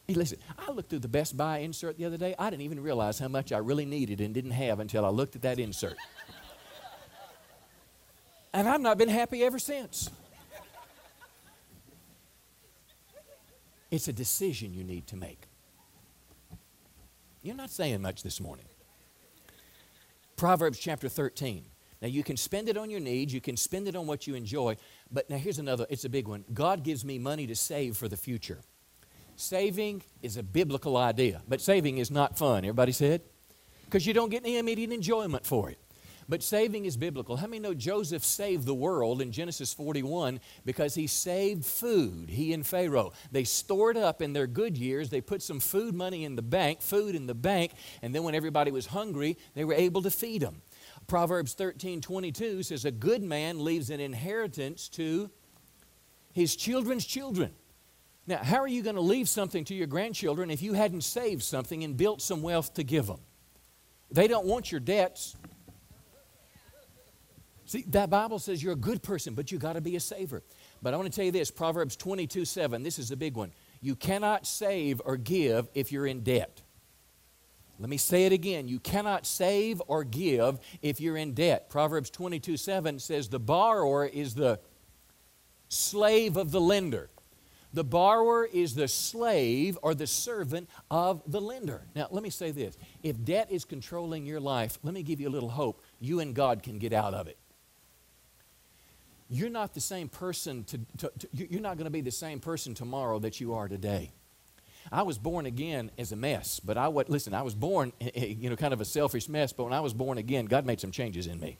Hey, 0.06 0.14
listen, 0.14 0.38
I 0.58 0.70
looked 0.72 0.90
through 0.90 1.00
the 1.00 1.08
Best 1.08 1.36
Buy 1.36 1.58
insert 1.58 1.96
the 1.96 2.04
other 2.04 2.16
day. 2.16 2.34
I 2.38 2.50
didn't 2.50 2.62
even 2.62 2.80
realize 2.80 3.18
how 3.18 3.28
much 3.28 3.52
I 3.52 3.58
really 3.58 3.84
needed 3.84 4.20
and 4.20 4.34
didn't 4.34 4.52
have 4.52 4.80
until 4.80 5.04
I 5.04 5.08
looked 5.08 5.36
at 5.36 5.42
that 5.42 5.58
insert. 5.58 5.96
and 8.52 8.68
I've 8.68 8.80
not 8.80 8.98
been 8.98 9.08
happy 9.08 9.42
ever 9.44 9.58
since. 9.58 10.10
It's 13.90 14.08
a 14.08 14.12
decision 14.12 14.72
you 14.72 14.84
need 14.84 15.06
to 15.08 15.16
make. 15.16 15.46
You're 17.42 17.56
not 17.56 17.70
saying 17.70 18.02
much 18.02 18.22
this 18.22 18.40
morning. 18.40 18.66
Proverbs 20.36 20.78
chapter 20.78 21.08
13. 21.08 21.64
Now, 22.02 22.08
you 22.08 22.22
can 22.22 22.36
spend 22.36 22.68
it 22.68 22.78
on 22.78 22.88
your 22.88 23.00
needs, 23.00 23.34
you 23.34 23.42
can 23.42 23.58
spend 23.58 23.86
it 23.86 23.94
on 23.94 24.06
what 24.06 24.26
you 24.26 24.34
enjoy, 24.34 24.76
but 25.12 25.28
now 25.28 25.36
here's 25.36 25.58
another, 25.58 25.86
it's 25.90 26.06
a 26.06 26.08
big 26.08 26.28
one. 26.28 26.44
God 26.54 26.82
gives 26.82 27.04
me 27.04 27.18
money 27.18 27.46
to 27.46 27.54
save 27.54 27.96
for 27.96 28.08
the 28.08 28.16
future. 28.16 28.60
Saving 29.40 30.02
is 30.20 30.36
a 30.36 30.42
biblical 30.42 30.98
idea, 30.98 31.40
but 31.48 31.62
saving 31.62 31.96
is 31.96 32.10
not 32.10 32.36
fun. 32.36 32.58
Everybody 32.58 32.92
said? 32.92 33.22
Because 33.86 34.06
you 34.06 34.12
don't 34.12 34.28
get 34.28 34.44
any 34.44 34.58
immediate 34.58 34.92
enjoyment 34.92 35.46
for 35.46 35.70
it. 35.70 35.78
But 36.28 36.42
saving 36.42 36.84
is 36.84 36.98
biblical. 36.98 37.38
How 37.38 37.46
many 37.46 37.58
know 37.58 37.72
Joseph 37.72 38.22
saved 38.22 38.66
the 38.66 38.74
world 38.74 39.22
in 39.22 39.32
Genesis 39.32 39.72
41 39.72 40.40
because 40.66 40.94
he 40.94 41.06
saved 41.06 41.64
food, 41.64 42.28
he 42.28 42.52
and 42.52 42.66
Pharaoh? 42.66 43.12
They 43.32 43.44
stored 43.44 43.96
up 43.96 44.20
in 44.20 44.34
their 44.34 44.46
good 44.46 44.76
years, 44.76 45.08
they 45.08 45.22
put 45.22 45.40
some 45.40 45.58
food 45.58 45.94
money 45.94 46.26
in 46.26 46.36
the 46.36 46.42
bank, 46.42 46.82
food 46.82 47.14
in 47.14 47.26
the 47.26 47.34
bank, 47.34 47.72
and 48.02 48.14
then 48.14 48.24
when 48.24 48.34
everybody 48.34 48.70
was 48.70 48.86
hungry, 48.86 49.38
they 49.54 49.64
were 49.64 49.72
able 49.72 50.02
to 50.02 50.10
feed 50.10 50.42
them. 50.42 50.60
Proverbs 51.06 51.54
13 51.54 52.02
22 52.02 52.62
says, 52.62 52.84
A 52.84 52.90
good 52.90 53.22
man 53.22 53.64
leaves 53.64 53.88
an 53.88 54.00
inheritance 54.00 54.86
to 54.90 55.30
his 56.32 56.54
children's 56.54 57.06
children. 57.06 57.52
Now, 58.30 58.38
how 58.44 58.58
are 58.58 58.68
you 58.68 58.84
going 58.84 58.94
to 58.94 59.02
leave 59.02 59.28
something 59.28 59.64
to 59.64 59.74
your 59.74 59.88
grandchildren 59.88 60.52
if 60.52 60.62
you 60.62 60.72
hadn't 60.72 61.00
saved 61.00 61.42
something 61.42 61.82
and 61.82 61.96
built 61.96 62.22
some 62.22 62.42
wealth 62.42 62.74
to 62.74 62.84
give 62.84 63.08
them? 63.08 63.18
They 64.12 64.28
don't 64.28 64.46
want 64.46 64.70
your 64.70 64.78
debts. 64.80 65.34
See, 67.64 67.82
that 67.88 68.08
Bible 68.08 68.38
says 68.38 68.62
you're 68.62 68.74
a 68.74 68.76
good 68.76 69.02
person, 69.02 69.34
but 69.34 69.50
you 69.50 69.58
got 69.58 69.72
to 69.72 69.80
be 69.80 69.96
a 69.96 70.00
saver. 70.00 70.44
But 70.80 70.94
I 70.94 70.96
want 70.96 71.10
to 71.10 71.16
tell 71.16 71.24
you 71.24 71.32
this 71.32 71.50
Proverbs 71.50 71.96
22 71.96 72.44
7, 72.44 72.84
this 72.84 73.00
is 73.00 73.10
a 73.10 73.16
big 73.16 73.34
one. 73.34 73.52
You 73.80 73.96
cannot 73.96 74.46
save 74.46 75.02
or 75.04 75.16
give 75.16 75.68
if 75.74 75.90
you're 75.90 76.06
in 76.06 76.20
debt. 76.20 76.62
Let 77.80 77.88
me 77.88 77.96
say 77.96 78.26
it 78.26 78.32
again. 78.32 78.68
You 78.68 78.78
cannot 78.78 79.26
save 79.26 79.82
or 79.88 80.04
give 80.04 80.60
if 80.82 81.00
you're 81.00 81.16
in 81.16 81.34
debt. 81.34 81.68
Proverbs 81.68 82.10
22 82.10 82.56
7 82.56 83.00
says 83.00 83.28
the 83.28 83.40
borrower 83.40 84.06
is 84.06 84.36
the 84.36 84.60
slave 85.68 86.36
of 86.36 86.52
the 86.52 86.60
lender. 86.60 87.10
The 87.72 87.84
borrower 87.84 88.44
is 88.44 88.74
the 88.74 88.88
slave 88.88 89.78
or 89.82 89.94
the 89.94 90.06
servant 90.06 90.68
of 90.90 91.22
the 91.26 91.40
lender. 91.40 91.82
Now, 91.94 92.08
let 92.10 92.22
me 92.22 92.30
say 92.30 92.50
this. 92.50 92.76
If 93.02 93.24
debt 93.24 93.48
is 93.50 93.64
controlling 93.64 94.26
your 94.26 94.40
life, 94.40 94.78
let 94.82 94.92
me 94.92 95.02
give 95.02 95.20
you 95.20 95.28
a 95.28 95.30
little 95.30 95.50
hope. 95.50 95.82
You 96.00 96.20
and 96.20 96.34
God 96.34 96.62
can 96.62 96.78
get 96.78 96.92
out 96.92 97.14
of 97.14 97.28
it. 97.28 97.38
You're 99.28 99.50
not 99.50 99.74
the 99.74 99.80
same 99.80 100.08
person, 100.08 100.64
to, 100.64 100.78
to, 100.98 101.12
to 101.20 101.28
you're 101.32 101.60
not 101.60 101.76
going 101.76 101.84
to 101.84 101.90
be 101.90 102.00
the 102.00 102.10
same 102.10 102.40
person 102.40 102.74
tomorrow 102.74 103.20
that 103.20 103.40
you 103.40 103.54
are 103.54 103.68
today. 103.68 104.10
I 104.90 105.02
was 105.02 105.18
born 105.18 105.46
again 105.46 105.92
as 105.96 106.10
a 106.10 106.16
mess, 106.16 106.58
but 106.58 106.76
I 106.76 106.88
was, 106.88 107.08
listen, 107.08 107.32
I 107.32 107.42
was 107.42 107.54
born, 107.54 107.92
you 108.14 108.50
know, 108.50 108.56
kind 108.56 108.72
of 108.72 108.80
a 108.80 108.84
selfish 108.84 109.28
mess, 109.28 109.52
but 109.52 109.64
when 109.64 109.72
I 109.72 109.80
was 109.80 109.94
born 109.94 110.18
again, 110.18 110.46
God 110.46 110.66
made 110.66 110.80
some 110.80 110.90
changes 110.90 111.28
in 111.28 111.38
me. 111.38 111.58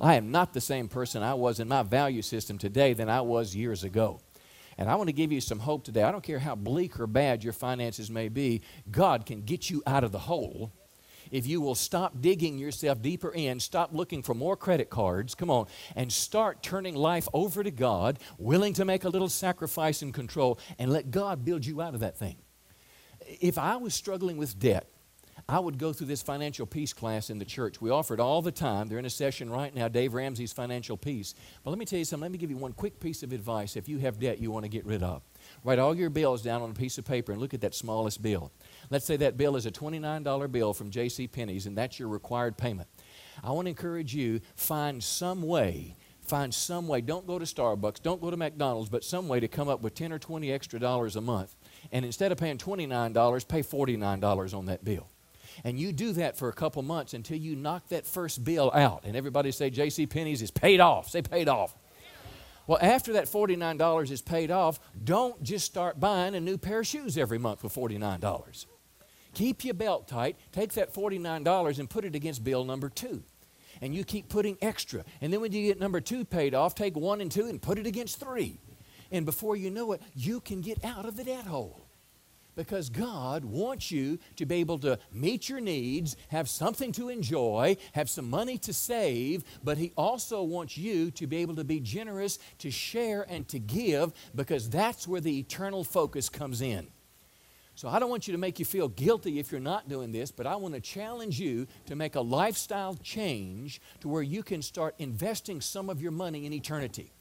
I 0.00 0.14
am 0.14 0.32
not 0.32 0.54
the 0.54 0.60
same 0.60 0.88
person 0.88 1.22
I 1.22 1.34
was 1.34 1.60
in 1.60 1.68
my 1.68 1.82
value 1.82 2.22
system 2.22 2.58
today 2.58 2.92
than 2.92 3.08
I 3.08 3.20
was 3.20 3.54
years 3.54 3.84
ago. 3.84 4.20
And 4.78 4.88
I 4.88 4.94
want 4.94 5.08
to 5.08 5.12
give 5.12 5.32
you 5.32 5.40
some 5.40 5.58
hope 5.58 5.84
today. 5.84 6.02
I 6.02 6.12
don't 6.12 6.22
care 6.22 6.38
how 6.38 6.54
bleak 6.54 6.98
or 6.98 7.06
bad 7.06 7.44
your 7.44 7.52
finances 7.52 8.10
may 8.10 8.28
be, 8.28 8.62
God 8.90 9.26
can 9.26 9.42
get 9.42 9.68
you 9.68 9.82
out 9.86 10.04
of 10.04 10.12
the 10.12 10.20
hole 10.20 10.72
if 11.30 11.46
you 11.46 11.60
will 11.60 11.74
stop 11.74 12.20
digging 12.20 12.58
yourself 12.58 13.02
deeper 13.02 13.30
in, 13.30 13.60
stop 13.60 13.90
looking 13.92 14.22
for 14.22 14.34
more 14.34 14.56
credit 14.56 14.90
cards, 14.90 15.34
come 15.34 15.50
on, 15.50 15.66
and 15.96 16.12
start 16.12 16.62
turning 16.62 16.94
life 16.94 17.28
over 17.32 17.62
to 17.62 17.70
God, 17.70 18.18
willing 18.38 18.72
to 18.74 18.84
make 18.84 19.04
a 19.04 19.08
little 19.08 19.28
sacrifice 19.28 20.02
and 20.02 20.14
control, 20.14 20.58
and 20.78 20.92
let 20.92 21.10
God 21.10 21.44
build 21.44 21.66
you 21.66 21.80
out 21.80 21.94
of 21.94 22.00
that 22.00 22.18
thing. 22.18 22.36
If 23.40 23.58
I 23.58 23.76
was 23.76 23.94
struggling 23.94 24.36
with 24.36 24.58
debt, 24.58 24.88
I 25.48 25.58
would 25.58 25.78
go 25.78 25.92
through 25.92 26.06
this 26.06 26.22
financial 26.22 26.66
peace 26.66 26.92
class 26.92 27.30
in 27.30 27.38
the 27.38 27.44
church. 27.44 27.80
We 27.80 27.90
offer 27.90 28.14
it 28.14 28.20
all 28.20 28.42
the 28.42 28.52
time. 28.52 28.88
They're 28.88 28.98
in 28.98 29.04
a 29.04 29.10
session 29.10 29.50
right 29.50 29.74
now, 29.74 29.88
Dave 29.88 30.14
Ramsey's 30.14 30.52
Financial 30.52 30.96
Peace. 30.96 31.34
But 31.62 31.70
let 31.70 31.78
me 31.78 31.84
tell 31.84 31.98
you 31.98 32.04
something. 32.04 32.22
Let 32.22 32.32
me 32.32 32.38
give 32.38 32.50
you 32.50 32.56
one 32.56 32.72
quick 32.72 32.98
piece 33.00 33.22
of 33.22 33.32
advice 33.32 33.76
if 33.76 33.88
you 33.88 33.98
have 33.98 34.18
debt 34.18 34.38
you 34.38 34.50
want 34.50 34.64
to 34.64 34.68
get 34.68 34.86
rid 34.86 35.02
of. 35.02 35.22
Write 35.64 35.78
all 35.78 35.94
your 35.94 36.10
bills 36.10 36.42
down 36.42 36.62
on 36.62 36.70
a 36.70 36.74
piece 36.74 36.98
of 36.98 37.04
paper 37.04 37.32
and 37.32 37.40
look 37.40 37.54
at 37.54 37.60
that 37.60 37.74
smallest 37.74 38.22
bill. 38.22 38.52
Let's 38.90 39.04
say 39.04 39.16
that 39.18 39.36
bill 39.36 39.56
is 39.56 39.66
a 39.66 39.70
$29 39.70 40.50
bill 40.50 40.72
from 40.74 40.90
J.C. 40.90 41.28
Penney's, 41.28 41.66
and 41.66 41.76
that's 41.76 41.98
your 41.98 42.08
required 42.08 42.56
payment. 42.56 42.88
I 43.42 43.52
want 43.52 43.66
to 43.66 43.70
encourage 43.70 44.14
you, 44.14 44.40
find 44.56 45.02
some 45.02 45.42
way 45.42 45.96
find 46.28 46.52
some 46.52 46.86
way. 46.86 47.00
Don't 47.00 47.26
go 47.26 47.38
to 47.38 47.44
Starbucks, 47.46 48.02
don't 48.02 48.20
go 48.20 48.30
to 48.30 48.36
McDonald's, 48.36 48.90
but 48.90 49.02
some 49.02 49.28
way 49.28 49.40
to 49.40 49.48
come 49.48 49.68
up 49.68 49.80
with 49.80 49.94
10 49.94 50.12
or 50.12 50.18
20 50.18 50.52
extra 50.52 50.78
dollars 50.78 51.16
a 51.16 51.22
month. 51.22 51.56
And 51.90 52.04
instead 52.04 52.30
of 52.32 52.38
paying 52.38 52.58
$29, 52.58 53.48
pay 53.48 53.62
$49 53.62 54.54
on 54.54 54.66
that 54.66 54.84
bill. 54.84 55.08
And 55.64 55.78
you 55.78 55.92
do 55.92 56.12
that 56.12 56.36
for 56.36 56.48
a 56.48 56.52
couple 56.52 56.82
months 56.82 57.14
until 57.14 57.38
you 57.38 57.56
knock 57.56 57.88
that 57.88 58.06
first 58.06 58.44
bill 58.44 58.70
out. 58.74 59.04
And 59.04 59.16
everybody 59.16 59.50
say, 59.50 59.70
J.C. 59.70 60.06
Penney's 60.06 60.42
is 60.42 60.50
paid 60.50 60.80
off. 60.80 61.10
Say 61.10 61.22
paid 61.22 61.48
off. 61.48 61.74
Well, 62.66 62.78
after 62.82 63.14
that 63.14 63.24
$49 63.24 64.10
is 64.10 64.20
paid 64.20 64.50
off, 64.50 64.78
don't 65.02 65.42
just 65.42 65.64
start 65.64 65.98
buying 65.98 66.34
a 66.34 66.40
new 66.40 66.58
pair 66.58 66.80
of 66.80 66.86
shoes 66.86 67.16
every 67.16 67.38
month 67.38 67.60
for 67.62 67.68
$49. 67.68 68.66
keep 69.32 69.64
your 69.64 69.74
belt 69.74 70.06
tight, 70.06 70.36
take 70.52 70.74
that 70.74 70.92
$49 70.92 71.78
and 71.78 71.88
put 71.88 72.04
it 72.04 72.14
against 72.14 72.44
bill 72.44 72.64
number 72.64 72.90
two. 72.90 73.22
And 73.80 73.94
you 73.94 74.04
keep 74.04 74.28
putting 74.28 74.58
extra. 74.60 75.04
And 75.20 75.32
then 75.32 75.40
when 75.40 75.52
you 75.52 75.66
get 75.66 75.80
number 75.80 76.00
two 76.00 76.24
paid 76.24 76.54
off, 76.54 76.74
take 76.74 76.96
one 76.96 77.20
and 77.20 77.32
two 77.32 77.46
and 77.46 77.62
put 77.62 77.78
it 77.78 77.86
against 77.86 78.20
three. 78.20 78.60
And 79.10 79.24
before 79.24 79.56
you 79.56 79.70
know 79.70 79.92
it, 79.92 80.02
you 80.14 80.40
can 80.40 80.60
get 80.60 80.84
out 80.84 81.06
of 81.06 81.16
the 81.16 81.24
debt 81.24 81.46
hole 81.46 81.87
because 82.58 82.90
God 82.90 83.44
wants 83.44 83.92
you 83.92 84.18
to 84.34 84.44
be 84.44 84.56
able 84.56 84.80
to 84.80 84.98
meet 85.12 85.48
your 85.48 85.60
needs, 85.60 86.16
have 86.26 86.48
something 86.48 86.90
to 86.90 87.08
enjoy, 87.08 87.76
have 87.92 88.10
some 88.10 88.28
money 88.28 88.58
to 88.58 88.72
save, 88.72 89.44
but 89.62 89.78
He 89.78 89.92
also 89.96 90.42
wants 90.42 90.76
you 90.76 91.12
to 91.12 91.28
be 91.28 91.36
able 91.36 91.54
to 91.54 91.62
be 91.62 91.78
generous, 91.78 92.40
to 92.58 92.72
share, 92.72 93.24
and 93.28 93.46
to 93.46 93.60
give 93.60 94.12
because 94.34 94.68
that's 94.68 95.06
where 95.06 95.20
the 95.20 95.38
eternal 95.38 95.84
focus 95.84 96.28
comes 96.28 96.60
in. 96.60 96.88
So 97.76 97.88
I 97.88 98.00
don't 98.00 98.10
want 98.10 98.26
you 98.26 98.32
to 98.32 98.38
make 98.38 98.58
you 98.58 98.64
feel 98.64 98.88
guilty 98.88 99.38
if 99.38 99.52
you're 99.52 99.60
not 99.60 99.88
doing 99.88 100.10
this, 100.10 100.32
but 100.32 100.48
I 100.48 100.56
want 100.56 100.74
to 100.74 100.80
challenge 100.80 101.38
you 101.38 101.68
to 101.86 101.94
make 101.94 102.16
a 102.16 102.20
lifestyle 102.20 102.96
change 102.96 103.80
to 104.00 104.08
where 104.08 104.20
you 104.20 104.42
can 104.42 104.62
start 104.62 104.96
investing 104.98 105.60
some 105.60 105.88
of 105.88 106.02
your 106.02 106.10
money 106.10 106.44
in 106.44 106.52
eternity. 106.52 107.12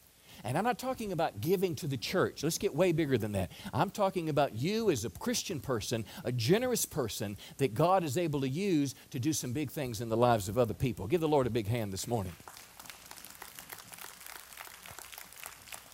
And 0.48 0.58
I'm 0.58 0.64
not 0.64 0.80
talking 0.80 1.12
about 1.12 1.42
giving 1.42 1.76
to 1.76 1.88
the 1.88 1.98
church. 1.98 2.42
Let's 2.42 2.58
get 2.58 2.74
way 2.74 2.94
bigger 2.94 3.18
than 3.18 3.34
that. 3.34 3.52
I'm 3.74 3.90
talking 3.90 4.30
about 4.30 4.56
you 4.56 4.90
as 4.90 5.04
a 5.04 5.10
Christian 5.10 5.60
person, 5.60 6.06
a 6.24 6.32
generous 6.32 6.86
person 6.86 7.36
that 7.58 7.74
God 7.74 8.02
is 8.06 8.18
able 8.18 8.40
to 8.40 8.48
use 8.48 8.96
to 9.10 9.20
do 9.20 9.34
some 9.34 9.52
big 9.52 9.70
things 9.70 10.00
in 10.00 10.08
the 10.08 10.16
lives 10.16 10.48
of 10.48 10.58
other 10.58 10.74
people. 10.74 11.06
Give 11.06 11.20
the 11.20 11.28
Lord 11.28 11.48
a 11.48 11.50
big 11.50 11.68
hand 11.68 11.92
this 11.92 12.08
morning. 12.08 12.32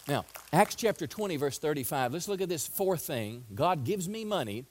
Now, 0.08 0.24
Acts 0.52 0.76
chapter 0.76 1.08
20, 1.08 1.36
verse 1.38 1.58
35. 1.58 2.14
Let's 2.14 2.28
look 2.28 2.40
at 2.40 2.48
this 2.48 2.68
fourth 2.68 3.02
thing. 3.02 3.46
God 3.56 3.84
gives 3.84 4.08
me 4.08 4.24
money 4.24 4.66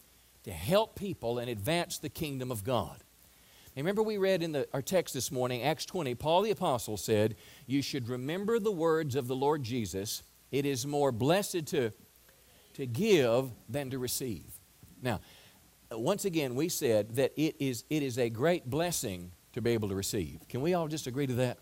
to 0.44 0.52
help 0.52 0.94
people 0.94 1.40
and 1.40 1.50
advance 1.50 1.98
the 1.98 2.08
kingdom 2.08 2.52
of 2.52 2.62
God. 2.62 3.02
Remember, 3.76 4.02
we 4.02 4.18
read 4.18 4.42
in 4.42 4.52
the, 4.52 4.68
our 4.74 4.82
text 4.82 5.14
this 5.14 5.32
morning, 5.32 5.62
Acts 5.62 5.86
20, 5.86 6.14
Paul 6.14 6.42
the 6.42 6.50
Apostle 6.50 6.96
said, 6.96 7.36
You 7.66 7.80
should 7.80 8.08
remember 8.08 8.58
the 8.58 8.72
words 8.72 9.16
of 9.16 9.28
the 9.28 9.36
Lord 9.36 9.62
Jesus. 9.62 10.22
It 10.50 10.66
is 10.66 10.86
more 10.86 11.10
blessed 11.10 11.66
to, 11.66 11.90
to 12.74 12.86
give 12.86 13.50
than 13.70 13.88
to 13.90 13.98
receive. 13.98 14.44
Now, 15.00 15.20
once 15.90 16.26
again, 16.26 16.54
we 16.54 16.68
said 16.68 17.16
that 17.16 17.32
it 17.36 17.56
is, 17.58 17.84
it 17.88 18.02
is 18.02 18.18
a 18.18 18.28
great 18.28 18.68
blessing 18.68 19.32
to 19.54 19.62
be 19.62 19.70
able 19.70 19.88
to 19.88 19.94
receive. 19.94 20.46
Can 20.48 20.60
we 20.60 20.74
all 20.74 20.88
just 20.88 21.06
agree 21.06 21.26
to 21.26 21.34
that? 21.34 21.58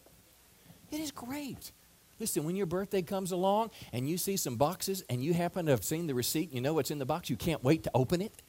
It 0.91 0.99
is 0.99 1.13
great. 1.13 1.71
Listen, 2.19 2.45
when 2.45 2.57
your 2.57 2.67
birthday 2.67 3.03
comes 3.03 3.33
along 3.33 3.71
and 3.93 4.09
you 4.09 4.19
see 4.19 4.37
some 4.37 4.57
boxes 4.57 5.05
and 5.09 5.23
you 5.23 5.33
happen 5.33 5.67
to 5.67 5.71
have 5.71 5.85
seen 5.85 6.07
the 6.07 6.15
receipt, 6.15 6.53
you 6.53 6.61
know 6.61 6.75
what's 6.75 6.91
in 6.91 6.99
the 6.99 7.07
box, 7.07 7.31
you 7.31 7.37
can't 7.37 7.63
wait 7.63 7.85
to 7.85 7.91
open 7.95 8.21
it. 8.21 8.43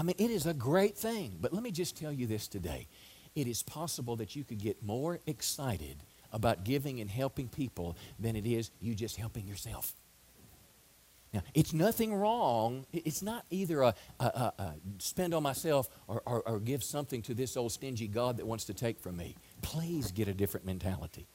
I 0.00 0.02
mean, 0.02 0.16
it 0.18 0.30
is 0.30 0.46
a 0.46 0.54
great 0.54 0.96
thing. 0.96 1.36
But 1.38 1.52
let 1.52 1.62
me 1.62 1.70
just 1.70 1.94
tell 1.94 2.10
you 2.10 2.26
this 2.26 2.48
today 2.48 2.88
it 3.36 3.46
is 3.46 3.62
possible 3.62 4.16
that 4.16 4.34
you 4.34 4.42
could 4.42 4.58
get 4.58 4.82
more 4.82 5.20
excited 5.26 5.98
about 6.32 6.64
giving 6.64 7.00
and 7.00 7.10
helping 7.10 7.48
people 7.48 7.96
than 8.18 8.34
it 8.34 8.46
is 8.46 8.70
you 8.80 8.94
just 8.94 9.16
helping 9.16 9.46
yourself. 9.46 9.92
Now, 11.34 11.42
it's 11.54 11.72
nothing 11.72 12.12
wrong. 12.14 12.86
It's 12.92 13.22
not 13.22 13.44
either 13.50 13.82
a, 13.82 13.94
a, 14.18 14.24
a, 14.24 14.52
a 14.58 14.74
spend 14.98 15.32
on 15.32 15.44
myself 15.44 15.88
or, 16.08 16.22
or, 16.26 16.42
or 16.48 16.58
give 16.58 16.82
something 16.82 17.22
to 17.22 17.34
this 17.34 17.56
old 17.56 17.70
stingy 17.70 18.08
God 18.08 18.38
that 18.38 18.46
wants 18.46 18.64
to 18.64 18.74
take 18.74 18.98
from 18.98 19.18
me. 19.18 19.36
Please 19.62 20.10
get 20.10 20.26
a 20.26 20.34
different 20.34 20.66
mentality. 20.66 21.28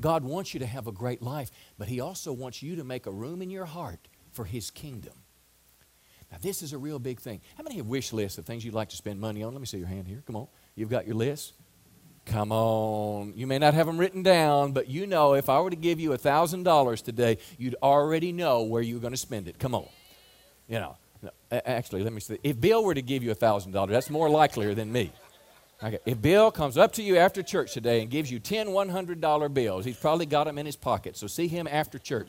God 0.00 0.24
wants 0.24 0.54
you 0.54 0.60
to 0.60 0.66
have 0.66 0.86
a 0.86 0.92
great 0.92 1.20
life, 1.20 1.50
but 1.78 1.88
He 1.88 2.00
also 2.00 2.32
wants 2.32 2.62
you 2.62 2.76
to 2.76 2.84
make 2.84 3.06
a 3.06 3.10
room 3.10 3.42
in 3.42 3.50
your 3.50 3.66
heart 3.66 4.08
for 4.32 4.44
His 4.46 4.70
kingdom. 4.70 5.23
Now, 6.34 6.40
this 6.42 6.62
is 6.62 6.72
a 6.72 6.78
real 6.78 6.98
big 6.98 7.20
thing. 7.20 7.40
How 7.56 7.62
many 7.62 7.76
have 7.76 7.86
wish 7.86 8.12
lists 8.12 8.38
of 8.38 8.44
things 8.44 8.64
you'd 8.64 8.74
like 8.74 8.88
to 8.88 8.96
spend 8.96 9.20
money 9.20 9.44
on? 9.44 9.52
Let 9.52 9.60
me 9.60 9.66
see 9.66 9.78
your 9.78 9.86
hand 9.86 10.08
here. 10.08 10.20
Come 10.26 10.34
on. 10.34 10.48
You've 10.74 10.90
got 10.90 11.06
your 11.06 11.14
list? 11.14 11.52
Come 12.26 12.50
on. 12.50 13.34
You 13.36 13.46
may 13.46 13.60
not 13.60 13.72
have 13.74 13.86
them 13.86 13.98
written 13.98 14.24
down, 14.24 14.72
but 14.72 14.88
you 14.88 15.06
know 15.06 15.34
if 15.34 15.48
I 15.48 15.60
were 15.60 15.70
to 15.70 15.76
give 15.76 16.00
you 16.00 16.10
$1,000 16.10 17.04
today, 17.04 17.38
you'd 17.56 17.76
already 17.84 18.32
know 18.32 18.64
where 18.64 18.82
you're 18.82 18.98
going 18.98 19.12
to 19.12 19.16
spend 19.16 19.46
it. 19.46 19.60
Come 19.60 19.76
on. 19.76 19.86
You 20.66 20.80
know, 20.80 20.96
actually, 21.52 22.02
let 22.02 22.12
me 22.12 22.18
see. 22.18 22.40
if 22.42 22.60
Bill 22.60 22.82
were 22.82 22.94
to 22.94 23.02
give 23.02 23.22
you 23.22 23.32
$1,000, 23.32 23.88
that's 23.88 24.10
more 24.10 24.28
likelier 24.28 24.74
than 24.74 24.90
me. 24.90 25.12
Okay. 25.84 26.00
If 26.04 26.20
Bill 26.20 26.50
comes 26.50 26.76
up 26.76 26.94
to 26.94 27.02
you 27.02 27.16
after 27.16 27.44
church 27.44 27.74
today 27.74 28.00
and 28.00 28.10
gives 28.10 28.28
you 28.28 28.40
10 28.40 28.68
$100 28.68 29.54
bills, 29.54 29.84
he's 29.84 29.96
probably 29.96 30.26
got 30.26 30.48
them 30.48 30.58
in 30.58 30.66
his 30.66 30.76
pocket, 30.76 31.16
so 31.16 31.28
see 31.28 31.46
him 31.46 31.68
after 31.70 31.96
church. 31.96 32.28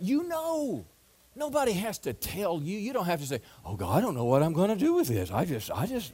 You 0.00 0.26
know 0.26 0.86
Nobody 1.36 1.72
has 1.72 1.98
to 1.98 2.12
tell 2.12 2.60
you. 2.60 2.78
You 2.78 2.92
don't 2.92 3.06
have 3.06 3.20
to 3.20 3.26
say, 3.26 3.40
"Oh 3.64 3.76
God, 3.76 3.96
I 3.96 4.00
don't 4.00 4.14
know 4.14 4.24
what 4.24 4.42
I'm 4.42 4.52
going 4.52 4.70
to 4.70 4.76
do 4.76 4.94
with 4.94 5.08
this." 5.08 5.30
I 5.30 5.44
just, 5.44 5.70
I 5.70 5.86
just, 5.86 6.12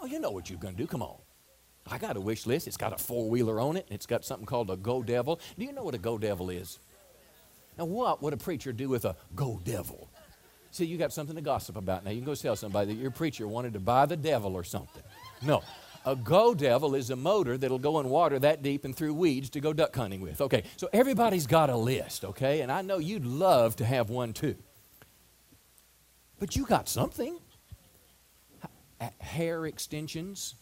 no, 0.00 0.06
you 0.06 0.18
know 0.18 0.30
what 0.30 0.50
you're 0.50 0.58
going 0.58 0.74
to 0.74 0.82
do. 0.82 0.86
Come 0.86 1.02
on. 1.02 1.16
I 1.90 1.98
got 1.98 2.16
a 2.16 2.20
wish 2.20 2.46
list. 2.46 2.66
It's 2.66 2.76
got 2.76 2.92
a 2.92 2.98
four 2.98 3.28
wheeler 3.28 3.60
on 3.60 3.76
it. 3.76 3.86
And 3.88 3.94
it's 3.94 4.06
got 4.06 4.24
something 4.24 4.46
called 4.46 4.70
a 4.70 4.76
Go 4.76 5.02
Devil. 5.02 5.40
Do 5.58 5.64
you 5.64 5.72
know 5.72 5.82
what 5.82 5.94
a 5.94 5.98
Go 5.98 6.18
Devil 6.18 6.50
is? 6.50 6.78
Now, 7.78 7.86
what 7.86 8.22
would 8.22 8.32
a 8.32 8.36
preacher 8.36 8.72
do 8.72 8.88
with 8.88 9.04
a 9.04 9.16
Go 9.34 9.60
Devil? 9.64 10.10
See, 10.70 10.84
you 10.84 10.98
got 10.98 11.12
something 11.12 11.36
to 11.36 11.40
gossip 11.40 11.76
about 11.76 12.04
now. 12.04 12.10
You 12.10 12.18
can 12.18 12.26
go 12.26 12.34
tell 12.34 12.56
somebody 12.56 12.92
that 12.92 13.00
your 13.00 13.10
preacher 13.10 13.48
wanted 13.48 13.72
to 13.72 13.80
buy 13.80 14.04
the 14.04 14.16
devil 14.16 14.54
or 14.54 14.64
something. 14.64 15.02
No. 15.42 15.62
A 16.04 16.16
go 16.16 16.54
devil 16.54 16.94
is 16.94 17.10
a 17.10 17.16
motor 17.16 17.58
that'll 17.58 17.78
go 17.78 18.00
in 18.00 18.08
water 18.08 18.38
that 18.38 18.62
deep 18.62 18.84
and 18.84 18.96
through 18.96 19.14
weeds 19.14 19.50
to 19.50 19.60
go 19.60 19.72
duck 19.72 19.94
hunting 19.94 20.20
with. 20.20 20.40
Okay, 20.40 20.62
so 20.76 20.88
everybody's 20.92 21.46
got 21.46 21.70
a 21.70 21.76
list, 21.76 22.24
okay? 22.24 22.60
And 22.60 22.72
I 22.72 22.82
know 22.82 22.98
you'd 22.98 23.26
love 23.26 23.76
to 23.76 23.84
have 23.84 24.08
one 24.08 24.32
too. 24.32 24.56
But 26.38 26.56
you 26.56 26.64
got 26.64 26.88
something. 26.88 27.38
Hair 29.20 29.66
extensions. 29.66 30.54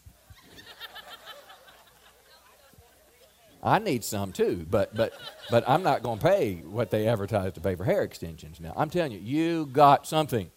I 3.63 3.79
need 3.79 4.03
some 4.03 4.31
too, 4.31 4.65
but 4.69 4.95
but 4.95 5.13
but 5.49 5.67
I'm 5.67 5.83
not 5.83 6.03
going 6.03 6.19
to 6.19 6.25
pay 6.25 6.55
what 6.55 6.91
they 6.91 7.07
advertise 7.07 7.53
to 7.53 7.61
pay 7.61 7.75
for 7.75 7.83
hair 7.83 8.03
extensions. 8.03 8.59
Now 8.59 8.73
I'm 8.77 8.89
telling 8.89 9.11
you, 9.11 9.19
you 9.19 9.65
got 9.65 10.05
something. 10.07 10.51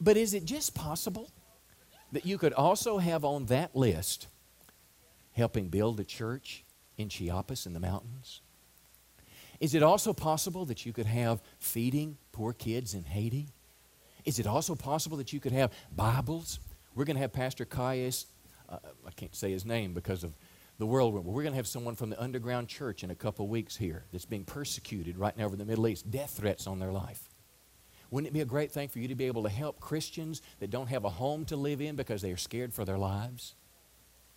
But 0.00 0.16
is 0.16 0.32
it 0.32 0.44
just 0.44 0.74
possible 0.74 1.30
that 2.12 2.26
you 2.26 2.38
could 2.38 2.52
also 2.52 2.98
have 2.98 3.24
on 3.24 3.46
that 3.46 3.74
list 3.74 4.26
helping 5.32 5.68
build 5.68 6.00
a 6.00 6.04
church 6.04 6.64
in 6.96 7.08
Chiapas 7.08 7.66
in 7.66 7.72
the 7.72 7.80
mountains? 7.80 8.40
Is 9.60 9.74
it 9.74 9.82
also 9.82 10.12
possible 10.12 10.64
that 10.66 10.86
you 10.86 10.92
could 10.92 11.06
have 11.06 11.42
feeding 11.58 12.16
poor 12.32 12.52
kids 12.52 12.94
in 12.94 13.04
Haiti? 13.04 13.48
Is 14.24 14.38
it 14.38 14.46
also 14.46 14.74
possible 14.74 15.16
that 15.18 15.32
you 15.32 15.40
could 15.40 15.52
have 15.52 15.72
Bibles? 15.94 16.60
We're 16.94 17.04
going 17.04 17.16
to 17.16 17.22
have 17.22 17.32
Pastor 17.32 17.64
Caius, 17.64 18.26
uh, 18.68 18.78
I 19.06 19.10
can't 19.12 19.34
say 19.34 19.52
his 19.52 19.64
name 19.64 19.94
because 19.94 20.24
of 20.24 20.34
the 20.78 20.86
world. 20.86 21.14
But 21.14 21.24
we're 21.24 21.42
going 21.42 21.52
to 21.52 21.56
have 21.56 21.66
someone 21.66 21.94
from 21.94 22.10
the 22.10 22.20
underground 22.20 22.68
church 22.68 23.04
in 23.04 23.10
a 23.10 23.14
couple 23.14 23.46
weeks 23.48 23.76
here 23.76 24.04
that's 24.12 24.24
being 24.24 24.44
persecuted 24.44 25.16
right 25.16 25.36
now 25.36 25.44
over 25.44 25.56
the 25.56 25.64
Middle 25.64 25.86
East, 25.88 26.10
death 26.10 26.30
threats 26.30 26.66
on 26.66 26.78
their 26.78 26.92
life. 26.92 27.29
Wouldn't 28.10 28.28
it 28.28 28.34
be 28.34 28.40
a 28.40 28.46
great 28.46 28.72
thing 28.72 28.88
for 28.88 28.98
you 28.98 29.08
to 29.08 29.14
be 29.14 29.26
able 29.26 29.44
to 29.44 29.48
help 29.48 29.80
Christians 29.80 30.42
that 30.58 30.70
don't 30.70 30.88
have 30.88 31.04
a 31.04 31.10
home 31.10 31.44
to 31.46 31.56
live 31.56 31.80
in 31.80 31.96
because 31.96 32.22
they 32.22 32.32
are 32.32 32.36
scared 32.36 32.74
for 32.74 32.84
their 32.84 32.98
lives? 32.98 33.54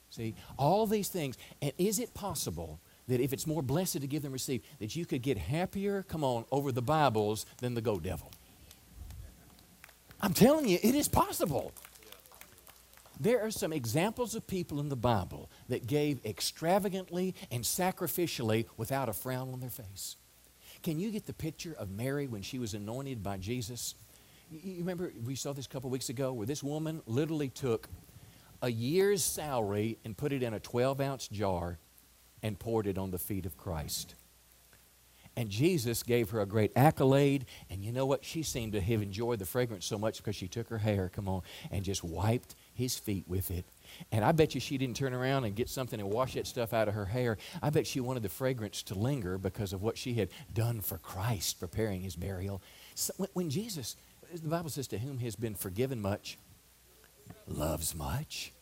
See, 0.10 0.36
all 0.58 0.86
these 0.86 1.10
things. 1.10 1.38
And 1.62 1.72
is 1.80 1.98
it 1.98 2.14
possible 2.14 2.80
that 3.08 3.20
if 3.20 3.34
it's 3.34 3.48
more 3.48 3.64
blessed 3.64 4.02
to 4.02 4.08
give 4.08 4.22
than 4.22 4.32
receive, 4.32 4.62
that 4.80 4.96
you 4.96 5.06
could 5.06 5.24
get 5.24 5.38
happier, 5.38 6.04
come 6.04 6.24
on, 6.24 6.46
over 6.52 6.72
the 6.72 6.84
Bibles 6.84 7.48
than 7.60 7.74
the 7.74 7.82
go 7.82 8.00
devil? 8.00 8.32
I'm 10.22 10.34
telling 10.34 10.68
you, 10.68 10.78
it 10.82 10.94
is 10.96 11.08
possible. 11.08 11.74
There 13.20 13.42
are 13.42 13.52
some 13.52 13.74
examples 13.74 14.36
of 14.36 14.46
people 14.48 14.80
in 14.80 14.90
the 14.90 14.96
Bible 14.96 15.50
that 15.68 15.88
gave 15.88 16.24
extravagantly 16.26 17.36
and 17.52 17.64
sacrificially 17.64 18.66
without 18.78 19.10
a 19.10 19.14
frown 19.14 19.52
on 19.52 19.60
their 19.60 19.70
face. 19.70 20.16
Can 20.84 21.00
you 21.00 21.12
get 21.12 21.26
the 21.26 21.34
picture 21.34 21.74
of 21.80 21.90
Mary 21.90 22.28
when 22.28 22.42
she 22.42 22.60
was 22.60 22.74
anointed 22.74 23.24
by 23.24 23.38
Jesus? 23.38 23.96
You 24.52 24.80
remember 24.80 25.14
we 25.26 25.36
saw 25.36 25.54
this 25.54 25.66
a 25.66 25.70
couple 25.70 25.90
weeks 25.90 26.10
ago 26.10 26.34
where 26.34 26.46
this 26.46 26.62
woman 26.62 27.02
literally 27.08 27.48
took 27.48 27.88
a 28.62 28.70
year's 28.70 29.24
salary 29.24 29.98
and 30.04 30.16
put 30.16 30.34
it 30.34 30.44
in 30.44 30.54
a 30.54 30.60
12 30.60 31.00
ounce 31.00 31.28
jar 31.30 31.80
and 32.44 32.60
poured 32.60 32.86
it 32.86 32.98
on 32.98 33.12
the 33.12 33.18
feet 33.18 33.46
of 33.46 33.58
Christ. 33.58 34.16
And 35.36 35.50
Jesus 35.50 36.04
gave 36.04 36.30
her 36.32 36.42
a 36.42 36.46
great 36.46 36.72
accolade. 36.76 37.46
And 37.70 37.84
you 37.84 37.92
know 37.92 38.06
what? 38.06 38.24
She 38.24 38.44
seemed 38.44 38.74
to 38.74 38.82
have 38.82 39.02
enjoyed 39.02 39.40
the 39.40 39.46
fragrance 39.46 39.86
so 39.86 39.98
much 39.98 40.18
because 40.18 40.36
she 40.36 40.48
took 40.48 40.68
her 40.68 40.78
hair, 40.78 41.10
come 41.10 41.28
on, 41.28 41.42
and 41.72 41.84
just 41.84 42.04
wiped 42.04 42.56
his 42.76 42.98
feet 42.98 43.26
with 43.28 43.52
it 43.52 43.66
and 44.12 44.24
I 44.24 44.32
bet 44.32 44.56
you 44.56 44.62
she 44.62 44.78
didn't 44.78 44.96
turn 44.96 45.14
around 45.14 45.46
and 45.46 45.56
get 45.56 45.70
something 45.70 46.00
and 46.00 46.10
wash 46.10 46.34
that 46.34 46.48
stuff 46.48 46.74
out 46.74 46.88
of 46.88 46.94
her 46.94 47.06
hair. 47.06 47.38
I 47.62 47.70
bet 47.70 47.88
she 47.88 48.00
wanted 48.00 48.24
the 48.24 48.30
fragrance 48.30 48.84
to 48.84 48.96
linger 48.96 49.38
because 49.38 49.74
of 49.74 49.82
what 49.82 49.98
she 49.98 50.14
had 50.14 50.30
done 50.54 50.82
for 50.82 50.98
Christ, 50.98 51.60
preparing 51.60 52.02
his 52.02 52.16
burial. 52.16 52.62
So 52.96 53.14
when, 53.34 53.50
Jesus, 53.50 53.96
the 54.34 54.50
Bible 54.50 54.70
says, 54.70 54.88
to 54.88 54.98
whom 54.98 55.20
has 55.20 55.36
been 55.36 55.56
forgiven 55.56 56.02
much, 56.02 56.38
loves 57.48 57.96
much. 57.96 58.54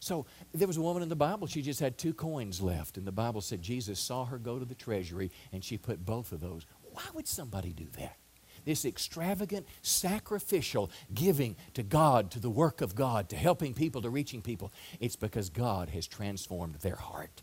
So 0.00 0.26
there 0.52 0.66
was 0.66 0.76
a 0.76 0.82
woman 0.82 1.02
in 1.02 1.08
the 1.08 1.16
Bible, 1.16 1.46
she 1.46 1.62
just 1.62 1.78
had 1.78 1.96
two 1.96 2.12
coins 2.12 2.60
left. 2.60 2.96
And 2.96 3.06
the 3.06 3.12
Bible 3.12 3.40
said 3.40 3.62
Jesus 3.62 4.00
saw 4.00 4.24
her 4.24 4.38
go 4.38 4.58
to 4.58 4.64
the 4.64 4.74
treasury 4.74 5.30
and 5.52 5.62
she 5.62 5.78
put 5.78 6.04
both 6.04 6.32
of 6.32 6.40
those. 6.40 6.66
Why 6.82 7.04
would 7.14 7.28
somebody 7.28 7.72
do 7.72 7.86
that? 7.98 8.16
This 8.64 8.84
extravagant, 8.84 9.66
sacrificial 9.82 10.90
giving 11.14 11.56
to 11.74 11.82
God, 11.82 12.30
to 12.32 12.40
the 12.40 12.50
work 12.50 12.80
of 12.80 12.94
God, 12.94 13.28
to 13.30 13.36
helping 13.36 13.74
people, 13.74 14.02
to 14.02 14.10
reaching 14.10 14.42
people. 14.42 14.72
It's 15.00 15.16
because 15.16 15.50
God 15.50 15.88
has 15.90 16.06
transformed 16.06 16.76
their 16.76 16.96
heart. 16.96 17.42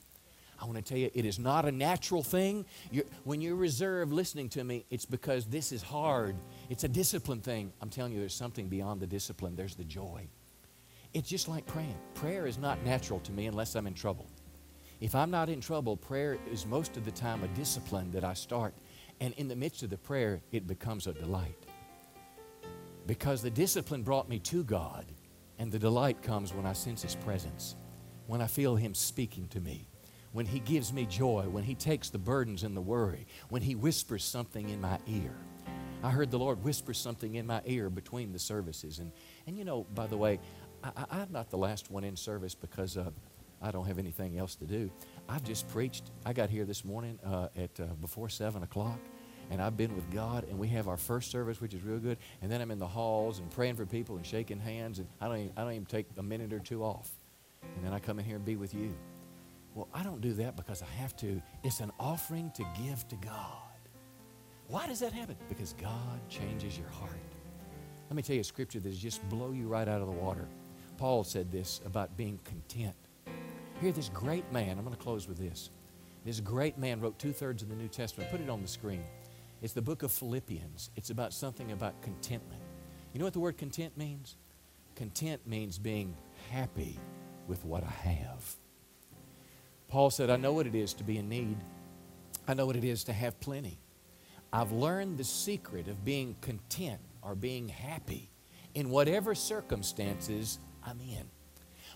I 0.61 0.65
want 0.65 0.77
to 0.77 0.81
tell 0.83 0.97
you, 0.97 1.09
it 1.13 1.25
is 1.25 1.39
not 1.39 1.65
a 1.65 1.71
natural 1.71 2.21
thing. 2.21 2.65
You're, 2.91 3.05
when 3.23 3.39
you're 3.39 3.55
reserved 3.55 4.11
listening 4.11 4.49
to 4.49 4.63
me, 4.63 4.85
it's 4.89 5.05
because 5.05 5.45
this 5.45 5.71
is 5.71 5.81
hard. 5.81 6.35
It's 6.69 6.83
a 6.83 6.89
discipline 6.89 7.39
thing. 7.39 7.71
I'm 7.81 7.89
telling 7.89 8.11
you, 8.11 8.19
there's 8.19 8.33
something 8.33 8.67
beyond 8.67 8.99
the 8.99 9.07
discipline, 9.07 9.55
there's 9.55 9.75
the 9.75 9.85
joy. 9.85 10.27
It's 11.13 11.29
just 11.29 11.47
like 11.47 11.65
praying. 11.65 11.95
Prayer 12.13 12.45
is 12.45 12.57
not 12.57 12.83
natural 12.85 13.19
to 13.21 13.31
me 13.31 13.47
unless 13.47 13.75
I'm 13.75 13.87
in 13.87 13.93
trouble. 13.93 14.27
If 15.01 15.15
I'm 15.15 15.31
not 15.31 15.49
in 15.49 15.61
trouble, 15.61 15.95
prayer 15.95 16.37
is 16.51 16.65
most 16.65 16.97
of 16.97 17.05
the 17.05 17.11
time 17.11 17.43
a 17.43 17.47
discipline 17.49 18.11
that 18.11 18.23
I 18.23 18.33
start. 18.33 18.73
And 19.21 19.33
in 19.35 19.47
the 19.47 19.55
midst 19.55 19.83
of 19.83 19.89
the 19.89 19.97
prayer, 19.97 20.41
it 20.51 20.67
becomes 20.67 21.07
a 21.07 21.13
delight. 21.13 21.65
Because 23.05 23.41
the 23.41 23.49
discipline 23.49 24.03
brought 24.03 24.29
me 24.29 24.39
to 24.39 24.63
God, 24.63 25.05
and 25.57 25.71
the 25.71 25.79
delight 25.79 26.21
comes 26.21 26.53
when 26.53 26.65
I 26.65 26.73
sense 26.73 27.01
His 27.01 27.15
presence, 27.15 27.75
when 28.27 28.41
I 28.41 28.47
feel 28.47 28.75
Him 28.75 28.93
speaking 28.93 29.47
to 29.49 29.59
me 29.59 29.89
when 30.31 30.45
He 30.45 30.59
gives 30.59 30.93
me 30.93 31.05
joy, 31.05 31.45
when 31.49 31.63
He 31.63 31.75
takes 31.75 32.09
the 32.09 32.17
burdens 32.17 32.63
and 32.63 32.75
the 32.75 32.81
worry, 32.81 33.25
when 33.49 33.61
He 33.61 33.75
whispers 33.75 34.23
something 34.23 34.69
in 34.69 34.81
my 34.81 34.99
ear. 35.07 35.35
I 36.03 36.11
heard 36.11 36.31
the 36.31 36.39
Lord 36.39 36.63
whisper 36.63 36.93
something 36.93 37.35
in 37.35 37.45
my 37.45 37.61
ear 37.65 37.89
between 37.89 38.31
the 38.31 38.39
services. 38.39 38.99
And, 38.99 39.11
and 39.47 39.57
you 39.57 39.65
know, 39.65 39.85
by 39.95 40.07
the 40.07 40.17
way, 40.17 40.39
I, 40.83 41.21
am 41.21 41.31
not 41.31 41.49
the 41.49 41.57
last 41.57 41.91
one 41.91 42.05
in 42.05 42.15
service 42.15 42.55
because 42.55 42.95
uh, 42.95 43.09
I 43.61 43.71
don't 43.71 43.85
have 43.85 43.99
anything 43.99 44.37
else 44.37 44.55
to 44.55 44.65
do. 44.65 44.91
I've 45.29 45.43
just 45.43 45.69
preached. 45.69 46.11
I 46.25 46.33
got 46.33 46.49
here 46.49 46.65
this 46.65 46.83
morning 46.83 47.19
uh, 47.25 47.47
at 47.55 47.79
uh, 47.79 47.85
before 48.01 48.29
7 48.29 48.63
o'clock 48.63 48.99
and 49.49 49.61
I've 49.61 49.77
been 49.77 49.95
with 49.95 50.09
God, 50.11 50.45
and 50.49 50.59
we 50.59 50.67
have 50.69 50.87
our 50.87 50.97
first 50.97 51.31
service, 51.31 51.59
which 51.59 51.73
is 51.73 51.83
real 51.83 51.97
good, 51.97 52.17
and 52.41 52.51
then 52.51 52.61
I'm 52.61 52.71
in 52.71 52.77
the 52.77 52.87
halls 52.87 53.39
and 53.39 53.49
praying 53.49 53.75
for 53.75 53.85
people 53.85 54.15
and 54.15 54.25
shaking 54.25 54.59
hands, 54.59 54.99
and 54.99 55.07
I 55.19 55.27
don't 55.27 55.37
even, 55.37 55.51
I 55.57 55.61
don't 55.61 55.73
even 55.73 55.85
take 55.85 56.05
a 56.17 56.23
minute 56.23 56.53
or 56.53 56.59
two 56.59 56.83
off. 56.83 57.09
And 57.75 57.85
then 57.85 57.93
I 57.93 57.99
come 57.99 58.19
in 58.19 58.25
here 58.25 58.35
and 58.35 58.45
be 58.45 58.55
with 58.55 58.73
you. 58.73 58.93
Well, 59.73 59.87
I 59.93 60.03
don't 60.03 60.21
do 60.21 60.33
that 60.33 60.55
because 60.55 60.81
I 60.81 61.01
have 61.01 61.15
to. 61.17 61.41
It's 61.63 61.79
an 61.79 61.91
offering 61.99 62.51
to 62.55 62.65
give 62.83 63.07
to 63.09 63.15
God. 63.17 63.63
Why 64.67 64.87
does 64.87 64.99
that 64.99 65.13
happen? 65.13 65.35
Because 65.47 65.73
God 65.73 66.19
changes 66.29 66.77
your 66.77 66.89
heart. 66.89 67.11
Let 68.09 68.15
me 68.15 68.21
tell 68.21 68.35
you 68.35 68.41
a 68.41 68.45
scripture 68.45 68.79
that 68.79 68.95
just 68.95 69.27
blow 69.29 69.51
you 69.51 69.67
right 69.67 69.87
out 69.87 70.01
of 70.01 70.07
the 70.07 70.13
water. 70.13 70.47
Paul 70.97 71.23
said 71.23 71.51
this 71.51 71.81
about 71.85 72.15
being 72.17 72.39
content. 72.43 72.95
Here, 73.81 73.93
this 73.93 74.09
great 74.09 74.51
man, 74.51 74.77
I'm 74.77 74.83
going 74.83 74.95
to 74.95 75.01
close 75.01 75.25
with 75.25 75.37
this. 75.37 75.69
This 76.25 76.41
great 76.41 76.77
man 76.77 76.99
wrote 76.99 77.17
two 77.17 77.31
thirds 77.31 77.63
of 77.63 77.69
the 77.69 77.75
New 77.75 77.87
Testament. 77.87 78.29
Put 78.29 78.41
it 78.41 78.49
on 78.49 78.61
the 78.61 78.67
screen. 78.67 79.05
It's 79.61 79.71
the 79.71 79.81
book 79.81 80.03
of 80.03 80.11
Philippians. 80.11 80.89
It's 80.97 81.11
about 81.11 81.31
something 81.31 81.71
about 81.71 82.01
contentment. 82.01 82.61
You 83.13 83.19
know 83.19 83.25
what 83.25 83.33
the 83.33 83.39
word 83.39 83.57
content 83.57 83.97
means? 83.97 84.35
Content 84.95 85.47
means 85.47 85.79
being 85.79 86.13
happy 86.51 86.99
with 87.47 87.63
what 87.63 87.85
I 87.85 88.09
have. 88.09 88.55
Paul 89.87 90.09
said, 90.09 90.29
I 90.29 90.35
know 90.35 90.51
what 90.51 90.67
it 90.67 90.75
is 90.75 90.93
to 90.95 91.05
be 91.05 91.17
in 91.17 91.29
need. 91.29 91.55
I 92.49 92.55
know 92.55 92.65
what 92.65 92.75
it 92.75 92.83
is 92.83 93.05
to 93.05 93.13
have 93.13 93.39
plenty. 93.39 93.79
I've 94.51 94.73
learned 94.73 95.17
the 95.17 95.23
secret 95.23 95.87
of 95.87 96.03
being 96.03 96.35
content 96.41 96.99
or 97.21 97.33
being 97.33 97.69
happy 97.69 98.29
in 98.73 98.89
whatever 98.89 99.33
circumstances 99.33 100.59
I'm 100.85 100.99
in. 100.99 101.29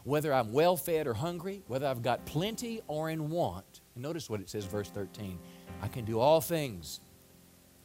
Whether 0.03 0.33
I'm 0.33 0.51
well 0.51 0.75
fed 0.75 1.07
or 1.07 1.13
hungry, 1.13 1.63
whether 1.67 1.87
I've 1.87 2.01
got 2.01 2.25
plenty 2.25 2.81
or 2.87 3.09
in 3.09 3.29
want. 3.29 3.81
Notice 3.95 4.29
what 4.29 4.41
it 4.41 4.49
says, 4.49 4.65
verse 4.65 4.89
13. 4.89 5.39
I 5.81 5.87
can 5.87 6.03
do 6.03 6.19
all 6.19 6.41
things 6.41 6.99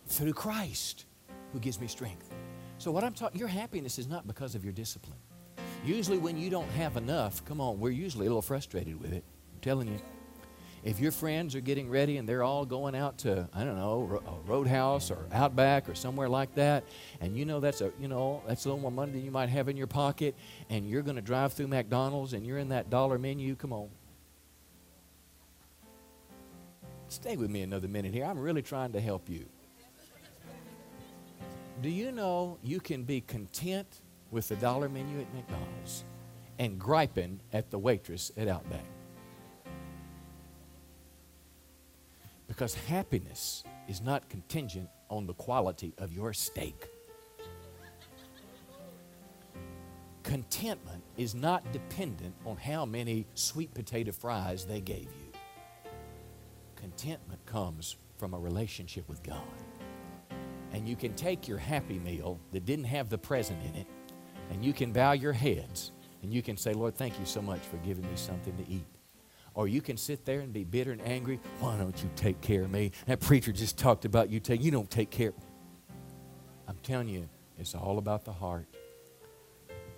through 0.07 0.33
Christ 0.33 1.07
who 1.53 1.61
gives 1.61 1.81
me 1.81 1.87
strength. 1.87 2.31
So, 2.79 2.91
what 2.91 3.05
I'm 3.05 3.15
talking, 3.15 3.39
your 3.39 3.49
happiness 3.49 3.99
is 3.99 4.09
not 4.09 4.27
because 4.27 4.55
of 4.55 4.65
your 4.65 4.73
discipline. 4.73 5.19
Usually, 5.85 6.19
when 6.19 6.37
you 6.37 6.51
don't 6.51 6.71
have 6.71 6.97
enough, 6.97 7.45
come 7.45 7.61
on, 7.61 7.79
we're 7.79 7.91
usually 7.91 8.27
a 8.27 8.29
little 8.29 8.43
frustrated 8.43 9.01
with 9.01 9.13
it. 9.13 9.25
I'm 9.55 9.61
telling 9.61 9.89
you. 9.89 9.99
If 10.85 11.01
your 11.01 11.11
friends 11.13 11.55
are 11.55 11.61
getting 11.61 11.91
ready 11.91 12.17
and 12.17 12.29
they're 12.29 12.43
all 12.43 12.65
going 12.65 12.95
out 12.95 13.19
to, 13.19 13.49
I 13.53 13.65
don't 13.65 13.77
know, 13.77 14.23
a 14.27 14.49
roadhouse 14.49 15.11
or 15.11 15.27
outback 15.33 15.89
or 15.89 15.95
somewhere 15.95 16.29
like 16.29 16.55
that, 16.55 16.85
and 17.21 17.37
you 17.37 17.45
know 17.45 17.61
that's 17.61 17.81
a, 17.81 17.93
you 18.01 18.09
know, 18.09 18.43
that's 18.47 18.65
a 18.65 18.69
little 18.69 18.81
more 18.81 18.93
money 18.93 19.13
than 19.13 19.25
you 19.25 19.31
might 19.31 19.49
have 19.49 19.69
in 19.69 19.77
your 19.77 19.87
pocket, 19.87 20.35
and 20.71 20.89
you're 20.89 21.03
going 21.03 21.17
to 21.17 21.23
drive 21.23 21.53
through 21.53 21.67
McDonald's 21.69 22.33
and 22.33 22.47
you're 22.47 22.59
in 22.59 22.69
that 22.69 22.91
dollar 22.91 23.19
menu, 23.19 23.57
come 23.57 23.73
on. 23.73 23.89
Stay 27.09 27.37
with 27.37 27.51
me 27.51 27.63
another 27.63 27.89
minute 27.89 28.13
here. 28.13 28.25
I'm 28.25 28.39
really 28.39 28.63
trying 28.63 28.93
to 28.93 29.01
help 29.01 29.29
you. 29.29 29.47
Do 31.81 31.89
you 31.89 32.13
know 32.13 32.59
you 32.63 32.81
can 32.81 33.05
be 33.05 33.21
content 33.21 34.01
with 34.31 34.49
the 34.49 34.57
dollar 34.57 34.89
menu 34.89 35.21
at 35.21 35.33
McDonald's 35.35 36.05
and 36.59 36.79
griping 36.79 37.41
at 37.53 37.71
the 37.71 37.79
waitress 37.79 38.33
at 38.37 38.49
Outback? 38.49 38.85
Because 42.49 42.75
happiness 42.75 43.63
is 43.87 44.01
not 44.01 44.29
contingent 44.29 44.89
on 45.09 45.27
the 45.27 45.35
quality 45.35 45.95
of 45.99 46.13
your 46.13 46.33
steak. 46.33 46.89
Contentment 50.23 51.03
is 51.17 51.35
not 51.35 51.73
dependent 51.73 52.35
on 52.45 52.57
how 52.57 52.85
many 52.85 53.27
sweet 53.35 53.73
potato 53.73 54.13
fries 54.13 54.65
they 54.65 54.81
gave 54.81 55.05
you. 55.05 55.91
Contentment 56.77 57.45
comes 57.47 57.97
from 58.19 58.35
a 58.35 58.39
relationship 58.39 59.09
with 59.09 59.23
God. 59.23 59.43
And 60.73 60.87
you 60.87 60.97
can 60.97 61.15
take 61.15 61.49
your 61.49 61.59
happy 61.59 61.99
meal 61.99 62.39
that 62.53 62.67
didn't 62.67 62.85
have 62.85 63.09
the 63.09 63.17
present 63.17 63.59
in 63.65 63.75
it, 63.75 63.87
and 64.51 64.65
you 64.65 64.73
can 64.73 64.93
bow 64.93 65.13
your 65.13 65.33
heads, 65.33 65.93
and 66.23 66.33
you 66.33 66.43
can 66.43 66.57
say, 66.57 66.75
Lord, 66.75 66.95
thank 66.95 67.19
you 67.19 67.25
so 67.25 67.41
much 67.41 67.61
for 67.61 67.77
giving 67.79 68.05
me 68.05 68.17
something 68.17 68.55
to 68.57 68.71
eat. 68.71 68.98
Or 69.59 69.67
you 69.67 69.81
can 69.81 69.97
sit 69.97 70.25
there 70.25 70.39
and 70.39 70.53
be 70.53 70.63
bitter 70.63 70.93
and 70.93 71.03
angry. 71.03 71.41
Why 71.59 71.77
don't 71.77 72.01
you 72.01 72.09
take 72.15 72.41
care 72.41 72.63
of 72.63 72.71
me? 72.71 72.93
That 73.07 73.19
preacher 73.19 73.51
just 73.51 73.77
talked 73.77 74.05
about 74.05 74.31
you. 74.31 74.39
Take, 74.39 74.63
you 74.63 74.71
don't 74.71 74.89
take 74.89 75.11
care. 75.11 75.33
I'm 76.69 76.77
telling 76.85 77.09
you, 77.09 77.29
it's 77.59 77.75
all 77.75 77.99
about 77.99 78.25
the 78.25 78.33
heart. 78.33 78.69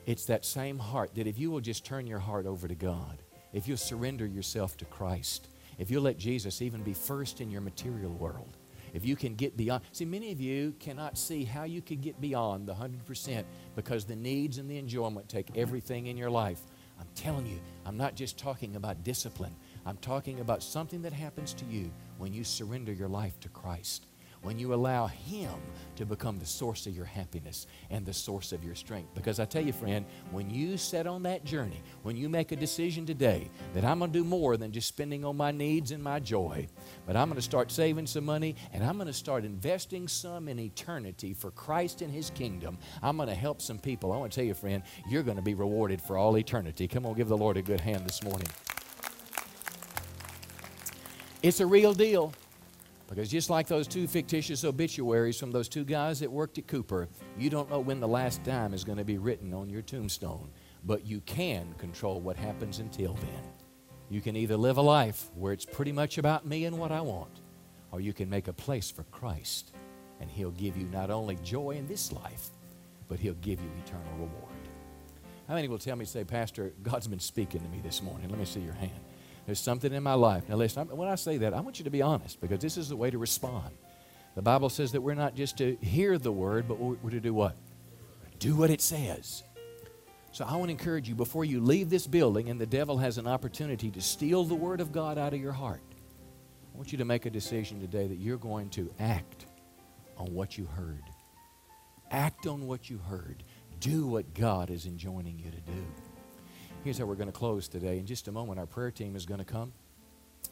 It's 0.06 0.24
that 0.24 0.46
same 0.46 0.78
heart 0.78 1.14
that 1.16 1.26
if 1.26 1.38
you 1.38 1.50
will 1.50 1.60
just 1.60 1.84
turn 1.84 2.06
your 2.06 2.20
heart 2.20 2.46
over 2.46 2.66
to 2.66 2.74
God, 2.74 3.22
if 3.52 3.68
you'll 3.68 3.76
surrender 3.76 4.24
yourself 4.26 4.78
to 4.78 4.86
Christ, 4.86 5.48
if 5.78 5.90
you'll 5.90 6.04
let 6.04 6.16
Jesus 6.16 6.62
even 6.62 6.82
be 6.82 6.94
first 6.94 7.42
in 7.42 7.50
your 7.50 7.60
material 7.60 8.14
world, 8.14 8.56
if 8.94 9.04
you 9.04 9.14
can 9.14 9.34
get 9.34 9.58
beyond. 9.58 9.82
See, 9.92 10.06
many 10.06 10.32
of 10.32 10.40
you 10.40 10.74
cannot 10.80 11.18
see 11.18 11.44
how 11.44 11.64
you 11.64 11.82
could 11.82 12.00
get 12.00 12.18
beyond 12.18 12.66
the 12.66 12.72
100% 12.72 13.44
because 13.76 14.06
the 14.06 14.16
needs 14.16 14.56
and 14.56 14.70
the 14.70 14.78
enjoyment 14.78 15.28
take 15.28 15.54
everything 15.54 16.06
in 16.06 16.16
your 16.16 16.30
life. 16.30 16.60
I'm 17.00 17.08
telling 17.14 17.46
you, 17.46 17.58
I'm 17.86 17.96
not 17.96 18.14
just 18.14 18.38
talking 18.38 18.76
about 18.76 19.02
discipline. 19.02 19.54
I'm 19.86 19.96
talking 19.98 20.40
about 20.40 20.62
something 20.62 21.02
that 21.02 21.12
happens 21.12 21.54
to 21.54 21.64
you 21.64 21.90
when 22.18 22.32
you 22.32 22.44
surrender 22.44 22.92
your 22.92 23.08
life 23.08 23.40
to 23.40 23.48
Christ 23.48 24.06
when 24.42 24.58
you 24.58 24.72
allow 24.72 25.06
Him 25.06 25.50
to 25.96 26.06
become 26.06 26.38
the 26.38 26.46
source 26.46 26.86
of 26.86 26.96
your 26.96 27.04
happiness 27.04 27.66
and 27.90 28.06
the 28.06 28.12
source 28.12 28.52
of 28.52 28.64
your 28.64 28.74
strength. 28.74 29.14
Because 29.14 29.38
I 29.38 29.44
tell 29.44 29.62
you, 29.62 29.72
friend, 29.72 30.06
when 30.30 30.48
you 30.48 30.76
set 30.76 31.06
on 31.06 31.22
that 31.24 31.44
journey, 31.44 31.82
when 32.02 32.16
you 32.16 32.28
make 32.28 32.52
a 32.52 32.56
decision 32.56 33.04
today 33.04 33.50
that 33.74 33.84
I'm 33.84 33.98
going 33.98 34.12
to 34.12 34.18
do 34.18 34.24
more 34.24 34.56
than 34.56 34.72
just 34.72 34.88
spending 34.88 35.24
on 35.24 35.36
my 35.36 35.50
needs 35.50 35.90
and 35.90 36.02
my 36.02 36.20
joy, 36.20 36.66
but 37.06 37.16
I'm 37.16 37.28
going 37.28 37.36
to 37.36 37.42
start 37.42 37.70
saving 37.70 38.06
some 38.06 38.24
money 38.24 38.56
and 38.72 38.82
I'm 38.82 38.96
going 38.96 39.08
to 39.08 39.12
start 39.12 39.44
investing 39.44 40.08
some 40.08 40.48
in 40.48 40.58
eternity 40.58 41.34
for 41.34 41.50
Christ 41.50 42.00
and 42.00 42.12
His 42.12 42.30
kingdom, 42.30 42.78
I'm 43.02 43.16
going 43.16 43.28
to 43.28 43.34
help 43.34 43.60
some 43.60 43.78
people. 43.78 44.12
I 44.12 44.16
want 44.16 44.32
to 44.32 44.36
tell 44.36 44.46
you, 44.46 44.54
friend, 44.54 44.82
you're 45.08 45.22
going 45.22 45.36
to 45.36 45.42
be 45.42 45.54
rewarded 45.54 46.00
for 46.00 46.16
all 46.16 46.38
eternity. 46.38 46.88
Come 46.88 47.04
on, 47.04 47.14
give 47.14 47.28
the 47.28 47.36
Lord 47.36 47.56
a 47.56 47.62
good 47.62 47.80
hand 47.80 48.06
this 48.06 48.22
morning. 48.22 48.48
It's 51.42 51.60
a 51.60 51.66
real 51.66 51.94
deal. 51.94 52.32
Because 53.10 53.28
just 53.28 53.50
like 53.50 53.66
those 53.66 53.88
two 53.88 54.06
fictitious 54.06 54.64
obituaries 54.64 55.36
from 55.36 55.50
those 55.50 55.68
two 55.68 55.84
guys 55.84 56.20
that 56.20 56.30
worked 56.30 56.58
at 56.58 56.68
Cooper, 56.68 57.08
you 57.36 57.50
don't 57.50 57.68
know 57.68 57.80
when 57.80 57.98
the 57.98 58.06
last 58.06 58.44
dime 58.44 58.72
is 58.72 58.84
going 58.84 58.98
to 58.98 59.04
be 59.04 59.18
written 59.18 59.52
on 59.52 59.68
your 59.68 59.82
tombstone. 59.82 60.48
But 60.84 61.04
you 61.04 61.20
can 61.22 61.74
control 61.76 62.20
what 62.20 62.36
happens 62.36 62.78
until 62.78 63.14
then. 63.14 63.42
You 64.10 64.20
can 64.20 64.36
either 64.36 64.56
live 64.56 64.76
a 64.76 64.82
life 64.82 65.28
where 65.34 65.52
it's 65.52 65.66
pretty 65.66 65.90
much 65.90 66.18
about 66.18 66.46
me 66.46 66.66
and 66.66 66.78
what 66.78 66.92
I 66.92 67.00
want, 67.00 67.40
or 67.90 68.00
you 68.00 68.12
can 68.12 68.30
make 68.30 68.46
a 68.46 68.52
place 68.52 68.92
for 68.92 69.02
Christ, 69.04 69.72
and 70.20 70.30
He'll 70.30 70.52
give 70.52 70.76
you 70.76 70.84
not 70.86 71.10
only 71.10 71.36
joy 71.42 71.72
in 71.72 71.88
this 71.88 72.12
life, 72.12 72.50
but 73.08 73.18
He'll 73.18 73.34
give 73.34 73.60
you 73.60 73.70
eternal 73.84 74.12
reward. 74.14 74.54
How 75.48 75.54
many 75.56 75.66
will 75.66 75.78
tell 75.78 75.96
me, 75.96 76.04
say, 76.04 76.22
Pastor, 76.22 76.72
God's 76.80 77.08
been 77.08 77.18
speaking 77.18 77.60
to 77.60 77.68
me 77.68 77.80
this 77.82 78.02
morning? 78.02 78.28
Let 78.28 78.38
me 78.38 78.44
see 78.44 78.60
your 78.60 78.72
hand. 78.72 79.09
There's 79.46 79.60
something 79.60 79.92
in 79.92 80.02
my 80.02 80.14
life. 80.14 80.48
Now, 80.48 80.56
listen, 80.56 80.88
when 80.88 81.08
I 81.08 81.14
say 81.14 81.38
that, 81.38 81.54
I 81.54 81.60
want 81.60 81.78
you 81.78 81.84
to 81.84 81.90
be 81.90 82.02
honest 82.02 82.40
because 82.40 82.60
this 82.60 82.76
is 82.76 82.88
the 82.88 82.96
way 82.96 83.10
to 83.10 83.18
respond. 83.18 83.70
The 84.36 84.42
Bible 84.42 84.70
says 84.70 84.92
that 84.92 85.00
we're 85.00 85.14
not 85.14 85.34
just 85.34 85.58
to 85.58 85.76
hear 85.80 86.16
the 86.18 86.32
word, 86.32 86.68
but 86.68 86.78
we're 86.78 87.10
to 87.10 87.20
do 87.20 87.34
what? 87.34 87.56
Do 88.38 88.54
what 88.56 88.70
it 88.70 88.80
says. 88.80 89.42
So 90.32 90.44
I 90.44 90.54
want 90.54 90.66
to 90.66 90.72
encourage 90.72 91.08
you 91.08 91.16
before 91.16 91.44
you 91.44 91.60
leave 91.60 91.90
this 91.90 92.06
building 92.06 92.48
and 92.48 92.60
the 92.60 92.66
devil 92.66 92.98
has 92.98 93.18
an 93.18 93.26
opportunity 93.26 93.90
to 93.90 94.00
steal 94.00 94.44
the 94.44 94.54
word 94.54 94.80
of 94.80 94.92
God 94.92 95.18
out 95.18 95.34
of 95.34 95.40
your 95.40 95.52
heart, 95.52 95.82
I 96.72 96.76
want 96.76 96.92
you 96.92 96.98
to 96.98 97.04
make 97.04 97.26
a 97.26 97.30
decision 97.30 97.80
today 97.80 98.06
that 98.06 98.16
you're 98.16 98.38
going 98.38 98.70
to 98.70 98.90
act 99.00 99.46
on 100.16 100.32
what 100.32 100.56
you 100.56 100.66
heard. 100.66 101.02
Act 102.12 102.46
on 102.46 102.66
what 102.66 102.88
you 102.88 102.98
heard. 102.98 103.42
Do 103.80 104.06
what 104.06 104.34
God 104.34 104.70
is 104.70 104.86
enjoining 104.86 105.38
you 105.38 105.50
to 105.50 105.60
do. 105.60 105.84
Here's 106.82 106.96
how 106.96 107.04
we're 107.04 107.14
going 107.14 107.28
to 107.28 107.32
close 107.32 107.68
today. 107.68 107.98
In 107.98 108.06
just 108.06 108.26
a 108.26 108.32
moment, 108.32 108.58
our 108.58 108.64
prayer 108.64 108.90
team 108.90 109.14
is 109.14 109.26
going 109.26 109.38
to 109.38 109.44
come. 109.44 109.70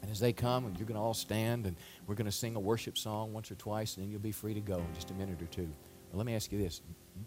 And 0.03 0.11
as 0.11 0.21
they 0.21 0.35
come, 0.35 0.65
you're 0.77 0.87
going 0.87 0.99
to 0.99 1.01
all 1.01 1.15
stand 1.15 1.65
and 1.65 1.75
we're 2.07 2.17
going 2.17 2.27
to 2.27 2.33
sing 2.33 2.55
a 2.55 2.61
worship 2.61 2.99
song 2.99 3.33
once 3.33 3.51
or 3.51 3.55
twice, 3.55 3.97
and 3.97 4.05
then 4.05 4.11
you'll 4.11 4.21
be 4.21 4.31
free 4.31 4.53
to 4.53 4.61
go 4.61 4.77
in 4.77 4.95
just 4.95 5.11
a 5.11 5.15
minute 5.15 5.41
or 5.41 5.47
two. 5.47 5.69
But 6.11 6.19
let 6.19 6.27
me 6.27 6.35
ask 6.35 6.53
you 6.53 6.59
this 6.59 6.83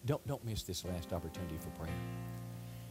don't, 0.05 0.25
don't 0.27 0.45
miss 0.45 0.61
this 0.61 0.85
last 0.85 1.13
opportunity 1.13 1.57
for 1.59 1.69
prayer. 1.71 1.95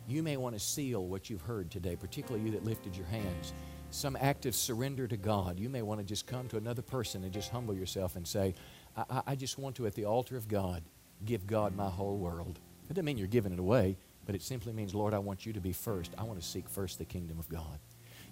You 0.09 0.25
may 0.25 0.37
want 0.37 0.57
to 0.57 0.61
seal 0.61 1.07
what 1.07 1.31
you've 1.31 1.43
heard 1.43 1.71
today, 1.71 1.95
particularly 1.95 2.45
you 2.45 2.51
that 2.53 2.65
lifted 2.65 2.97
your 2.97 3.07
hands. 3.07 3.53
Some 3.93 4.17
act 4.21 4.47
of 4.47 4.57
surrender 4.57 5.07
to 5.07 5.17
God. 5.17 5.61
You 5.61 5.69
may 5.69 5.83
want 5.83 6.01
to 6.01 6.05
just 6.05 6.27
come 6.27 6.49
to 6.49 6.57
another 6.57 6.83
person 6.83 7.23
and 7.23 7.33
just 7.33 7.51
humble 7.51 7.75
yourself 7.75 8.17
and 8.17 8.27
say, 8.27 8.57
I, 8.97 9.23
I 9.29 9.35
just 9.37 9.59
want 9.59 9.77
to, 9.77 9.87
at 9.87 9.95
the 9.95 10.07
altar 10.07 10.37
of 10.37 10.49
God, 10.49 10.83
give 11.25 11.47
God 11.47 11.77
my 11.77 11.89
whole 11.89 12.17
world. 12.17 12.59
It 12.89 12.95
doesn't 12.95 13.05
mean 13.05 13.17
you're 13.17 13.29
giving 13.29 13.53
it 13.53 13.61
away, 13.61 13.97
but 14.31 14.37
it 14.37 14.43
simply 14.43 14.73
means, 14.73 14.95
Lord, 14.95 15.13
I 15.13 15.19
want 15.19 15.45
you 15.45 15.53
to 15.53 15.61
be 15.61 15.73
first. 15.73 16.13
I 16.17 16.23
want 16.23 16.41
to 16.41 16.47
seek 16.47 16.69
first 16.69 16.99
the 16.99 17.05
kingdom 17.05 17.41
of 17.41 17.49
God. 17.49 17.81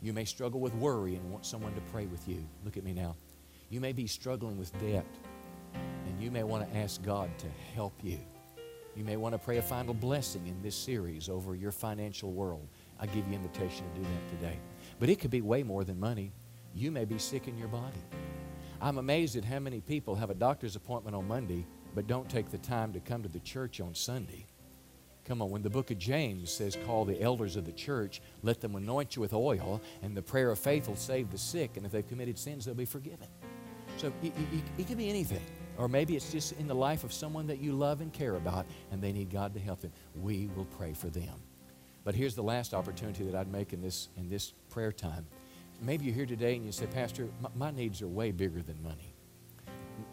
You 0.01 0.13
may 0.13 0.25
struggle 0.25 0.61
with 0.61 0.73
worry 0.75 1.17
and 1.17 1.29
want 1.29 1.45
someone 1.45 1.75
to 1.75 1.81
pray 1.91 2.07
with 2.07 2.29
you. 2.29 2.47
Look 2.65 2.77
at 2.77 2.85
me 2.85 2.93
now. 2.93 3.17
You 3.69 3.81
may 3.81 3.93
be 3.93 4.07
struggling 4.07 4.57
with 4.57 4.73
debt, 4.79 5.05
and 5.75 6.23
you 6.23 6.31
may 6.31 6.45
want 6.45 6.71
to 6.71 6.79
ask 6.79 7.03
God 7.03 7.37
to 7.39 7.49
help 7.75 7.95
you. 8.01 8.21
You 8.95 9.03
may 9.03 9.17
want 9.17 9.35
to 9.35 9.41
pray 9.41 9.57
a 9.57 9.63
final 9.63 9.93
blessing 9.93 10.47
in 10.47 10.63
this 10.63 10.77
series 10.77 11.29
over 11.29 11.57
your 11.57 11.73
financial 11.73 12.31
world. 12.31 12.69
I 13.01 13.07
give 13.07 13.27
you 13.27 13.35
invitation 13.35 13.85
to 13.93 14.01
do 14.01 14.07
that 14.07 14.39
today. 14.39 14.57
But 15.01 15.09
it 15.09 15.19
could 15.19 15.33
be 15.33 15.41
way 15.41 15.65
more 15.65 15.83
than 15.83 15.99
money. 15.99 16.31
You 16.77 16.93
may 16.93 17.07
be 17.07 17.19
sick 17.19 17.49
in 17.49 17.59
your 17.59 17.67
body. 17.67 18.05
I'm 18.81 18.99
amazed 18.99 19.35
at 19.35 19.45
how 19.45 19.59
many 19.59 19.81
people 19.81 20.15
have 20.15 20.31
a 20.31 20.35
doctor's 20.35 20.77
appointment 20.77 21.17
on 21.17 21.27
Monday 21.27 21.67
but 21.97 22.07
don't 22.07 22.29
take 22.29 22.53
the 22.53 22.59
time 22.59 22.93
to 22.93 23.01
come 23.01 23.25
to 23.25 23.29
the 23.29 23.41
church 23.41 23.81
on 23.81 23.97
Sunday. 23.97 24.47
Come 25.29 25.43
on, 25.43 25.51
when 25.51 25.63
the 25.63 25.71
book 25.71 25.91
of 25.91 25.99
James 25.99 26.51
says, 26.51 26.77
Call 26.87 27.05
the 27.05 27.21
elders 27.21 27.57
of 27.57 27.65
the 27.65 27.73
church, 27.73 28.21
let 28.43 28.61
them 28.61 28.75
anoint 28.75 29.15
you 29.15 29.23
with 29.23 29.33
oil, 29.35 29.81
and 30.03 30.17
the 30.17 30.23
prayer 30.23 30.51
of 30.51 30.59
faith 30.59 30.89
will 30.89 30.97
save 30.97 31.31
the 31.31 31.39
sick, 31.39 31.77
and 31.77 31.85
if 31.85 31.93
they've 31.93 32.09
committed 32.09 32.39
sins, 32.39 32.65
they'll 32.65 32.75
be 32.75 32.85
forgiven. 32.85 33.29
So 33.99 34.13
it, 34.23 34.33
it, 34.53 34.63
it 34.79 34.87
could 34.87 34.99
be 34.99 35.09
anything. 35.09 35.45
Or 35.77 35.89
maybe 35.89 36.17
it's 36.17 36.33
just 36.33 36.53
in 36.53 36.67
the 36.67 36.75
life 36.75 37.05
of 37.05 37.13
someone 37.13 37.47
that 37.49 37.59
you 37.59 37.73
love 37.73 38.01
and 38.01 38.13
care 38.13 38.37
about, 38.37 38.67
and 38.91 39.01
they 39.01 39.13
need 39.13 39.31
God 39.31 39.55
to 39.55 39.61
help 39.61 39.81
them. 39.81 39.93
We 40.21 40.49
will 40.57 40.65
pray 40.65 40.95
for 40.95 41.09
them. 41.09 41.35
But 42.05 42.15
here's 42.15 42.35
the 42.35 42.43
last 42.43 42.75
opportunity 42.75 43.23
that 43.25 43.35
I'd 43.35 43.53
make 43.53 43.73
in 43.73 43.83
this, 43.83 44.09
in 44.17 44.29
this 44.29 44.55
prayer 44.71 44.93
time. 44.93 45.27
Maybe 45.83 46.07
you're 46.07 46.15
here 46.15 46.27
today 46.27 46.57
and 46.57 46.65
you 46.65 46.73
say, 46.73 46.87
Pastor, 46.87 47.29
my, 47.41 47.51
my 47.55 47.71
needs 47.71 48.03
are 48.03 48.09
way 48.09 48.33
bigger 48.33 48.63
than 48.63 48.83
money 48.83 49.15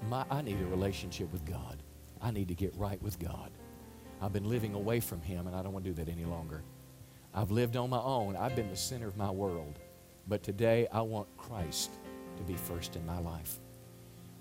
my, 0.10 0.26
I 0.30 0.42
need 0.42 0.60
a 0.62 0.66
relationship 0.66 1.32
with 1.32 1.46
God. 1.46 1.82
I 2.22 2.32
need 2.32 2.48
to 2.48 2.56
get 2.56 2.74
right 2.76 3.02
with 3.02 3.20
God. 3.20 3.52
I've 4.22 4.34
been 4.34 4.50
living 4.50 4.74
away 4.74 5.00
from 5.00 5.22
Him, 5.22 5.48
and 5.48 5.56
I 5.56 5.62
don't 5.62 5.74
want 5.74 5.86
to 5.86 5.92
do 5.92 6.04
that 6.04 6.12
any 6.12 6.26
longer. 6.26 6.64
I've 7.34 7.52
lived 7.52 7.76
on 7.76 7.90
my 7.90 8.00
own. 8.00 8.36
I've 8.36 8.56
been 8.56 8.70
the 8.70 8.78
center 8.78 9.08
of 9.08 9.18
my 9.18 9.30
world. 9.30 9.80
But 10.28 10.42
today, 10.42 10.88
I 10.92 11.02
want 11.02 11.28
Christ 11.38 11.92
to 12.38 12.44
be 12.44 12.56
first 12.56 12.96
in 12.96 13.06
my 13.06 13.20
life. 13.20 13.60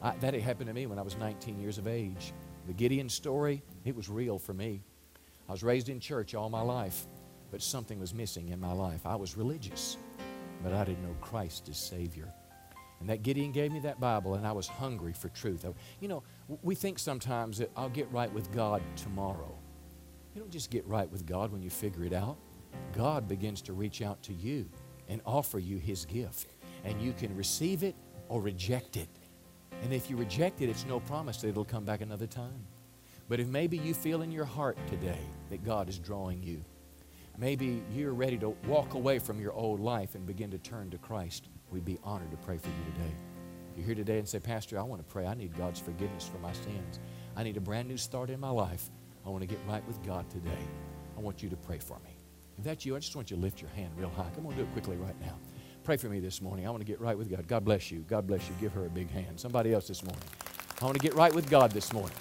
I, 0.01 0.15
that 0.17 0.35
happened 0.35 0.69
to 0.69 0.75
me 0.75 0.87
when 0.87 0.99
I 0.99 1.03
was 1.03 1.17
19 1.17 1.61
years 1.61 1.79
of 1.79 1.87
age. 1.87 2.33
The 2.67 2.73
Gideon 2.73 3.09
story, 3.09 3.63
it 3.85 3.95
was 3.95 4.09
real 4.09 4.39
for 4.39 4.55
me. 4.55 4.83
I 5.49 5.53
was 5.53 5.63
raised 5.63 5.89
in 5.89 6.01
church 6.01 6.35
all 6.35 6.49
my 6.49 6.63
life, 6.63 7.07
but 7.51 7.63
something 7.63 8.01
was 8.01 8.15
missing 8.15 8.49
in 8.49 8.61
my 8.61 8.73
life. 8.73 9.05
I 9.05 9.17
was 9.17 9.37
religious, 9.37 9.99
but 10.63 10.73
I 10.73 10.85
didn't 10.85 11.03
know 11.03 11.17
Christ 11.21 11.69
as 11.69 11.79
Savior. 11.79 12.33
And 13.01 13.09
that 13.11 13.23
Gideon 13.23 13.53
gave 13.53 13.73
me 13.73 13.81
that 13.81 14.01
Bible, 14.01 14.35
and 14.35 14.47
I 14.47 14.53
was 14.53 14.67
hungry 14.67 15.13
for 15.13 15.29
truth. 15.31 15.67
You 16.01 16.09
know, 16.09 16.23
we 16.63 16.75
think 16.75 16.99
sometimes 16.99 17.59
that 17.59 17.71
I'll 17.77 17.91
get 17.91 18.11
right 18.11 18.33
with 18.33 18.51
God 18.53 18.83
tomorrow. 18.97 19.55
You 20.35 20.41
don't 20.41 20.51
just 20.51 20.71
get 20.71 20.87
right 20.87 21.11
with 21.11 21.27
God 21.27 21.53
when 21.53 21.63
you 21.63 21.71
figure 21.71 22.05
it 22.05 22.13
out. 22.13 22.37
God 22.93 23.29
begins 23.29 23.63
to 23.63 23.73
reach 23.73 24.03
out 24.03 24.23
to 24.25 24.33
you 24.33 24.69
and 25.09 25.21
offer 25.25 25.59
you 25.59 25.79
His 25.79 26.05
gift. 26.05 26.49
And 26.85 27.01
you 27.01 27.13
can 27.13 27.35
receive 27.37 27.83
it 27.83 27.95
or 28.29 28.41
reject 28.41 28.97
it. 28.97 29.09
And 29.83 29.93
if 29.93 30.11
you 30.11 30.17
reject 30.17 30.61
it, 30.61 30.69
it's 30.69 30.87
no 30.87 31.01
promise 31.01 31.39
that 31.39 31.49
it'll 31.49 31.65
come 31.65 31.85
back 31.85 32.01
another 32.01 32.27
time. 32.27 32.67
But 33.29 33.41
if 33.41 33.47
maybe 33.49 33.79
you 33.79 33.95
feel 33.95 34.23
in 34.23 34.31
your 34.31 34.45
heart 34.45 34.77
today 34.89 35.21
that 35.51 35.65
God 35.65 35.89
is 35.89 35.99
drawing 35.99 36.43
you, 36.43 36.63
maybe 37.39 37.83
you're 37.93 38.13
ready 38.13 38.37
to 38.39 38.51
walk 38.67 38.95
away 38.95 39.19
from 39.19 39.41
your 39.41 39.53
old 39.53 39.81
life 39.81 40.15
and 40.15 40.27
begin 40.27 40.51
to 40.51 40.59
turn 40.59 40.91
to 40.91 40.99
Christ 40.99 41.49
we'd 41.75 41.85
be 41.85 41.99
honored 42.05 42.31
to 42.31 42.37
pray 42.39 42.57
for 42.57 42.69
you 42.69 42.93
today. 42.95 43.15
If 43.73 43.79
you're 43.79 43.87
here 43.87 43.95
today 43.97 44.19
and 44.19 44.29
say, 44.29 44.39
Pastor, 44.39 44.79
I 44.79 44.83
want 44.83 45.07
to 45.07 45.13
pray. 45.13 45.27
I 45.27 45.35
need 45.35 45.57
God's 45.59 45.81
forgiveness 45.81 46.29
for 46.29 46.39
my 46.39 46.53
sins. 46.53 47.01
I 47.37 47.43
need 47.43 47.57
a 47.57 47.61
brand 47.61 47.89
new 47.89 47.97
start 47.97 48.31
in 48.31 48.39
my 48.39 48.51
life. 48.51 48.91
I 49.27 49.31
want 49.31 49.43
to 49.43 49.47
get 49.47 49.59
right 49.67 49.87
with 49.87 50.03
God 50.05 50.29
today. 50.31 50.51
I 51.17 51.21
want 51.21 51.43
you 51.43 51.49
to 51.49 51.57
pray 51.57 51.79
for 51.79 51.99
me. 52.05 52.19
If 52.59 52.65
that's 52.65 52.85
you, 52.85 52.95
I 52.95 52.99
just 52.99 53.17
want 53.17 53.31
you 53.31 53.37
to 53.37 53.43
lift 53.43 53.61
your 53.61 53.71
hand 53.71 53.91
real 53.97 54.11
high. 54.11 54.29
Come 54.35 54.47
on, 54.47 54.55
do 54.55 54.63
it 54.63 54.73
quickly 54.73 54.97
right 54.97 55.19
now. 55.21 55.39
Pray 55.83 55.97
for 55.97 56.09
me 56.09 56.21
this 56.21 56.41
morning. 56.41 56.67
I 56.67 56.71
want 56.71 56.81
to 56.81 56.87
get 56.87 57.01
right 57.01 57.17
with 57.17 57.31
God. 57.31 57.47
God 57.47 57.65
bless 57.65 57.91
you. 57.91 58.05
God 58.09 58.27
bless 58.27 58.49
you. 58.49 58.55
Give 58.61 58.73
her 58.73 58.87
a 58.87 58.91
big 58.91 59.11
hand. 59.11 59.39
Somebody 59.39 59.75
else 59.75 59.89
this 59.89 60.03
morning. 60.03 60.23
I 60.81 60.85
want 60.85 60.97
to 60.97 61.03
get 61.03 61.15
right 61.15 61.35
with 61.35 61.49
God 61.51 61.71
this 61.71 61.93
morning. 61.93 62.17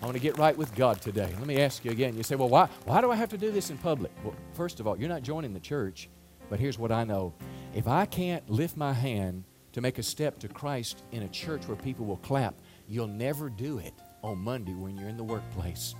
I 0.00 0.04
want 0.04 0.16
to 0.16 0.22
get 0.22 0.38
right 0.38 0.56
with 0.56 0.74
God 0.74 1.00
today. 1.00 1.32
Let 1.38 1.46
me 1.46 1.60
ask 1.60 1.84
you 1.84 1.90
again. 1.90 2.16
You 2.16 2.22
say, 2.22 2.34
well, 2.36 2.48
why, 2.48 2.68
why 2.84 3.00
do 3.00 3.10
I 3.10 3.16
have 3.16 3.28
to 3.30 3.38
do 3.38 3.50
this 3.50 3.70
in 3.70 3.78
public? 3.78 4.12
Well, 4.24 4.34
first 4.54 4.80
of 4.80 4.86
all, 4.86 4.98
you're 4.98 5.08
not 5.08 5.22
joining 5.22 5.52
the 5.52 5.60
church, 5.60 6.08
but 6.48 6.58
here's 6.58 6.78
what 6.78 6.90
I 6.90 7.04
know 7.04 7.34
if 7.74 7.86
I 7.86 8.06
can't 8.06 8.48
lift 8.48 8.76
my 8.76 8.92
hand 8.92 9.44
to 9.72 9.80
make 9.80 9.98
a 9.98 10.02
step 10.02 10.38
to 10.40 10.48
Christ 10.48 11.02
in 11.12 11.22
a 11.22 11.28
church 11.28 11.66
where 11.68 11.76
people 11.76 12.06
will 12.06 12.16
clap, 12.18 12.54
you'll 12.88 13.06
never 13.06 13.48
do 13.48 13.78
it 13.78 13.94
on 14.22 14.38
Monday 14.38 14.74
when 14.74 14.96
you're 14.96 15.08
in 15.08 15.16
the 15.16 15.24
workplace. 15.24 15.94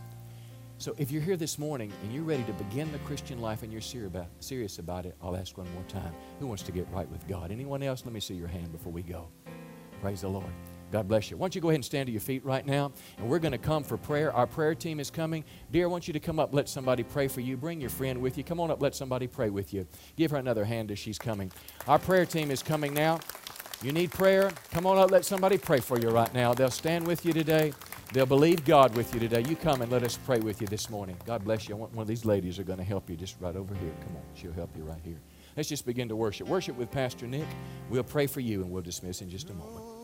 So 0.80 0.94
if 0.96 1.10
you're 1.10 1.20
here 1.20 1.36
this 1.36 1.58
morning 1.58 1.92
and 2.02 2.10
you're 2.10 2.24
ready 2.24 2.42
to 2.44 2.54
begin 2.54 2.90
the 2.90 2.98
Christian 3.00 3.38
life 3.38 3.62
and 3.62 3.70
you're 3.70 3.82
serious 3.82 4.78
about 4.78 5.04
it, 5.04 5.14
I'll 5.22 5.36
ask 5.36 5.58
one 5.58 5.70
more 5.74 5.82
time. 5.88 6.14
Who 6.38 6.46
wants 6.46 6.62
to 6.62 6.72
get 6.72 6.90
right 6.90 7.06
with 7.10 7.28
God? 7.28 7.52
Anyone 7.52 7.82
else? 7.82 8.02
Let 8.06 8.14
me 8.14 8.20
see 8.20 8.32
your 8.32 8.48
hand 8.48 8.72
before 8.72 8.90
we 8.90 9.02
go. 9.02 9.28
Praise 10.00 10.22
the 10.22 10.28
Lord. 10.28 10.46
God 10.90 11.06
bless 11.06 11.30
you. 11.30 11.36
Why 11.36 11.44
don't 11.44 11.54
you 11.54 11.60
go 11.60 11.68
ahead 11.68 11.74
and 11.74 11.84
stand 11.84 12.06
to 12.06 12.12
your 12.12 12.22
feet 12.22 12.42
right 12.46 12.64
now? 12.64 12.92
And 13.18 13.28
we're 13.28 13.40
going 13.40 13.52
to 13.52 13.58
come 13.58 13.84
for 13.84 13.98
prayer. 13.98 14.32
Our 14.32 14.46
prayer 14.46 14.74
team 14.74 15.00
is 15.00 15.10
coming. 15.10 15.44
Dear, 15.70 15.84
I 15.84 15.88
want 15.88 16.06
you 16.06 16.14
to 16.14 16.18
come 16.18 16.40
up, 16.40 16.54
let 16.54 16.66
somebody 16.66 17.02
pray 17.02 17.28
for 17.28 17.42
you. 17.42 17.58
Bring 17.58 17.78
your 17.78 17.90
friend 17.90 18.22
with 18.22 18.38
you. 18.38 18.42
Come 18.42 18.58
on 18.58 18.70
up, 18.70 18.80
let 18.80 18.94
somebody 18.94 19.26
pray 19.26 19.50
with 19.50 19.74
you. 19.74 19.86
Give 20.16 20.30
her 20.30 20.38
another 20.38 20.64
hand 20.64 20.90
as 20.90 20.98
she's 20.98 21.18
coming. 21.18 21.52
Our 21.88 21.98
prayer 21.98 22.24
team 22.24 22.50
is 22.50 22.62
coming 22.62 22.94
now. 22.94 23.20
You 23.82 23.92
need 23.92 24.12
prayer? 24.12 24.50
Come 24.72 24.86
on 24.86 24.96
up, 24.96 25.10
let 25.10 25.26
somebody 25.26 25.58
pray 25.58 25.80
for 25.80 25.98
you 25.98 26.08
right 26.08 26.32
now. 26.32 26.54
They'll 26.54 26.70
stand 26.70 27.06
with 27.06 27.26
you 27.26 27.34
today. 27.34 27.74
They'll 28.12 28.26
believe 28.26 28.64
God 28.64 28.96
with 28.96 29.14
you 29.14 29.20
today. 29.20 29.44
You 29.48 29.54
come 29.54 29.82
and 29.82 29.92
let 29.92 30.02
us 30.02 30.18
pray 30.26 30.40
with 30.40 30.60
you 30.60 30.66
this 30.66 30.90
morning. 30.90 31.16
God 31.26 31.44
bless 31.44 31.68
you. 31.68 31.76
One 31.76 31.96
of 31.96 32.08
these 32.08 32.24
ladies 32.24 32.58
are 32.58 32.64
going 32.64 32.78
to 32.78 32.84
help 32.84 33.08
you 33.08 33.16
just 33.16 33.36
right 33.40 33.54
over 33.54 33.72
here. 33.74 33.92
Come 34.04 34.16
on, 34.16 34.22
she'll 34.34 34.52
help 34.52 34.76
you 34.76 34.82
right 34.82 35.00
here. 35.04 35.20
Let's 35.56 35.68
just 35.68 35.86
begin 35.86 36.08
to 36.08 36.16
worship. 36.16 36.48
Worship 36.48 36.76
with 36.76 36.90
Pastor 36.90 37.26
Nick. 37.26 37.46
We'll 37.88 38.02
pray 38.02 38.26
for 38.26 38.40
you 38.40 38.62
and 38.62 38.70
we'll 38.70 38.82
dismiss 38.82 39.22
in 39.22 39.30
just 39.30 39.50
a 39.50 39.54
moment. 39.54 39.99